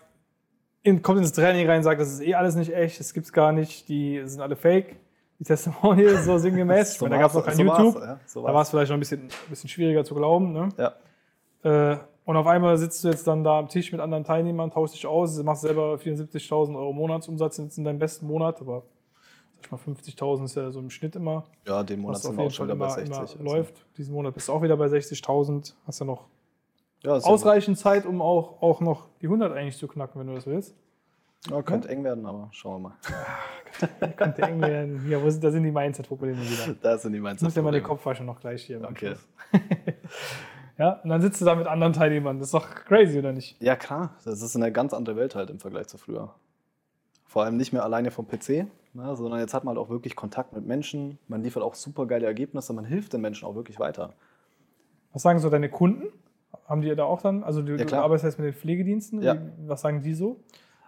in, 0.82 1.02
kommt 1.02 1.18
ins 1.18 1.32
Training 1.32 1.68
rein, 1.68 1.82
sagt, 1.82 2.00
das 2.00 2.12
ist 2.12 2.20
eh 2.20 2.34
alles 2.34 2.54
nicht 2.54 2.72
echt, 2.72 3.00
das 3.00 3.12
gibt's 3.12 3.32
gar 3.32 3.52
nicht, 3.52 3.88
die 3.88 4.22
sind 4.24 4.40
alle 4.40 4.56
fake. 4.56 4.96
Die 5.38 5.44
Testimonials 5.44 6.24
so 6.24 6.38
sinngemäß. 6.38 6.98
So 6.98 7.04
meine, 7.06 7.16
da 7.16 7.20
gab 7.22 7.30
es 7.30 7.34
noch 7.36 7.46
war's- 7.46 7.56
kein 7.56 7.66
so 7.66 7.72
war's, 7.72 7.78
YouTube. 7.84 8.02
ja, 8.02 8.20
so 8.26 8.40
da 8.40 8.46
war 8.48 8.54
war's. 8.54 8.66
es 8.68 8.70
vielleicht 8.70 8.90
noch 8.90 8.96
ein 8.96 9.00
bisschen, 9.00 9.22
ein 9.22 9.50
bisschen 9.50 9.68
schwieriger 9.70 10.04
zu 10.04 10.14
glauben. 10.14 10.52
Ne? 10.52 10.68
Ja. 10.78 11.92
Äh, 11.92 11.98
und 12.24 12.36
auf 12.36 12.46
einmal 12.46 12.76
sitzt 12.76 13.04
du 13.04 13.08
jetzt 13.08 13.26
dann 13.26 13.44
da 13.44 13.58
am 13.58 13.68
Tisch 13.68 13.92
mit 13.92 14.00
anderen 14.00 14.24
Teilnehmern, 14.24 14.70
tauschst 14.70 14.96
dich 14.96 15.06
aus, 15.06 15.40
machst 15.44 15.62
selber 15.62 15.94
74.000 15.94 16.76
Euro 16.76 16.92
Monatsumsatz 16.92 17.58
jetzt 17.58 17.78
in 17.78 17.84
deinem 17.84 18.00
besten 18.00 18.26
Monat, 18.26 18.60
aber 18.60 18.82
sag 19.62 19.70
mal 19.86 19.94
50.000 19.94 20.44
ist 20.44 20.56
ja 20.56 20.70
so 20.72 20.80
im 20.80 20.90
Schnitt 20.90 21.14
immer, 21.16 21.44
Ja, 21.66 21.82
den 21.84 22.00
Monat 22.00 22.18
sind 22.22 22.30
auf 22.32 22.36
wir 22.36 22.42
jeden 22.42 22.50
auch 22.52 22.54
schon 22.56 22.66
wieder 22.66 22.76
bei 22.76 22.86
immer, 22.86 22.94
60. 22.94 23.06
immer 23.10 23.20
also. 23.20 23.38
läuft. 23.44 23.86
Diesen 23.96 24.12
Monat 24.14 24.34
bist 24.34 24.48
du 24.48 24.52
auch 24.52 24.62
wieder 24.62 24.76
bei 24.76 24.86
60.000, 24.86 25.74
hast 25.86 26.00
ja 26.00 26.06
noch 26.06 26.24
ja 27.04 27.12
ausreichend 27.12 27.78
Zeit, 27.78 28.06
um 28.06 28.20
auch, 28.20 28.60
auch 28.60 28.80
noch 28.80 29.06
die 29.20 29.26
100 29.26 29.52
eigentlich 29.52 29.76
zu 29.78 29.86
knacken, 29.86 30.20
wenn 30.20 30.26
du 30.26 30.34
das 30.34 30.46
willst. 30.46 30.74
Ja, 31.50 31.62
könnte 31.62 31.88
eng 31.88 32.02
werden, 32.02 32.26
aber 32.26 32.48
schauen 32.52 32.82
wir 32.82 32.88
mal. 32.88 32.96
Könnte 34.16 34.42
eng 34.42 34.60
werden. 34.60 35.00
Hier, 35.06 35.22
wo 35.22 35.30
sind, 35.30 35.44
da 35.44 35.50
sind 35.50 35.62
die 35.62 35.70
Mindset-Probleme 35.70 36.38
wieder. 36.40 36.74
Da 36.80 36.98
sind 36.98 37.12
die 37.12 37.18
Jetzt 37.18 37.42
muss 37.42 37.54
ja 37.54 37.62
mal 37.62 37.70
Mindset-Probleme. 37.70 37.72
den 37.72 37.82
Kopfwasche 37.84 38.24
noch 38.24 38.40
gleich 38.40 38.64
hier. 38.64 38.82
Okay. 38.82 39.14
Ja, 40.78 41.00
und 41.02 41.08
dann 41.08 41.22
sitzt 41.22 41.40
du 41.40 41.46
da 41.46 41.54
mit 41.54 41.66
anderen 41.66 41.94
Teilnehmern. 41.94 42.38
Das 42.38 42.48
ist 42.48 42.54
doch 42.54 42.68
crazy, 42.68 43.18
oder 43.18 43.32
nicht? 43.32 43.56
Ja, 43.62 43.76
klar. 43.76 44.14
Das 44.26 44.42
ist 44.42 44.54
eine 44.56 44.70
ganz 44.70 44.92
andere 44.92 45.16
Welt 45.16 45.34
halt 45.34 45.48
im 45.48 45.58
Vergleich 45.58 45.86
zu 45.86 45.96
früher. 45.96 46.34
Vor 47.24 47.44
allem 47.44 47.56
nicht 47.56 47.72
mehr 47.72 47.82
alleine 47.82 48.10
vom 48.10 48.28
PC, 48.28 48.66
ne, 48.92 49.16
sondern 49.16 49.40
jetzt 49.40 49.54
hat 49.54 49.64
man 49.64 49.74
halt 49.74 49.86
auch 49.86 49.88
wirklich 49.88 50.14
Kontakt 50.16 50.52
mit 50.52 50.66
Menschen. 50.66 51.18
Man 51.28 51.42
liefert 51.42 51.62
auch 51.62 51.74
super 51.74 52.04
geile 52.04 52.26
Ergebnisse. 52.26 52.74
Man 52.74 52.84
hilft 52.84 53.14
den 53.14 53.22
Menschen 53.22 53.48
auch 53.48 53.54
wirklich 53.54 53.78
weiter. 53.80 54.12
Was 55.14 55.22
sagen 55.22 55.38
so 55.38 55.48
deine 55.48 55.70
Kunden? 55.70 56.08
Haben 56.68 56.82
die 56.82 56.94
da 56.94 57.04
auch 57.04 57.22
dann? 57.22 57.42
Also 57.42 57.62
du, 57.62 57.72
Ja, 57.72 57.78
du 57.78 57.86
klar. 57.86 58.02
arbeitest 58.04 58.24
jetzt 58.26 58.38
mit 58.38 58.46
den 58.46 58.54
Pflegediensten. 58.54 59.22
Ja. 59.22 59.34
Was 59.66 59.80
sagen 59.80 60.02
die 60.02 60.12
so? 60.12 60.40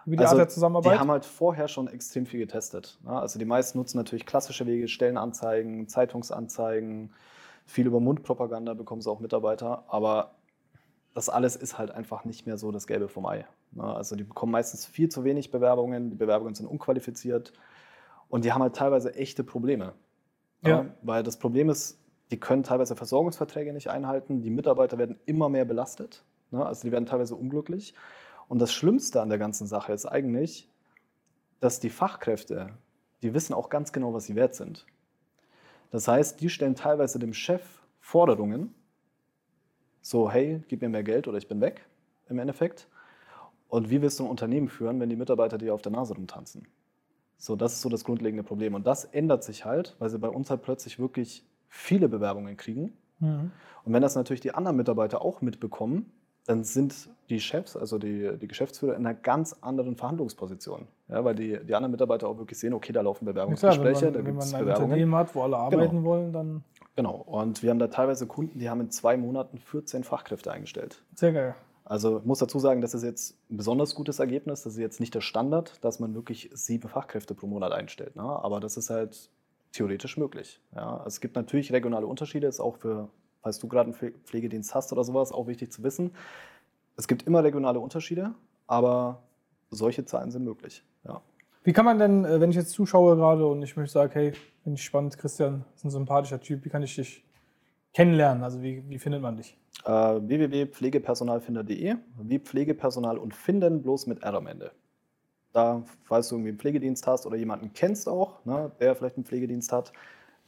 Über 0.05 0.15
die 0.15 0.23
Also, 0.23 0.31
Art 0.35 0.39
der 0.39 0.49
Zusammenarbeit? 0.49 0.95
Die 0.95 0.99
haben 0.99 1.11
halt 1.11 1.25
vorher 1.25 1.67
schon 1.67 1.87
extrem 1.87 2.25
viel 2.25 2.39
getestet. 2.39 2.97
ne. 3.03 3.11
Also 3.11 3.39
die 3.39 3.45
meisten 3.45 3.77
nutzen 3.77 3.97
natürlich 3.97 4.25
klassische 4.25 4.65
Wege, 4.65 4.87
Stellenanzeigen, 4.87 5.87
Zeitungsanzeigen, 5.87 7.13
viel 7.65 7.85
über 7.87 7.99
Mundpropaganda 7.99 8.73
bekommen 8.73 9.01
sie 9.01 9.09
auch 9.09 9.19
Mitarbeiter. 9.19 9.83
Aber 9.87 10.35
das 11.13 11.29
alles 11.29 11.55
ist 11.55 11.77
halt 11.77 11.91
einfach 11.91 12.25
nicht 12.25 12.45
mehr 12.45 12.57
so 12.57 12.71
das 12.71 12.87
Gelbe 12.87 13.07
vom 13.09 13.25
Ei. 13.25 13.45
ne. 13.71 13.83
Also 13.83 14.15
die 14.15 14.23
bekommen 14.23 14.51
meistens 14.51 14.85
viel 14.85 15.09
zu 15.09 15.23
wenig 15.23 15.51
Bewerbungen, 15.51 16.09
die 16.09 16.15
Bewerbungen 16.15 16.55
sind 16.55 16.67
unqualifiziert 16.67 17.53
und 18.29 18.45
die 18.45 18.53
haben 18.53 18.61
halt 18.61 18.75
teilweise 18.75 19.13
echte 19.15 19.43
Probleme. 19.43 19.93
Ja. 20.61 20.85
Weil 21.01 21.23
das 21.23 21.37
Problem 21.37 21.69
ist, 21.69 21.99
die 22.31 22.39
können 22.39 22.63
teilweise 22.63 22.95
Versorgungsverträge 22.95 23.73
nicht 23.73 23.89
einhalten, 23.89 24.41
die 24.41 24.49
Mitarbeiter 24.49 24.97
werden 24.97 25.19
immer 25.25 25.49
mehr 25.49 25.65
belastet, 25.65 26.23
ne? 26.51 26.65
also 26.65 26.83
die 26.87 26.91
werden 26.91 27.05
teilweise 27.05 27.35
unglücklich. 27.35 27.93
Und 28.49 28.59
das 28.59 28.73
Schlimmste 28.73 29.21
an 29.21 29.29
der 29.29 29.37
ganzen 29.37 29.67
Sache 29.67 29.93
ist 29.93 30.07
eigentlich, 30.07 30.67
dass 31.61 31.79
die 31.79 31.91
Fachkräfte, 31.91 32.71
die 33.21 33.33
wissen 33.33 33.53
auch 33.53 33.69
ganz 33.69 33.93
genau, 33.93 34.13
was 34.13 34.25
sie 34.25 34.35
wert 34.35 34.55
sind. 34.55 34.85
Das 35.91 36.07
heißt, 36.07 36.41
die 36.41 36.49
stellen 36.49 36.75
teilweise 36.75 37.19
dem 37.19 37.33
Chef 37.33 37.61
Forderungen, 37.99 38.73
so, 40.01 40.31
hey, 40.31 40.63
gib 40.67 40.81
mir 40.81 40.89
mehr 40.89 41.03
Geld 41.03 41.27
oder 41.27 41.37
ich 41.37 41.47
bin 41.47 41.61
weg, 41.61 41.85
im 42.27 42.39
Endeffekt. 42.39 42.87
Und 43.67 43.91
wie 43.91 44.01
willst 44.01 44.19
du 44.19 44.23
ein 44.23 44.29
Unternehmen 44.29 44.67
führen, 44.67 44.99
wenn 44.99 45.09
die 45.09 45.15
Mitarbeiter 45.15 45.59
dir 45.59 45.75
auf 45.75 45.83
der 45.83 45.91
Nase 45.91 46.15
rumtanzen? 46.15 46.67
So, 47.37 47.55
das 47.55 47.73
ist 47.73 47.81
so 47.81 47.89
das 47.89 48.03
grundlegende 48.03 48.43
Problem. 48.43 48.73
Und 48.73 48.87
das 48.87 49.05
ändert 49.05 49.43
sich 49.43 49.65
halt, 49.65 49.95
weil 49.99 50.09
sie 50.09 50.17
bei 50.17 50.29
uns 50.29 50.49
halt 50.49 50.63
plötzlich 50.63 50.97
wirklich 50.97 51.45
viele 51.67 52.09
Bewerbungen 52.09 52.57
kriegen. 52.57 52.97
Mhm. 53.19 53.51
Und 53.83 53.93
wenn 53.93 54.01
das 54.01 54.15
natürlich 54.15 54.41
die 54.41 54.55
anderen 54.55 54.75
Mitarbeiter 54.75 55.21
auch 55.21 55.41
mitbekommen, 55.41 56.11
dann 56.49 56.63
sind 56.63 57.09
die 57.29 57.39
Chefs, 57.39 57.77
also 57.77 57.99
die, 57.99 58.37
die 58.37 58.47
Geschäftsführer, 58.47 58.95
in 58.95 59.05
einer 59.05 59.13
ganz 59.13 59.55
anderen 59.61 59.95
Verhandlungsposition. 59.95 60.87
Ja, 61.07 61.23
weil 61.23 61.35
die, 61.35 61.59
die 61.63 61.75
anderen 61.75 61.91
Mitarbeiter 61.91 62.27
auch 62.27 62.37
wirklich 62.37 62.57
sehen, 62.59 62.73
okay, 62.73 62.91
da 62.91 63.01
laufen 63.01 63.25
Ja, 63.25 63.33
klar, 63.33 63.47
wenn 63.47 63.55
Bewerbungsgespräche, 63.55 64.05
man, 64.05 64.13
da 64.13 64.19
wenn 64.19 64.25
gibt 64.25 64.37
man 64.37 64.55
ein. 64.55 64.67
Unternehmen 64.83 65.15
hat, 65.15 65.35
wo 65.35 65.43
alle 65.43 65.57
arbeiten 65.57 66.03
wollen, 66.03 66.33
dann 66.33 66.63
Genau. 66.95 67.15
Und 67.15 67.63
wir 67.63 67.69
haben 67.69 67.79
da 67.79 67.87
teilweise 67.87 68.27
Kunden, 68.27 68.59
die 68.59 68.69
haben 68.69 68.81
in 68.81 68.89
zwei 68.89 69.15
Monaten 69.15 69.57
14 69.57 70.03
Fachkräfte 70.03 70.51
eingestellt. 70.51 71.01
sehr 71.15 71.31
geil. 71.31 71.55
Also 71.85 72.19
ich 72.19 72.25
muss 72.25 72.39
dazu 72.39 72.59
sagen, 72.59 72.81
das 72.81 72.93
ist 72.93 73.03
jetzt 73.03 73.37
ein 73.49 73.55
besonders 73.55 73.95
gutes 73.95 74.19
Ergebnis. 74.19 74.63
Das 74.63 74.73
ist 74.73 74.79
jetzt 74.79 74.99
nicht 74.99 75.15
der 75.15 75.21
Standard, 75.21 75.81
dass 75.83 76.01
man 76.01 76.13
wirklich 76.13 76.49
sieben 76.53 76.89
Fachkräfte 76.89 77.35
pro 77.35 77.47
Monat 77.47 77.71
einstellt. 77.71 78.17
Ne? 78.17 78.23
Aber 78.23 78.59
das 78.59 78.75
ist 78.75 78.89
halt 78.89 79.29
theoretisch 79.71 80.17
möglich. 80.17 80.61
Ja? 80.75 81.01
Es 81.07 81.21
gibt 81.21 81.37
natürlich 81.37 81.71
regionale 81.71 82.05
Unterschiede, 82.05 82.47
ist 82.47 82.59
auch 82.59 82.75
für, 82.75 83.07
falls 83.41 83.59
du 83.59 83.67
gerade 83.67 83.91
einen 83.91 83.95
Pfle- 83.95 84.13
Pflegedienst 84.25 84.75
hast 84.75 84.91
oder 84.91 85.03
sowas, 85.03 85.31
auch 85.31 85.47
wichtig 85.47 85.71
zu 85.71 85.83
wissen. 85.83 86.11
Es 86.97 87.07
gibt 87.07 87.23
immer 87.23 87.43
regionale 87.43 87.79
Unterschiede, 87.79 88.33
aber 88.67 89.23
solche 89.69 90.05
Zahlen 90.05 90.31
sind 90.31 90.43
möglich. 90.43 90.83
Ja. 91.05 91.21
Wie 91.63 91.73
kann 91.73 91.85
man 91.85 91.99
denn, 91.99 92.25
äh, 92.25 92.41
wenn 92.41 92.49
ich 92.49 92.55
jetzt 92.55 92.71
zuschaue 92.71 93.15
gerade 93.15 93.45
und 93.45 93.61
ich 93.61 93.77
möchte 93.77 93.93
sagen, 93.93 94.11
hey, 94.13 94.33
finde 94.63 94.77
ich 94.77 94.83
spannend, 94.83 95.17
Christian, 95.17 95.65
ist 95.75 95.85
ein 95.85 95.89
sympathischer 95.89 96.39
Typ, 96.39 96.65
wie 96.65 96.69
kann 96.69 96.83
ich 96.83 96.95
dich 96.95 97.23
kennenlernen? 97.93 98.43
Also 98.43 98.61
wie, 98.61 98.87
wie 98.89 98.99
findet 98.99 99.21
man 99.21 99.37
dich? 99.37 99.57
Äh, 99.85 99.91
www.pflegepersonalfinder.de, 99.91 101.95
wie 102.23 102.39
Pflegepersonal 102.39 103.17
und 103.17 103.33
finden, 103.33 103.81
bloß 103.81 104.07
mit 104.07 104.23
R 104.23 104.33
am 104.33 104.47
Ende. 104.47 104.71
Da, 105.51 105.83
falls 106.03 106.29
du 106.29 106.35
irgendwie 106.35 106.49
einen 106.49 106.59
Pflegedienst 106.59 107.07
hast 107.07 107.25
oder 107.25 107.35
jemanden 107.35 107.73
kennst 107.73 108.07
auch, 108.07 108.45
ne, 108.45 108.71
der 108.79 108.95
vielleicht 108.95 109.15
einen 109.15 109.25
Pflegedienst 109.25 109.71
hat, 109.71 109.93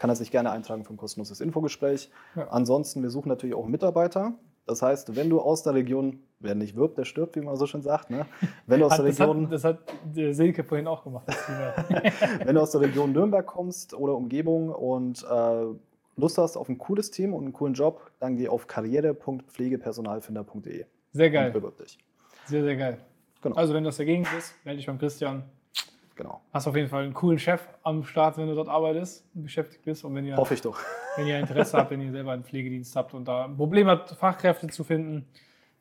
kann 0.02 0.10
er 0.10 0.16
sich 0.16 0.32
gerne 0.32 0.50
eintragen 0.50 0.84
für 0.84 0.96
ein 0.96 0.98
kostenloses 0.98 1.42
Infogespräch. 1.42 2.10
Ja. 2.36 2.48
Ansonsten, 2.48 3.04
wir 3.04 3.12
suchen 3.12 3.30
natürlich 3.30 3.54
auch 3.54 3.68
Mitarbeiter. 3.68 4.34
Das 4.66 4.82
heißt, 4.82 5.16
wenn 5.16 5.30
du 5.30 5.40
aus 5.40 5.62
der 5.62 5.76
Region, 5.76 6.24
wer 6.40 6.56
nicht 6.56 6.76
wirbt, 6.76 6.98
der 6.98 7.06
stirbt, 7.06 7.36
wie 7.36 7.42
man 7.42 7.56
so 7.56 7.68
schön 7.68 7.84
sagt, 7.84 8.10
ne? 8.10 8.26
wenn, 8.66 8.80
du 8.80 8.88
aus 8.88 8.96
der 8.96 9.06
das, 9.06 9.20
Region, 9.20 9.44
hat, 9.44 9.52
das 9.52 9.64
hat 9.64 9.78
Silke 10.16 10.64
vorhin 10.64 10.88
auch 10.88 11.04
gemacht. 11.04 11.28
Das 11.28 11.38
wenn 12.48 12.56
du 12.56 12.62
aus 12.62 12.72
der 12.72 12.82
Region 12.82 13.12
Nürnberg 13.12 13.46
kommst 13.46 13.94
oder 13.94 14.16
Umgebung 14.16 14.70
und 14.70 15.24
äh, 15.24 15.66
Lust 16.16 16.40
hast 16.40 16.58
auf 16.58 16.68
ein 16.68 16.80
cooles 16.80 17.12
Team 17.12 17.36
und 17.36 17.44
einen 17.44 17.54
coolen 17.54 17.76
Job, 17.76 18.10
dann 18.20 18.38
geh 18.38 18.48
auf 18.48 18.66
karriere.pflegepersonalfinder.de 18.66 20.86
sehr 21.12 21.28
und 21.28 21.32
geil. 21.32 21.52
bewirb 21.52 21.78
dich. 21.78 22.00
Sehr, 22.46 22.64
sehr 22.64 22.76
geil. 22.76 22.98
Genau. 23.44 23.56
Also 23.56 23.76
wenn 23.76 23.84
der 23.84 23.94
Gegend 23.94 24.28
bist, 24.34 24.56
melde 24.66 24.78
dich 24.78 24.88
beim 24.88 24.98
Christian. 24.98 25.44
Genau. 26.22 26.40
Hast 26.54 26.68
auf 26.68 26.76
jeden 26.76 26.88
Fall 26.88 27.04
einen 27.04 27.16
coolen 27.16 27.40
Chef 27.40 27.68
am 27.82 28.04
Start, 28.04 28.38
wenn 28.38 28.46
du 28.46 28.54
dort 28.54 28.70
arbeitest 28.70 29.26
und 29.34 29.42
beschäftigt 29.42 29.84
bist. 29.84 30.06
Und 30.06 30.14
wenn 30.14 30.24
ihr, 30.24 30.38
Hoffe 30.38 30.54
ich 30.54 30.62
doch. 30.62 30.78
wenn 31.16 31.26
ihr 31.26 31.40
Interesse 31.40 31.76
habt, 31.80 31.90
wenn 31.90 32.00
ihr 32.00 32.12
selber 32.12 32.32
einen 32.34 32.44
Pflegedienst 32.44 32.96
habt 32.96 33.16
und 33.16 33.28
da 33.28 33.46
ein 33.46 33.58
Problem 33.58 33.88
habt, 33.88 34.12
Fachkräfte 34.12 34.68
zu 34.68 34.84
finden, 34.84 35.28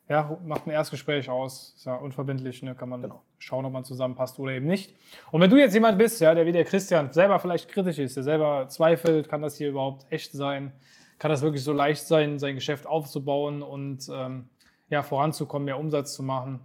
ja, 0.09 0.39
macht 0.43 0.67
ein 0.67 0.71
Erstgespräch 0.71 1.29
aus. 1.29 1.75
Ist 1.77 1.85
ja 1.85 1.95
unverbindlich, 1.97 2.63
ne? 2.63 2.75
kann 2.75 2.89
man 2.89 3.03
Genau. 3.03 3.23
schauen, 3.37 3.67
ob 3.67 3.73
man 3.75 3.85
zusammenpasst 3.85 4.39
oder 4.39 4.53
eben 4.53 4.67
nicht. 4.67 4.97
Und 5.31 5.43
wenn 5.43 5.51
du 5.51 5.59
jetzt 5.59 5.75
jemand 5.75 5.99
bist, 5.99 6.23
ja, 6.23 6.35
der 6.35 6.47
wie 6.47 6.53
der 6.53 6.65
Christian 6.65 7.13
selber 7.13 7.39
vielleicht 7.39 7.69
kritisch 7.69 7.99
ist, 7.99 8.17
der 8.17 8.23
selber 8.23 8.67
zweifelt, 8.69 9.29
kann 9.29 9.43
das 9.43 9.59
hier 9.59 9.69
überhaupt 9.69 10.07
echt 10.11 10.33
sein? 10.33 10.73
Kann 11.19 11.31
das 11.31 11.43
wirklich 11.43 11.63
so 11.63 11.75
leicht 11.75 12.07
sein, 12.07 12.39
sein 12.39 12.55
Geschäft 12.55 12.87
aufzubauen 12.87 13.61
und 13.63 14.09
ähm, 14.11 14.49
ja, 14.89 15.03
voranzukommen, 15.03 15.67
mehr 15.67 15.79
Umsatz 15.79 16.15
zu 16.15 16.23
machen? 16.23 16.61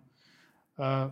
Äh, 0.77 1.07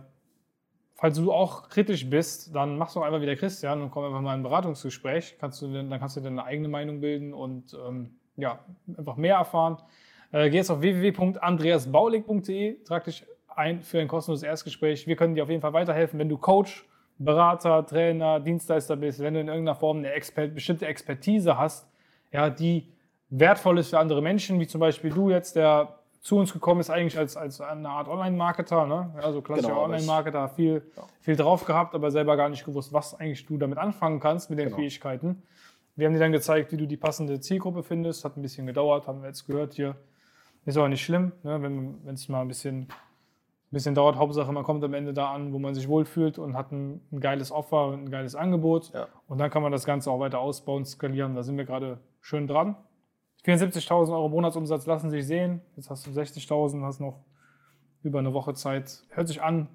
falls 0.94 1.16
du 1.16 1.32
auch 1.32 1.68
kritisch 1.68 2.08
bist, 2.08 2.54
dann 2.54 2.78
machst 2.78 2.96
du 2.96 3.02
einfach 3.02 3.20
wie 3.20 3.26
der 3.26 3.36
Christian 3.36 3.82
und 3.82 3.90
komm 3.90 4.04
einfach 4.04 4.20
mal 4.20 4.34
in 4.34 4.40
ein 4.40 4.42
Beratungsgespräch. 4.42 5.36
Kannst 5.38 5.60
du 5.60 5.72
denn, 5.72 5.90
dann 5.90 6.00
kannst 6.00 6.16
du 6.16 6.20
deine 6.20 6.44
eigene 6.44 6.68
Meinung 6.68 7.00
bilden 7.00 7.34
und 7.34 7.76
ähm, 7.86 8.16
ja, 8.36 8.60
einfach 8.96 9.16
mehr 9.16 9.36
erfahren. 9.36 9.78
Äh, 10.32 10.50
geh 10.50 10.56
jetzt 10.56 10.70
auf 10.70 10.80
www.andreasbaulig.de, 10.80 12.82
trag 12.84 13.04
dich 13.04 13.26
ein 13.48 13.82
für 13.82 14.00
ein 14.00 14.08
kostenloses 14.08 14.42
Erstgespräch. 14.42 15.06
Wir 15.06 15.16
können 15.16 15.34
dir 15.34 15.42
auf 15.42 15.50
jeden 15.50 15.62
Fall 15.62 15.72
weiterhelfen, 15.72 16.18
wenn 16.18 16.28
du 16.28 16.38
Coach, 16.38 16.86
Berater, 17.18 17.86
Trainer, 17.86 18.40
Dienstleister 18.40 18.96
bist, 18.96 19.20
wenn 19.20 19.34
du 19.34 19.40
in 19.40 19.48
irgendeiner 19.48 19.76
Form 19.76 19.98
eine 19.98 20.12
Exper 20.12 20.48
bestimmte 20.48 20.86
Expertise 20.86 21.56
hast, 21.56 21.86
ja, 22.32 22.50
die 22.50 22.88
wertvoll 23.30 23.78
ist 23.78 23.90
für 23.90 23.98
andere 23.98 24.22
Menschen, 24.22 24.58
wie 24.58 24.66
zum 24.66 24.80
Beispiel 24.80 25.10
du 25.10 25.30
jetzt, 25.30 25.54
der 25.54 26.00
zu 26.24 26.38
uns 26.38 26.54
gekommen 26.54 26.80
ist, 26.80 26.88
eigentlich 26.88 27.18
als, 27.18 27.36
als 27.36 27.60
eine 27.60 27.88
Art 27.90 28.08
Online-Marketer, 28.08 28.86
ne? 28.86 29.12
also 29.22 29.42
klassischer 29.42 29.68
Genau, 29.68 29.84
Online-Marketer, 29.84 30.48
viel, 30.48 30.82
Ja. 30.96 31.02
viel 31.20 31.36
drauf 31.36 31.66
gehabt, 31.66 31.94
aber 31.94 32.10
selber 32.10 32.36
gar 32.38 32.48
nicht 32.48 32.64
gewusst, 32.64 32.94
was 32.94 33.14
eigentlich 33.14 33.44
du 33.44 33.58
damit 33.58 33.76
anfangen 33.76 34.20
kannst 34.20 34.48
mit 34.48 34.58
den 34.58 34.66
Genau. 34.68 34.78
Fähigkeiten. 34.78 35.42
Wir 35.96 36.06
haben 36.06 36.14
dir 36.14 36.20
dann 36.20 36.32
gezeigt, 36.32 36.72
wie 36.72 36.78
du 36.78 36.86
die 36.86 36.96
passende 36.96 37.38
Zielgruppe 37.40 37.82
findest. 37.82 38.24
Hat 38.24 38.38
ein 38.38 38.42
bisschen 38.42 38.66
gedauert, 38.66 39.06
haben 39.06 39.20
wir 39.20 39.28
jetzt 39.28 39.46
gehört 39.46 39.74
hier. 39.74 39.96
Ist 40.64 40.78
aber 40.78 40.88
nicht 40.88 41.04
schlimm, 41.04 41.32
ne? 41.42 41.60
wenn 41.62 42.14
es 42.14 42.26
mal 42.30 42.40
ein 42.40 42.48
bisschen, 42.48 42.80
ein 42.84 42.88
bisschen 43.70 43.94
dauert. 43.94 44.16
Hauptsache, 44.16 44.50
man 44.50 44.64
kommt 44.64 44.82
am 44.82 44.94
Ende 44.94 45.12
da 45.12 45.30
an, 45.30 45.52
wo 45.52 45.58
man 45.58 45.74
sich 45.74 45.88
wohlfühlt 45.88 46.38
und 46.38 46.56
hat 46.56 46.72
ein, 46.72 47.02
ein 47.12 47.20
geiles 47.20 47.52
Offer, 47.52 47.92
ein 47.92 48.10
geiles 48.10 48.34
Angebot. 48.34 48.92
Ja. 48.94 49.08
Und 49.28 49.36
dann 49.36 49.50
kann 49.50 49.62
man 49.62 49.72
das 49.72 49.84
Ganze 49.84 50.10
auch 50.10 50.20
weiter 50.20 50.38
ausbauen, 50.38 50.86
skalieren. 50.86 51.34
Da 51.34 51.42
sind 51.42 51.58
wir 51.58 51.66
gerade 51.66 51.98
schön 52.22 52.46
dran. 52.46 52.76
74.000 53.44 54.12
Euro 54.12 54.28
Monatsumsatz 54.28 54.86
lassen 54.86 55.10
sich 55.10 55.26
sehen. 55.26 55.60
Jetzt 55.76 55.90
hast 55.90 56.06
du 56.06 56.10
60.000, 56.10 56.82
hast 56.82 57.00
noch 57.00 57.20
über 58.02 58.18
eine 58.18 58.32
Woche 58.32 58.54
Zeit. 58.54 59.02
Hört 59.10 59.28
sich 59.28 59.42
an, 59.42 59.68